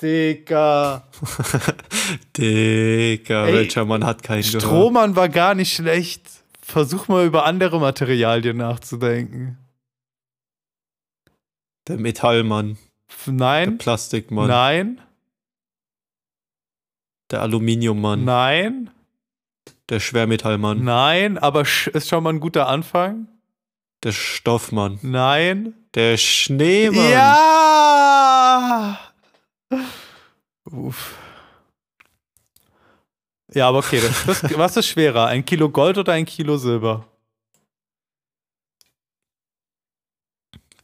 Digga. 0.00 1.06
Digga, 2.36 3.46
Ey, 3.46 3.54
welcher 3.54 3.84
Mann 3.84 4.04
hat 4.04 4.22
keinen 4.22 4.42
Gehör? 4.42 4.60
Strohmann 4.60 5.14
war 5.16 5.28
gar 5.28 5.54
nicht 5.54 5.72
schlecht. 5.72 6.28
Versuch 6.60 7.06
mal 7.08 7.24
über 7.26 7.44
andere 7.44 7.78
Materialien 7.78 8.56
nachzudenken. 8.56 9.58
Der 11.88 11.98
Metallmann. 11.98 12.78
F- 13.08 13.24
Der 13.26 13.34
Nein. 13.34 13.78
Plastikmann. 13.78 14.48
Nein. 14.48 15.00
Der 17.30 17.42
Aluminiummann. 17.42 18.24
Nein. 18.24 18.90
Der 19.92 20.00
Schwermetallmann. 20.00 20.82
Nein. 20.82 21.36
Aber 21.36 21.60
ist 21.60 22.08
schon 22.08 22.24
mal 22.24 22.32
ein 22.32 22.40
guter 22.40 22.66
Anfang. 22.66 23.28
Der 24.02 24.12
Stoffmann. 24.12 24.98
Nein. 25.02 25.74
Der 25.92 26.16
Schneemann. 26.16 27.10
Ja! 27.10 28.98
Uff. 30.64 31.14
Ja, 33.52 33.68
aber 33.68 33.80
okay, 33.80 34.00
das, 34.00 34.24
das, 34.24 34.42
was 34.56 34.78
ist 34.78 34.86
schwerer? 34.86 35.26
Ein 35.26 35.44
Kilo 35.44 35.68
Gold 35.68 35.98
oder 35.98 36.14
ein 36.14 36.24
Kilo 36.24 36.56
Silber? 36.56 37.06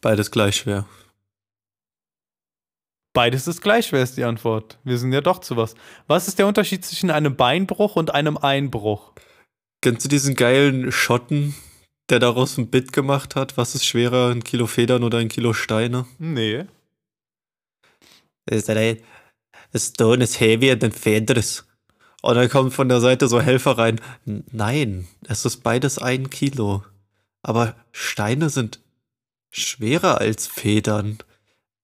Beides 0.02 0.30
gleich 0.30 0.56
schwer. 0.56 0.84
Beides 3.18 3.48
ist 3.48 3.62
gleich 3.62 3.86
schwer, 3.86 4.04
ist 4.04 4.16
die 4.16 4.22
Antwort. 4.22 4.78
Wir 4.84 4.96
sind 4.96 5.12
ja 5.12 5.20
doch 5.20 5.40
zu 5.40 5.56
was. 5.56 5.74
Was 6.06 6.28
ist 6.28 6.38
der 6.38 6.46
Unterschied 6.46 6.84
zwischen 6.84 7.10
einem 7.10 7.34
Beinbruch 7.34 7.96
und 7.96 8.14
einem 8.14 8.36
Einbruch? 8.36 9.12
Kennst 9.82 10.04
du 10.04 10.08
diesen 10.08 10.36
geilen 10.36 10.92
Schotten, 10.92 11.56
der 12.10 12.20
daraus 12.20 12.56
ein 12.58 12.70
Bit 12.70 12.92
gemacht 12.92 13.34
hat? 13.34 13.56
Was 13.56 13.74
ist 13.74 13.84
schwerer, 13.84 14.30
ein 14.30 14.44
Kilo 14.44 14.68
Federn 14.68 15.02
oder 15.02 15.18
ein 15.18 15.26
Kilo 15.26 15.52
Steine? 15.52 16.06
Nee. 16.20 16.66
A 18.48 18.56
stone 19.74 20.22
is 20.22 20.38
heavier 20.38 20.78
than 20.78 20.92
feathers. 20.92 21.66
Und 22.22 22.36
dann 22.36 22.48
kommt 22.48 22.72
von 22.72 22.88
der 22.88 23.00
Seite 23.00 23.26
so 23.26 23.40
Helfer 23.40 23.78
rein. 23.78 24.00
Nein, 24.26 25.08
es 25.26 25.44
ist 25.44 25.64
beides 25.64 25.98
ein 25.98 26.30
Kilo. 26.30 26.84
Aber 27.42 27.74
Steine 27.90 28.48
sind 28.48 28.78
schwerer 29.50 30.20
als 30.20 30.46
Federn. 30.46 31.18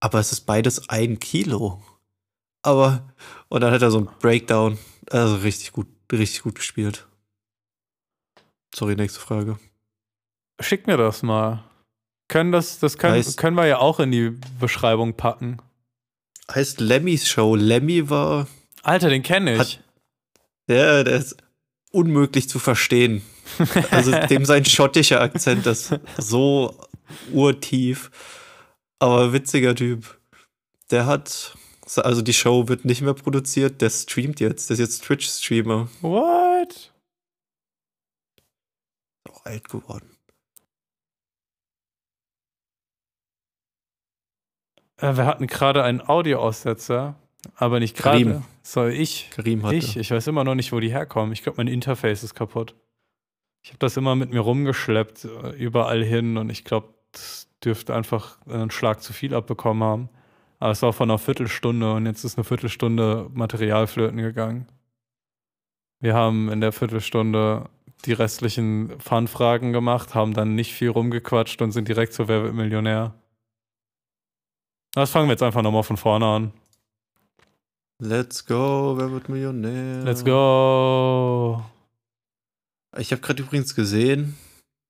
Aber 0.04 0.18
es 0.18 0.32
ist 0.32 0.42
beides 0.42 0.90
ein 0.90 1.18
Kilo. 1.18 1.82
Aber, 2.60 3.08
und 3.48 3.62
dann 3.62 3.72
hat 3.72 3.80
er 3.80 3.90
so 3.90 3.96
einen 3.96 4.10
Breakdown. 4.20 4.76
Also 5.10 5.36
richtig 5.36 5.72
gut, 5.72 5.86
richtig 6.12 6.42
gut 6.42 6.56
gespielt. 6.56 7.06
Sorry, 8.74 8.96
nächste 8.96 9.18
Frage. 9.20 9.58
Schick 10.60 10.86
mir 10.86 10.98
das 10.98 11.22
mal. 11.22 11.64
Können 12.28 12.52
das, 12.52 12.78
das 12.80 12.98
können, 12.98 13.14
Heißt- 13.22 13.38
können 13.38 13.56
wir 13.56 13.64
ja 13.66 13.78
auch 13.78 13.98
in 13.98 14.10
die 14.12 14.38
Beschreibung 14.60 15.14
packen. 15.16 15.56
Heißt 16.54 16.80
Lemmys 16.80 17.26
Show. 17.26 17.54
Lemmy 17.56 18.10
war, 18.10 18.46
Alter, 18.82 19.08
den 19.08 19.22
kenne 19.22 19.54
ich. 19.54 19.58
Hat- 19.58 19.84
der, 20.68 21.04
der 21.04 21.16
ist 21.16 21.38
unmöglich 21.92 22.50
zu 22.50 22.58
verstehen. 22.58 23.22
Also 23.90 24.10
dem 24.28 24.44
sein 24.44 24.66
schottischer 24.66 25.22
Akzent 25.22 25.64
ist 25.64 25.98
so 26.18 26.78
urtief. 27.32 28.10
Aber 29.04 29.34
witziger 29.34 29.74
Typ. 29.74 30.18
Der 30.90 31.04
hat, 31.04 31.58
also 31.96 32.22
die 32.22 32.32
Show 32.32 32.68
wird 32.68 32.86
nicht 32.86 33.02
mehr 33.02 33.12
produziert, 33.12 33.82
der 33.82 33.90
streamt 33.90 34.40
jetzt. 34.40 34.70
Der 34.70 34.74
ist 34.74 34.80
jetzt 34.80 35.04
Twitch-Streamer. 35.04 35.90
What? 36.00 36.94
Auch 39.28 39.44
alt 39.44 39.68
geworden. 39.68 40.16
Äh, 44.96 45.18
wir 45.18 45.26
hatten 45.26 45.48
gerade 45.48 45.84
einen 45.84 46.00
Audioaussetzer, 46.00 47.14
aber 47.56 47.80
nicht 47.80 47.98
gerade. 47.98 48.42
Soll 48.62 48.92
ich? 48.92 49.28
Karim 49.32 49.66
hatte. 49.66 49.76
Ich? 49.76 49.98
Ich 49.98 50.10
weiß 50.12 50.28
immer 50.28 50.44
noch 50.44 50.54
nicht, 50.54 50.72
wo 50.72 50.80
die 50.80 50.90
herkommen. 50.90 51.34
Ich 51.34 51.42
glaube, 51.42 51.58
mein 51.58 51.68
Interface 51.68 52.22
ist 52.22 52.34
kaputt. 52.34 52.74
Ich 53.62 53.68
habe 53.68 53.80
das 53.80 53.98
immer 53.98 54.16
mit 54.16 54.30
mir 54.30 54.40
rumgeschleppt, 54.40 55.26
äh, 55.26 55.50
überall 55.50 56.02
hin 56.02 56.38
und 56.38 56.48
ich 56.48 56.64
glaube, 56.64 56.94
das 57.12 57.48
dürfte 57.64 57.94
einfach 57.94 58.38
einen 58.46 58.70
Schlag 58.70 59.02
zu 59.02 59.12
viel 59.12 59.34
abbekommen 59.34 59.82
haben. 59.82 60.08
Aber 60.58 60.70
es 60.70 60.82
war 60.82 60.92
von 60.92 61.10
einer 61.10 61.18
Viertelstunde 61.18 61.92
und 61.94 62.06
jetzt 62.06 62.24
ist 62.24 62.38
eine 62.38 62.44
Viertelstunde 62.44 63.28
Material 63.32 63.86
flöten 63.86 64.18
gegangen. 64.18 64.66
Wir 66.00 66.14
haben 66.14 66.50
in 66.50 66.60
der 66.60 66.72
Viertelstunde 66.72 67.68
die 68.04 68.12
restlichen 68.12 68.98
Fun-Fragen 69.00 69.72
gemacht, 69.72 70.14
haben 70.14 70.34
dann 70.34 70.54
nicht 70.54 70.74
viel 70.74 70.90
rumgequatscht 70.90 71.62
und 71.62 71.72
sind 71.72 71.88
direkt 71.88 72.12
zu 72.12 72.28
Wer 72.28 72.42
wird 72.42 72.54
Millionär. 72.54 73.14
Das 74.92 75.10
fangen 75.10 75.28
wir 75.28 75.32
jetzt 75.32 75.42
einfach 75.42 75.62
nochmal 75.62 75.82
von 75.82 75.96
vorne 75.96 76.26
an. 76.26 76.52
Let's 77.98 78.44
go, 78.44 78.94
wer 78.96 79.10
wird 79.10 79.28
Millionär? 79.28 80.02
Let's 80.04 80.24
go. 80.24 81.62
Ich 82.98 83.10
habe 83.10 83.22
gerade 83.22 83.42
übrigens 83.42 83.74
gesehen, 83.74 84.36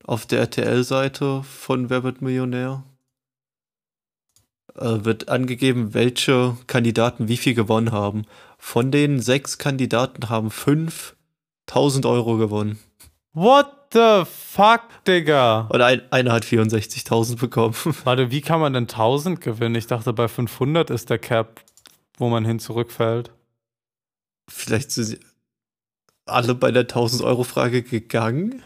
auf 0.05 0.27
der 0.27 0.41
RTL-Seite 0.41 1.43
von 1.43 1.91
Wer 1.91 2.03
wird 2.03 2.23
Millionär 2.23 2.85
äh, 4.77 5.05
wird 5.05 5.29
angegeben, 5.29 5.95
welche 5.95 6.57
Kandidaten 6.67 7.29
wie 7.29 7.37
viel 7.37 7.55
gewonnen 7.55 7.93
haben. 7.93 8.25
Von 8.59 8.91
den 8.91 9.21
sechs 9.21 9.59
Kandidaten 9.59 10.29
haben 10.29 10.51
fünf 10.51 11.17
1000 11.69 12.07
Euro 12.07 12.37
gewonnen. 12.37 12.79
What 13.33 13.67
the 13.93 14.23
fuck, 14.25 14.83
Digga? 15.07 15.69
Und 15.73 15.81
ein, 15.81 16.03
einer 16.11 16.33
hat 16.33 16.45
64.000 16.45 17.39
bekommen. 17.39 17.75
Warte, 18.05 18.31
wie 18.31 18.41
kann 18.41 18.61
man 18.61 18.73
denn 18.73 18.85
1000 18.85 19.41
gewinnen? 19.41 19.75
Ich 19.75 19.87
dachte, 19.87 20.13
bei 20.13 20.29
500 20.29 20.91
ist 20.91 21.11
der 21.11 21.19
Cap, 21.19 21.61
wo 22.19 22.29
man 22.29 22.45
hin 22.45 22.59
zurückfällt. 22.59 23.31
Vielleicht 24.49 24.93
sind 24.93 25.05
sie 25.05 25.21
alle 26.27 26.55
bei 26.55 26.71
der 26.71 26.89
1000-Euro-Frage 26.89 27.83
gegangen. 27.83 28.63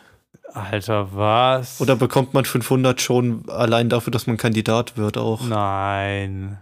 Alter, 0.52 1.14
was? 1.14 1.80
Oder 1.80 1.96
bekommt 1.96 2.34
man 2.34 2.44
500 2.44 3.00
schon 3.00 3.48
allein 3.50 3.88
dafür, 3.88 4.10
dass 4.10 4.26
man 4.26 4.36
Kandidat 4.36 4.96
wird 4.96 5.16
auch? 5.16 5.42
Nein. 5.42 6.58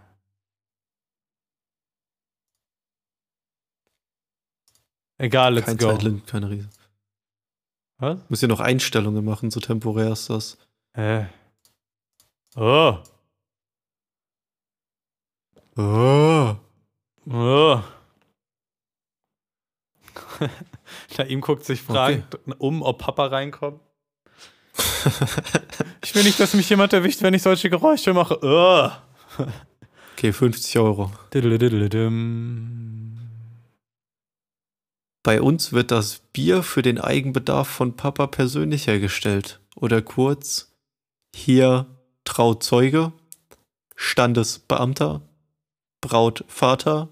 Egal, 5.19 5.55
let's 5.55 5.67
Kein 5.67 5.79
go. 5.79 5.91
Zeitlimit, 5.91 6.27
keine 6.27 6.51
Riesen. 6.51 6.71
Was? 7.99 8.19
Muss 8.29 8.43
ja 8.43 8.49
noch 8.49 8.61
Einstellungen 8.61 9.25
machen, 9.25 9.51
so 9.51 9.61
temporär 9.61 10.13
ist 10.13 10.29
das. 10.29 10.59
Hä? 10.95 11.29
Oh. 12.57 12.99
Oh. 15.77 16.57
Oh. 17.31 17.83
Naim 21.19 21.41
guckt 21.41 21.65
sich 21.65 21.83
fragend 21.83 22.39
um, 22.59 22.83
ob 22.83 22.99
Papa 22.99 23.27
reinkommt. 23.27 23.81
ich 26.05 26.15
will 26.15 26.25
nicht, 26.25 26.39
dass 26.39 26.55
mich 26.55 26.69
jemand 26.69 26.93
erwischt, 26.93 27.23
wenn 27.23 27.35
ich 27.35 27.43
solche 27.43 27.71
Geräusche 27.71 28.13
mache. 28.13 28.39
Oh. 28.43 28.91
Okay, 30.15 30.33
50 30.33 30.79
Euro. 30.79 31.11
Bei 35.23 35.43
uns 35.43 35.73
wird 35.73 35.91
das 35.91 36.21
Bier 36.33 36.63
für 36.63 36.83
den 36.83 37.01
Eigenbedarf 37.01 37.69
von 37.69 37.97
Papa 37.97 38.27
persönlich 38.27 38.87
hergestellt. 38.87 39.61
Oder 39.75 40.01
kurz, 40.01 40.73
hier 41.35 41.87
Trauzeuge, 42.25 43.13
Standesbeamter, 43.95 45.23
Brautvater, 46.01 47.09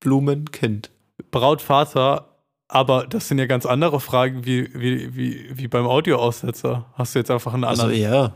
Blumenkind. 0.00 0.90
Brautvater, 1.30 2.37
aber 2.68 3.06
das 3.06 3.28
sind 3.28 3.38
ja 3.38 3.46
ganz 3.46 3.66
andere 3.66 3.98
Fragen 4.00 4.44
wie, 4.44 4.72
wie, 4.74 5.16
wie, 5.16 5.56
wie 5.58 5.68
beim 5.68 5.86
Audioaussetzer. 5.86 6.86
Hast 6.94 7.14
du 7.14 7.18
jetzt 7.18 7.30
einfach 7.30 7.54
einen 7.54 7.64
Also 7.64 7.84
anderen? 7.84 8.00
ja. 8.00 8.34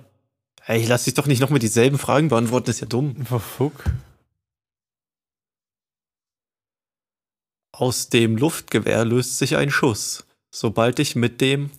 Hey, 0.62 0.80
ich 0.80 0.88
lass 0.88 1.04
dich 1.04 1.14
doch 1.14 1.26
nicht 1.26 1.40
nochmal 1.40 1.58
dieselben 1.58 1.98
Fragen 1.98 2.28
beantworten, 2.28 2.66
das 2.66 2.76
ist 2.76 2.80
ja 2.82 2.86
dumm. 2.86 3.16
Fuck. 3.26 3.84
Aus 7.72 8.08
dem 8.10 8.36
Luftgewehr 8.36 9.04
löst 9.04 9.38
sich 9.38 9.56
ein 9.56 9.70
Schuss. 9.70 10.24
Sobald 10.50 10.98
ich 10.98 11.16
mit 11.16 11.40
dem 11.40 11.70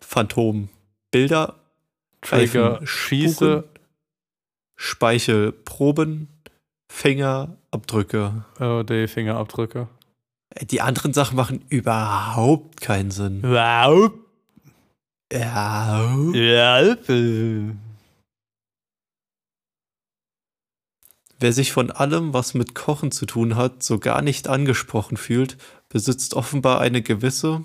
Phantom 0.00 0.68
Bilder, 1.10 1.54
Trigger, 2.20 2.74
Reifen, 2.74 2.86
schieße, 2.86 3.64
Speichelproben, 4.76 6.28
Fingerabdrücke. 6.90 8.44
oh, 8.60 8.82
die 8.82 9.06
Fingerabdrücke. 9.06 9.88
Die 10.62 10.80
anderen 10.80 11.12
Sachen 11.12 11.36
machen 11.36 11.64
überhaupt 11.68 12.80
keinen 12.80 13.10
Sinn. 13.10 13.42
Wow. 13.42 14.12
Ja. 15.32 16.14
Ja. 16.32 16.96
Wer 21.40 21.52
sich 21.52 21.70
von 21.72 21.90
allem, 21.90 22.32
was 22.32 22.54
mit 22.54 22.74
Kochen 22.74 23.12
zu 23.12 23.24
tun 23.26 23.54
hat, 23.54 23.82
so 23.82 23.98
gar 23.98 24.22
nicht 24.22 24.48
angesprochen 24.48 25.16
fühlt, 25.16 25.56
besitzt 25.88 26.34
offenbar 26.34 26.80
eine 26.80 27.00
gewisse 27.02 27.64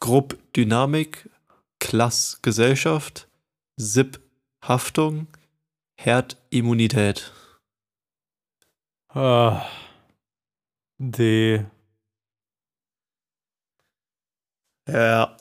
Gruppdynamik, 0.00 1.30
Klassgesellschaft, 1.78 3.28
SIP-Haftung, 3.78 5.26
Herdimmunität. 5.98 7.32
Ah. 9.08 9.64
D. 10.98 11.64
Ja. 14.88 15.36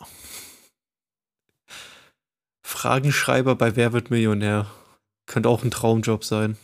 Fragenschreiber 2.61 3.55
bei 3.55 3.75
Wer 3.75 3.93
wird 3.93 4.09
Millionär? 4.09 4.67
Könnte 5.27 5.49
auch 5.49 5.63
ein 5.63 5.71
Traumjob 5.71 6.23
sein. 6.23 6.57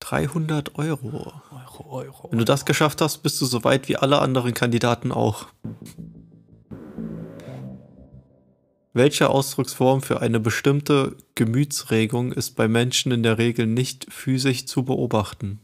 300 0.00 0.76
Euro. 0.76 1.32
Euro, 1.50 1.90
Euro. 1.90 2.30
Wenn 2.30 2.38
du 2.38 2.44
das 2.44 2.64
geschafft 2.64 3.00
hast, 3.00 3.18
bist 3.18 3.40
du 3.40 3.46
so 3.46 3.64
weit 3.64 3.88
wie 3.88 3.96
alle 3.96 4.18
anderen 4.20 4.52
Kandidaten 4.52 5.12
auch. 5.12 5.46
Welche 8.92 9.30
Ausdrucksform 9.30 10.02
für 10.02 10.20
eine 10.20 10.38
bestimmte 10.38 11.16
Gemütsregung 11.34 12.32
ist 12.32 12.56
bei 12.56 12.68
Menschen 12.68 13.10
in 13.12 13.22
der 13.22 13.38
Regel 13.38 13.66
nicht 13.66 14.12
physisch 14.12 14.66
zu 14.66 14.84
beobachten? 14.84 15.60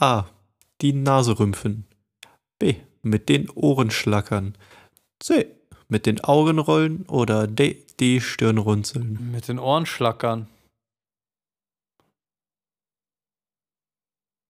A. 0.00 0.24
Die 0.84 0.92
Nase 0.92 1.38
rümpfen. 1.38 1.86
B. 2.58 2.74
Mit 3.00 3.30
den 3.30 3.48
Ohren 3.48 3.90
schlackern. 3.90 4.54
C. 5.18 5.50
Mit 5.88 6.04
den 6.04 6.22
Augen 6.22 6.58
rollen. 6.58 7.06
Oder 7.06 7.46
D. 7.46 7.86
Die 8.00 8.20
Stirn 8.20 8.58
runzeln. 8.58 9.32
Mit 9.32 9.48
den 9.48 9.58
Ohren 9.58 9.86
schlackern. 9.86 10.46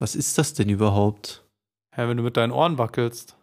Was 0.00 0.16
ist 0.16 0.36
das 0.36 0.54
denn 0.54 0.68
überhaupt? 0.68 1.44
Ja, 1.96 2.08
wenn 2.08 2.16
du 2.16 2.24
mit 2.24 2.36
deinen 2.36 2.50
Ohren 2.50 2.78
wackelst. 2.78 3.36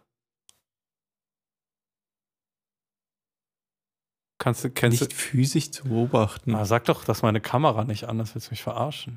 Kannst 4.36 4.64
du, 4.64 4.70
kennst 4.70 5.00
Nicht 5.00 5.14
physisch 5.14 5.70
zu 5.70 5.84
beobachten. 5.84 6.50
du. 6.50 6.58
Ah, 6.58 6.66
sag 6.66 6.84
doch, 6.84 7.04
dass 7.06 7.22
meine 7.22 7.40
Kamera 7.40 7.84
nicht 7.84 8.04
an 8.04 8.20
ist, 8.20 8.34
willst 8.34 8.48
du 8.48 8.52
mich 8.52 8.62
verarschen? 8.62 9.14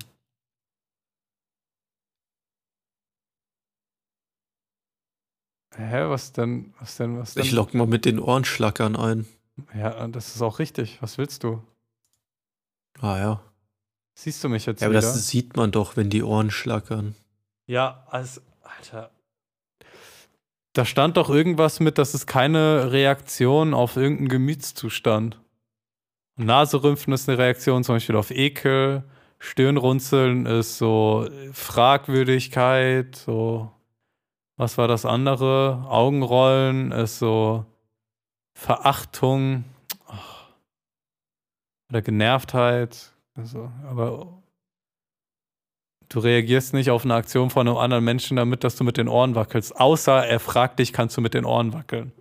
Hä, 5.76 6.08
was 6.08 6.32
denn, 6.32 6.72
was 6.80 6.96
denn, 6.96 7.18
was 7.18 7.34
denn? 7.34 7.42
Ich 7.44 7.52
lock 7.52 7.74
mal 7.74 7.86
mit 7.86 8.04
den 8.04 8.18
Ohrenschlackern 8.18 8.96
ein. 8.96 9.26
ja, 9.74 10.06
das 10.08 10.34
ist 10.34 10.42
auch 10.42 10.58
richtig. 10.58 10.98
Was 11.02 11.18
willst 11.18 11.44
du? 11.44 11.62
Ah 13.00 13.18
ja. 13.18 13.40
Siehst 14.14 14.42
du 14.42 14.48
mich 14.48 14.64
jetzt 14.64 14.80
Ja, 14.80 14.86
aber 14.86 14.96
wieder? 14.96 15.02
das 15.06 15.28
sieht 15.28 15.56
man 15.56 15.70
doch, 15.72 15.96
wenn 15.96 16.08
die 16.08 16.22
Ohren 16.22 16.50
schlackern. 16.50 17.14
Ja, 17.66 18.06
also, 18.08 18.40
Alter. 18.62 19.10
Da 20.72 20.84
stand 20.86 21.16
doch 21.18 21.28
irgendwas 21.30 21.80
mit, 21.80 21.98
dass 21.98 22.14
es 22.14 22.26
keine 22.26 22.92
Reaktion 22.92 23.74
auf 23.74 23.96
irgendeinen 23.96 24.28
Gemütszustand. 24.28 25.40
Naserümpfen 26.36 27.12
ist 27.12 27.28
eine 27.28 27.38
Reaktion 27.38 27.82
zum 27.84 27.96
Beispiel 27.96 28.16
auf 28.16 28.30
Ekel. 28.30 29.04
Stirnrunzeln 29.38 30.46
ist 30.46 30.78
so 30.78 31.28
Fragwürdigkeit, 31.52 33.16
so. 33.16 33.70
Was 34.56 34.78
war 34.78 34.88
das 34.88 35.04
andere? 35.04 35.84
Augenrollen 35.88 36.92
ist 36.92 37.18
so 37.18 37.66
Verachtung 38.54 39.64
ach. 40.06 40.48
oder 41.90 42.02
Genervtheit. 42.02 43.12
Also, 43.34 43.70
aber 43.86 44.36
Du 46.08 46.20
reagierst 46.20 46.72
nicht 46.72 46.90
auf 46.90 47.04
eine 47.04 47.14
Aktion 47.14 47.50
von 47.50 47.66
einem 47.66 47.76
anderen 47.76 48.04
Menschen 48.04 48.36
damit, 48.36 48.62
dass 48.62 48.76
du 48.76 48.84
mit 48.84 48.96
den 48.96 49.08
Ohren 49.08 49.34
wackelst. 49.34 49.76
Außer 49.76 50.26
er 50.26 50.40
fragt 50.40 50.78
dich, 50.78 50.92
kannst 50.92 51.16
du 51.16 51.20
mit 51.20 51.34
den 51.34 51.44
Ohren 51.44 51.72
wackeln. 51.72 52.12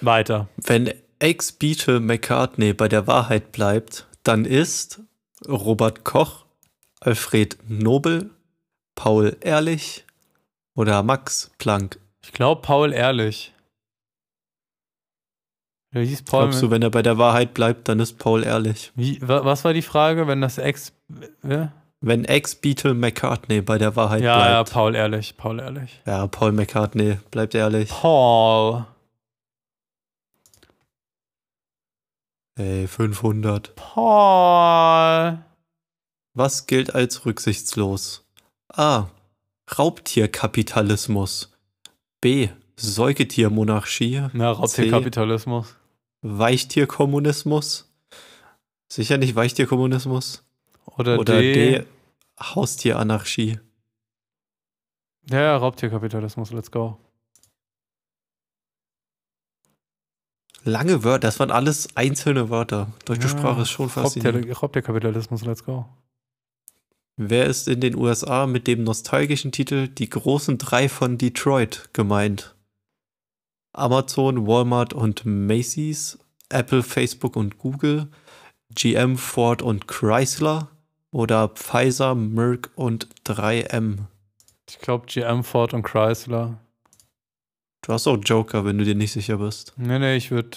Weiter. 0.00 0.48
Wenn 0.56 0.92
Ex-Beatle 1.18 2.00
McCartney 2.00 2.72
bei 2.72 2.88
der 2.88 3.06
Wahrheit 3.06 3.52
bleibt, 3.52 4.06
dann 4.22 4.44
ist 4.44 5.00
Robert 5.46 6.04
Koch, 6.04 6.43
Alfred 7.04 7.58
Nobel, 7.68 8.30
Paul 8.94 9.36
Ehrlich 9.40 10.04
oder 10.74 11.02
Max 11.02 11.50
Planck. 11.58 11.98
Ich 12.22 12.32
glaube, 12.32 12.62
Paul 12.62 12.92
Ehrlich. 12.92 13.52
Der 15.92 16.02
hieß 16.02 16.22
Paul. 16.22 16.44
Glaubst 16.44 16.62
du, 16.62 16.70
wenn 16.70 16.82
er 16.82 16.90
bei 16.90 17.02
der 17.02 17.18
Wahrheit 17.18 17.54
bleibt, 17.54 17.88
dann 17.88 18.00
ist 18.00 18.18
Paul 18.18 18.42
Ehrlich. 18.42 18.90
Wie, 18.94 19.20
wa, 19.20 19.44
was 19.44 19.64
war 19.64 19.74
die 19.74 19.82
Frage, 19.82 20.26
wenn 20.26 20.40
das 20.40 20.58
Ex. 20.58 20.92
Wer? 21.42 21.72
Wenn 22.00 22.24
Ex-Beatle 22.24 22.94
McCartney 22.94 23.60
bei 23.60 23.78
der 23.78 23.94
Wahrheit 23.96 24.22
Ja, 24.22 24.38
ja, 24.46 24.62
bleibt. 24.62 24.72
Paul 24.72 24.94
ehrlich, 24.94 25.36
Paul 25.36 25.60
ehrlich. 25.60 26.00
Ja, 26.06 26.26
Paul 26.26 26.52
McCartney, 26.52 27.18
bleibt 27.30 27.54
ehrlich. 27.54 27.90
Paul. 27.90 28.86
Ey, 32.56 32.86
500. 32.86 33.74
Paul. 33.76 35.38
Was 36.34 36.66
gilt 36.66 36.94
als 36.94 37.24
rücksichtslos? 37.24 38.26
A. 38.68 39.06
Raubtierkapitalismus. 39.78 41.56
B. 42.20 42.48
Säugetiermonarchie. 42.76 44.28
Na, 44.32 44.50
Raubtierkapitalismus. 44.50 45.76
Weichtierkommunismus. 46.22 47.88
Sicher 48.88 49.16
nicht 49.16 49.36
Weichtierkommunismus. 49.36 50.44
Oder, 50.86 51.18
Oder 51.20 51.40
D. 51.40 51.78
D. 51.78 51.86
Haustieranarchie. 52.40 53.60
Ja, 55.30 55.40
ja, 55.40 55.56
Raubtierkapitalismus, 55.56 56.50
let's 56.50 56.70
go. 56.70 56.98
Lange 60.64 61.04
Wörter, 61.04 61.28
das 61.28 61.38
waren 61.38 61.50
alles 61.50 61.94
einzelne 61.96 62.50
Wörter. 62.50 62.92
Deutsche 63.04 63.22
Ja, 63.22 63.28
Sprache 63.28 63.62
ist 63.62 63.70
schon 63.70 63.88
faszinierend. 63.88 64.46
Raubtier, 64.46 64.56
Raubtierkapitalismus, 64.56 65.44
let's 65.44 65.64
go. 65.64 65.86
Wer 67.16 67.46
ist 67.46 67.68
in 67.68 67.80
den 67.80 67.94
USA 67.94 68.46
mit 68.46 68.66
dem 68.66 68.82
nostalgischen 68.82 69.52
Titel 69.52 69.86
Die 69.86 70.10
großen 70.10 70.58
drei 70.58 70.88
von 70.88 71.16
Detroit 71.16 71.90
gemeint? 71.92 72.56
Amazon, 73.72 74.48
Walmart 74.48 74.92
und 74.92 75.24
Macy's, 75.24 76.18
Apple, 76.48 76.82
Facebook 76.82 77.36
und 77.36 77.58
Google, 77.58 78.08
GM, 78.74 79.16
Ford 79.16 79.62
und 79.62 79.86
Chrysler 79.86 80.70
oder 81.12 81.48
Pfizer, 81.48 82.16
Merck 82.16 82.70
und 82.74 83.08
3M? 83.24 84.06
Ich 84.68 84.80
glaube 84.80 85.06
GM, 85.06 85.44
Ford 85.44 85.72
und 85.72 85.84
Chrysler. 85.84 86.58
Du 87.82 87.92
hast 87.92 88.08
auch 88.08 88.16
Joker, 88.16 88.64
wenn 88.64 88.78
du 88.78 88.84
dir 88.84 88.96
nicht 88.96 89.12
sicher 89.12 89.36
bist. 89.36 89.72
Nee, 89.76 90.00
nee, 90.00 90.16
ich 90.16 90.32
würde 90.32 90.56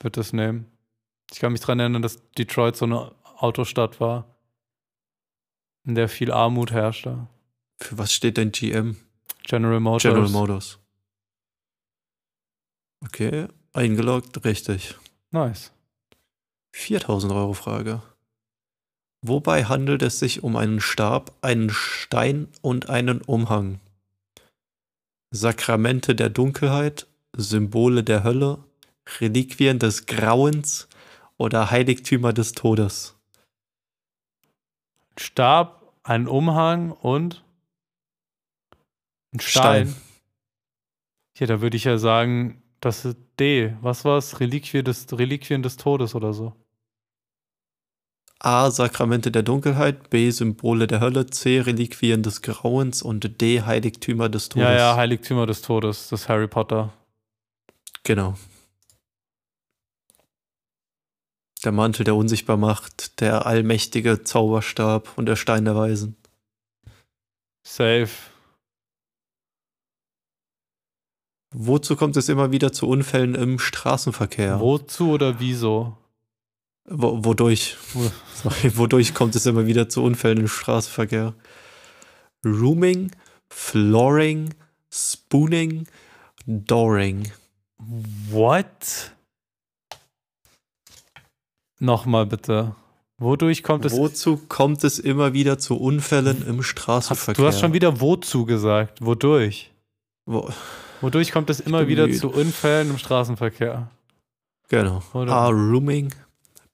würd 0.00 0.16
das 0.16 0.32
nehmen. 0.32 0.66
Ich 1.32 1.40
kann 1.40 1.50
mich 1.50 1.62
daran 1.62 1.80
erinnern, 1.80 2.02
dass 2.02 2.22
Detroit 2.32 2.76
so 2.76 2.84
eine 2.84 3.12
Autostadt 3.38 3.98
war, 3.98 4.33
in 5.84 5.94
der 5.94 6.08
viel 6.08 6.32
Armut 6.32 6.72
herrschte. 6.72 7.26
Für 7.80 7.98
was 7.98 8.12
steht 8.12 8.36
denn 8.36 8.52
GM? 8.52 8.96
General 9.42 9.80
Motors. 9.80 10.02
General 10.02 10.28
Motors. 10.30 10.78
Okay, 13.04 13.48
eingeloggt, 13.72 14.44
richtig. 14.44 14.96
Nice. 15.30 15.72
4000 16.72 17.32
Euro 17.32 17.52
Frage. 17.52 18.02
Wobei 19.20 19.64
handelt 19.64 20.02
es 20.02 20.18
sich 20.18 20.42
um 20.42 20.56
einen 20.56 20.80
Stab, 20.80 21.32
einen 21.40 21.70
Stein 21.70 22.48
und 22.62 22.88
einen 22.88 23.20
Umhang? 23.22 23.80
Sakramente 25.30 26.14
der 26.14 26.30
Dunkelheit, 26.30 27.06
Symbole 27.34 28.04
der 28.04 28.22
Hölle, 28.22 28.58
Reliquien 29.20 29.78
des 29.78 30.06
Grauens 30.06 30.88
oder 31.36 31.70
Heiligtümer 31.70 32.32
des 32.32 32.52
Todes? 32.52 33.16
Stab, 35.16 35.92
ein 36.02 36.28
Umhang 36.28 36.92
und 36.92 37.44
ein 39.32 39.40
Stein. 39.40 39.88
Stein. 39.88 40.02
Ja, 41.38 41.46
da 41.46 41.60
würde 41.60 41.76
ich 41.76 41.84
ja 41.84 41.98
sagen, 41.98 42.62
das 42.80 43.04
ist 43.04 43.16
D. 43.40 43.74
Was 43.80 44.04
war's? 44.04 44.40
Reliquie 44.40 44.82
des, 44.82 45.06
Reliquien 45.12 45.62
des 45.62 45.76
Todes 45.76 46.14
oder 46.14 46.32
so. 46.32 46.52
A. 48.38 48.70
Sakramente 48.70 49.30
der 49.30 49.42
Dunkelheit, 49.42 50.10
B. 50.10 50.30
Symbole 50.30 50.86
der 50.86 51.00
Hölle, 51.00 51.26
C. 51.26 51.60
Reliquien 51.60 52.22
des 52.22 52.42
Grauens 52.42 53.02
und 53.02 53.40
D. 53.40 53.62
Heiligtümer 53.62 54.28
des 54.28 54.50
Todes. 54.50 54.68
Ja, 54.68 54.76
ja, 54.76 54.96
Heiligtümer 54.96 55.46
des 55.46 55.62
Todes, 55.62 56.08
das 56.08 56.28
Harry 56.28 56.46
Potter. 56.46 56.92
Genau. 58.02 58.36
Der 61.64 61.72
Mantel 61.72 62.04
der 62.04 62.14
Unsichtbarmacht, 62.14 63.20
der 63.20 63.46
allmächtige 63.46 64.22
Zauberstab 64.22 65.16
und 65.16 65.26
der 65.26 65.36
Stein 65.36 65.64
der 65.64 65.74
Weisen. 65.74 66.16
Safe. 67.66 68.10
Wozu 71.56 71.96
kommt 71.96 72.16
es 72.16 72.28
immer 72.28 72.52
wieder 72.52 72.72
zu 72.72 72.88
Unfällen 72.88 73.34
im 73.34 73.58
Straßenverkehr? 73.58 74.60
Wozu 74.60 75.10
oder 75.12 75.40
wieso? 75.40 75.96
Wo, 76.86 77.24
wodurch? 77.24 77.76
Wo- 77.92 78.10
Sorry, 78.34 78.76
wodurch 78.76 79.14
kommt 79.14 79.34
es 79.36 79.46
immer 79.46 79.66
wieder 79.66 79.88
zu 79.88 80.02
Unfällen 80.02 80.38
im 80.38 80.48
Straßenverkehr? 80.48 81.34
Rooming, 82.44 83.12
Flooring, 83.48 84.52
Spooning, 84.92 85.86
Dooring. 86.44 87.32
What? 87.78 89.12
Nochmal 91.84 92.24
bitte. 92.26 92.74
Wodurch 93.18 93.62
kommt 93.62 93.84
es? 93.84 93.92
Wozu 93.92 94.38
kommt 94.48 94.82
es 94.84 94.98
immer 94.98 95.34
wieder 95.34 95.58
zu 95.58 95.76
Unfällen 95.76 96.46
im 96.46 96.62
Straßenverkehr? 96.62 97.42
du 97.42 97.46
hast 97.46 97.60
schon 97.60 97.72
wieder 97.74 98.00
wozu 98.00 98.44
gesagt. 98.46 99.04
Wodurch? 99.04 99.70
Wo, 100.26 100.50
Wodurch 101.02 101.30
kommt 101.30 101.50
es 101.50 101.60
immer 101.60 101.86
wieder 101.86 102.06
müde. 102.06 102.18
zu 102.18 102.30
Unfällen 102.30 102.90
im 102.90 102.98
Straßenverkehr? 102.98 103.90
genau. 104.68 105.02
Oder- 105.12 105.32
A. 105.32 105.48
Rooming, 105.48 106.12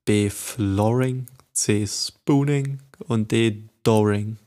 B. 0.05 0.31
Flooring, 0.31 1.27
C. 1.53 1.85
Spooning 1.87 2.79
und 3.09 3.33
D. 3.33 3.65
Dooring. 3.83 4.39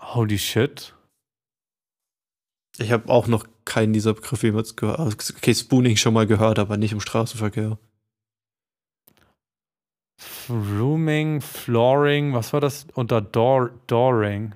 Holy 0.00 0.38
shit. 0.38 0.94
Ich 2.78 2.92
habe 2.92 3.08
auch 3.10 3.26
noch 3.26 3.46
keinen 3.64 3.92
dieser 3.92 4.14
Begriffe 4.14 4.46
jemals 4.46 4.76
gehört. 4.76 5.00
Okay, 5.36 5.54
Spooning 5.54 5.96
schon 5.96 6.14
mal 6.14 6.26
gehört, 6.26 6.58
aber 6.58 6.76
nicht 6.76 6.92
im 6.92 7.00
Straßenverkehr. 7.00 7.78
Rooming, 10.50 11.40
Flooring, 11.40 12.32
was 12.32 12.52
war 12.52 12.60
das 12.60 12.86
unter 12.94 13.20
Door, 13.20 13.70
Dooring? 13.86 14.54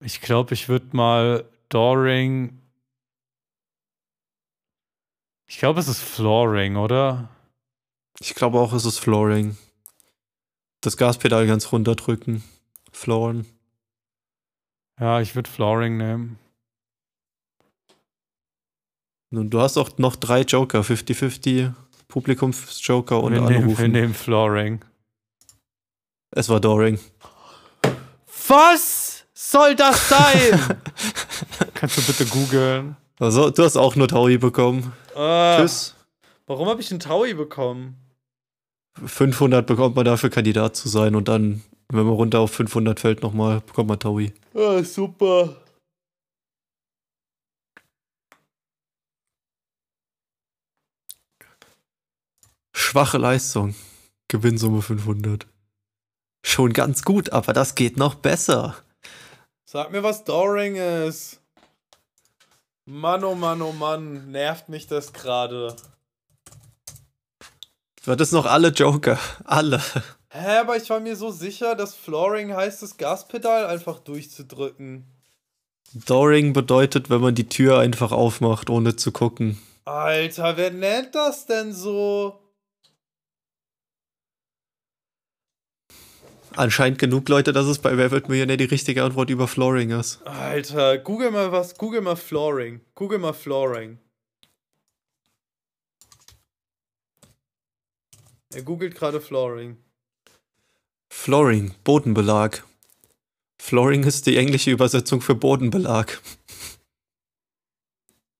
Ich 0.00 0.20
glaube, 0.20 0.54
ich 0.54 0.68
würde 0.68 0.96
mal 0.96 1.44
Dooring. 1.68 2.60
Ich 5.48 5.58
glaube, 5.58 5.80
es 5.80 5.88
ist 5.88 6.00
Flooring, 6.00 6.76
oder? 6.76 7.28
Ich 8.20 8.34
glaube 8.34 8.58
auch, 8.58 8.72
es 8.72 8.84
ist 8.84 8.98
Flooring. 8.98 9.56
Das 10.80 10.96
Gaspedal 10.96 11.46
ganz 11.46 11.72
runterdrücken. 11.72 12.44
Flooren. 12.92 13.46
Ja, 15.00 15.20
ich 15.20 15.34
würde 15.34 15.50
Flooring 15.50 15.96
nehmen. 15.96 16.38
Nun, 19.30 19.50
du 19.50 19.60
hast 19.60 19.76
auch 19.78 19.98
noch 19.98 20.14
drei 20.14 20.42
Joker. 20.42 20.82
50-50, 20.82 21.74
Publikumsjoker 22.14 23.20
und 23.20 23.32
wir, 23.32 23.40
nehmen, 23.40 23.50
wir 23.50 23.58
Anrufen. 23.62 23.90
nehmen 23.90 24.14
Flooring. 24.14 24.84
Es 26.30 26.48
war 26.48 26.60
Dooring. 26.60 27.00
Was 28.46 29.24
soll 29.34 29.74
das 29.74 30.10
sein? 30.10 30.78
Kannst 31.74 31.98
du 31.98 32.02
bitte 32.02 32.24
googeln? 32.26 32.94
Also, 33.18 33.50
du 33.50 33.64
hast 33.64 33.76
auch 33.76 33.96
nur 33.96 34.06
Taui 34.06 34.38
bekommen. 34.38 34.92
Ah, 35.16 35.56
Tschüss. 35.58 35.96
Warum 36.46 36.68
habe 36.68 36.80
ich 36.80 36.92
einen 36.92 37.00
Taui 37.00 37.34
bekommen? 37.34 37.96
500 39.04 39.66
bekommt 39.66 39.96
man 39.96 40.04
dafür, 40.04 40.30
Kandidat 40.30 40.76
zu 40.76 40.88
sein. 40.88 41.16
Und 41.16 41.26
dann, 41.26 41.62
wenn 41.88 42.04
man 42.06 42.14
runter 42.14 42.38
auf 42.38 42.52
500 42.52 43.00
fällt, 43.00 43.22
nochmal, 43.24 43.60
bekommt 43.66 43.88
man 43.88 43.98
Taui. 43.98 44.32
Ah, 44.54 44.84
super. 44.84 45.56
Schwache 52.84 53.16
Leistung. 53.16 53.74
Gewinnsumme 54.28 54.82
500. 54.82 55.46
Schon 56.44 56.74
ganz 56.74 57.02
gut, 57.02 57.32
aber 57.32 57.54
das 57.54 57.74
geht 57.74 57.96
noch 57.96 58.14
besser. 58.14 58.76
Sag 59.64 59.90
mir, 59.90 60.02
was 60.02 60.24
Doring 60.24 60.76
ist. 60.76 61.40
Mann, 62.84 63.24
oh 63.24 63.34
Mann, 63.34 63.62
oh 63.62 63.72
Mann, 63.72 64.30
nervt 64.30 64.68
mich 64.68 64.86
das 64.86 65.14
gerade. 65.14 65.74
Du 68.04 68.12
hattest 68.12 68.34
noch 68.34 68.44
alle 68.44 68.68
Joker. 68.68 69.18
Alle. 69.44 69.82
Hä, 70.28 70.58
aber 70.58 70.76
ich 70.76 70.88
war 70.90 71.00
mir 71.00 71.16
so 71.16 71.30
sicher, 71.30 71.74
dass 71.74 71.94
Flooring 71.94 72.54
heißt, 72.54 72.82
das 72.82 72.98
Gaspedal 72.98 73.64
einfach 73.66 73.98
durchzudrücken. 73.98 75.06
Dooring 75.94 76.52
bedeutet, 76.52 77.08
wenn 77.08 77.22
man 77.22 77.34
die 77.34 77.48
Tür 77.48 77.78
einfach 77.78 78.12
aufmacht, 78.12 78.68
ohne 78.68 78.94
zu 78.94 79.10
gucken. 79.10 79.58
Alter, 79.86 80.58
wer 80.58 80.70
nennt 80.70 81.14
das 81.14 81.46
denn 81.46 81.72
so? 81.72 82.43
Anscheinend 86.56 86.98
genug 86.98 87.28
Leute, 87.28 87.52
dass 87.52 87.66
es 87.66 87.78
bei 87.78 87.96
Wer 87.96 88.10
wird 88.10 88.28
Millionär 88.28 88.56
die 88.56 88.64
richtige 88.64 89.02
Antwort 89.02 89.30
über 89.30 89.48
Flooring 89.48 89.90
ist. 89.90 90.24
Alter, 90.24 90.98
google 90.98 91.30
mal 91.30 91.50
was, 91.50 91.76
google 91.76 92.00
mal 92.00 92.16
Flooring. 92.16 92.80
Google 92.94 93.18
mal 93.18 93.32
Flooring. 93.32 93.98
Er 98.54 98.62
googelt 98.62 98.94
gerade 98.94 99.20
Flooring. 99.20 99.78
Flooring, 101.12 101.74
Bodenbelag. 101.82 102.62
Flooring 103.60 104.04
ist 104.04 104.26
die 104.26 104.36
englische 104.36 104.70
Übersetzung 104.70 105.20
für 105.20 105.34
Bodenbelag. 105.34 106.20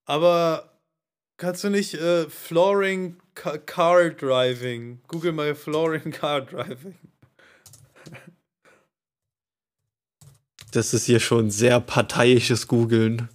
Aber 0.05 0.79
kannst 1.37 1.65
du 1.65 1.71
nicht 1.71 1.95
äh, 1.95 2.29
Flooring 2.29 3.17
Ca 3.35 3.59
Car 3.59 4.11
Driving? 4.11 5.01
Google 5.09 5.33
mal 5.33 5.55
Flooring 5.57 6.13
Car 6.13 6.43
Driving. 6.43 6.95
Das 10.75 10.93
ist 10.93 11.05
hier 11.05 11.21
schon 11.21 11.53
sehr 11.53 11.79
parteiisches 11.79 12.67
Googeln. 12.67 13.29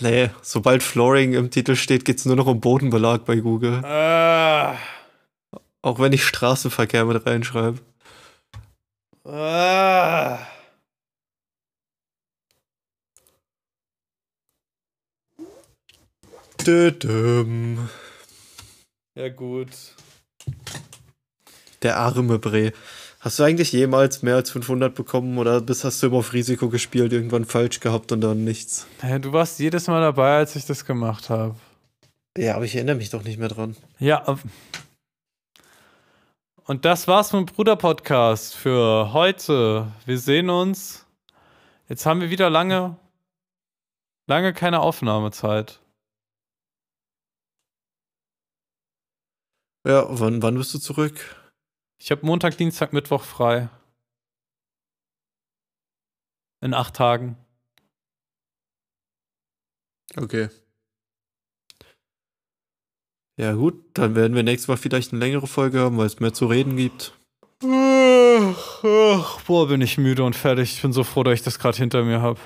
Nee, 0.00 0.30
sobald 0.40 0.82
Flooring 0.82 1.34
im 1.34 1.50
Titel 1.50 1.76
steht, 1.76 2.06
geht's 2.06 2.24
nur 2.24 2.36
noch 2.36 2.46
um 2.46 2.60
Bodenbelag 2.60 3.26
bei 3.26 3.36
Google. 3.36 3.84
Ah. 3.84 4.78
Auch 5.82 5.98
wenn 5.98 6.14
ich 6.14 6.24
Straßenverkehr 6.24 7.04
mit 7.04 7.26
reinschreibe. 7.26 7.78
Ah. 9.24 10.46
Dödüm. 16.64 17.90
Ja, 19.14 19.28
gut. 19.28 19.68
Der 21.82 21.96
arme 21.96 22.38
Bre. 22.38 22.72
Hast 23.20 23.38
du 23.38 23.42
eigentlich 23.42 23.72
jemals 23.72 24.22
mehr 24.22 24.36
als 24.36 24.50
500 24.50 24.94
bekommen 24.94 25.38
oder 25.38 25.60
bist, 25.60 25.84
hast 25.84 26.02
du 26.02 26.06
immer 26.06 26.18
auf 26.18 26.32
Risiko 26.32 26.68
gespielt, 26.68 27.12
irgendwann 27.12 27.44
falsch 27.44 27.80
gehabt 27.80 28.12
und 28.12 28.20
dann 28.20 28.44
nichts? 28.44 28.86
Du 29.20 29.32
warst 29.32 29.58
jedes 29.58 29.88
Mal 29.88 30.00
dabei, 30.00 30.36
als 30.36 30.54
ich 30.54 30.66
das 30.66 30.84
gemacht 30.84 31.28
habe. 31.28 31.56
Ja, 32.36 32.54
aber 32.54 32.64
ich 32.64 32.76
erinnere 32.76 32.96
mich 32.96 33.10
doch 33.10 33.24
nicht 33.24 33.38
mehr 33.38 33.48
dran. 33.48 33.76
Ja. 33.98 34.38
Und 36.64 36.84
das 36.84 37.08
war's 37.08 37.32
mit 37.32 37.40
dem 37.40 37.54
Bruder-Podcast 37.54 38.54
für 38.54 39.12
heute. 39.12 39.90
Wir 40.06 40.18
sehen 40.18 40.48
uns. 40.48 41.04
Jetzt 41.88 42.06
haben 42.06 42.20
wir 42.20 42.30
wieder 42.30 42.50
lange, 42.50 42.96
lange 44.28 44.52
keine 44.52 44.80
Aufnahmezeit. 44.80 45.80
Ja, 49.86 50.06
wann, 50.08 50.42
wann 50.42 50.56
bist 50.56 50.74
du 50.74 50.78
zurück? 50.78 51.34
Ich 52.00 52.10
habe 52.10 52.24
Montag, 52.24 52.56
Dienstag, 52.56 52.92
Mittwoch 52.92 53.24
frei. 53.24 53.68
In 56.60 56.74
acht 56.74 56.94
Tagen. 56.94 57.36
Okay. 60.16 60.48
Ja, 63.36 63.52
gut, 63.52 63.84
dann 63.94 64.16
werden 64.16 64.34
wir 64.34 64.42
nächstes 64.42 64.66
Mal 64.68 64.76
vielleicht 64.76 65.12
eine 65.12 65.20
längere 65.20 65.46
Folge 65.46 65.78
haben, 65.80 65.96
weil 65.96 66.06
es 66.06 66.18
mehr 66.18 66.32
zu 66.32 66.46
reden 66.46 66.76
gibt. 66.76 67.12
Ach, 67.64 68.84
ach, 68.84 69.40
boah, 69.42 69.68
bin 69.68 69.80
ich 69.80 69.98
müde 69.98 70.24
und 70.24 70.34
fertig. 70.34 70.72
Ich 70.74 70.82
bin 70.82 70.92
so 70.92 71.04
froh, 71.04 71.22
dass 71.22 71.34
ich 71.34 71.42
das 71.42 71.58
gerade 71.58 71.76
hinter 71.76 72.04
mir 72.04 72.20
habe. 72.20 72.40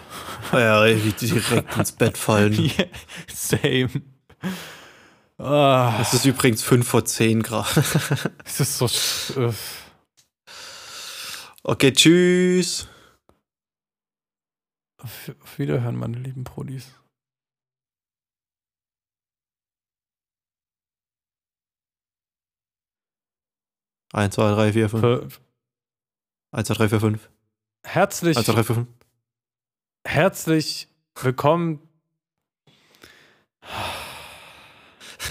Ja, 0.53 0.85
ey, 0.85 0.97
direkt 1.13 1.77
ins 1.77 1.93
Bett 1.93 2.19
fallen. 2.19 2.53
Yeah, 2.79 2.89
same. 3.29 4.03
Ah, 5.45 5.99
Es 6.01 6.15
ist 6.15 6.25
übrigens 6.25 6.63
5 6.63 6.87
vor 6.87 7.05
10 7.05 7.43
Grad. 7.43 7.77
es 8.45 8.61
ist 8.61 8.79
so. 8.79 8.87
äh, 9.41 9.53
Okay, 11.65 11.93
tschüss. 11.93 12.89
Auf 15.01 15.33
auf 15.43 15.59
Wiederhören, 15.59 15.97
meine 15.97 16.19
lieben 16.19 16.45
Prodis. 16.45 16.93
Eins, 24.13 24.35
zwei, 24.35 24.51
drei, 24.53 24.73
vier, 24.73 24.89
fünf. 24.89 25.41
Eins, 26.53 26.67
zwei, 26.69 26.75
drei, 26.75 26.89
vier, 26.89 27.01
fünf. 27.01 27.31
herzlich, 27.85 28.37
Eins, 28.37 28.47
zwei, 28.47 28.53
drei, 28.55 28.65
vier, 28.65 28.75
fünf. 28.75 28.89
herzlich 30.07 30.89
willkommen. 31.15 31.81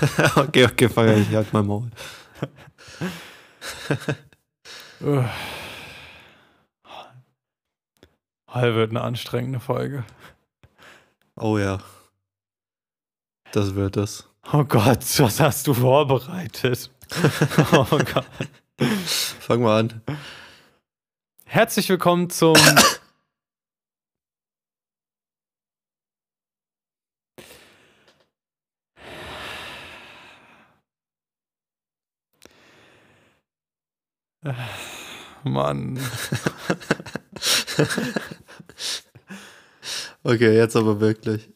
okay, 0.36 0.66
okay, 0.66 0.90
fang 0.90 1.08
ich 1.10 1.34
halt 1.34 1.54
mal 1.54 1.64
Maul. 1.64 1.90
Heute 8.48 8.76
wird 8.76 8.92
eine 8.92 9.02
anstrengende 9.02 9.60
Folge. 9.60 10.04
Oh 11.36 11.58
ja. 11.58 11.80
Das 13.52 13.76
wird 13.76 13.98
es. 13.98 14.28
Oh 14.52 14.64
Gott, 14.64 15.00
was 15.20 15.40
hast 15.40 15.68
du 15.68 15.74
vorbereitet? 15.74 16.92
oh 17.72 17.86
Gott. 17.90 18.26
Fang 19.40 19.62
mal 19.62 19.80
an. 19.82 20.02
Herzlich 21.46 21.90
willkommen 21.90 22.30
zum. 22.30 22.56
Mann. 35.44 36.00
Okay, 40.24 40.56
jetzt 40.56 40.76
aber 40.76 41.00
wirklich. 41.00 41.50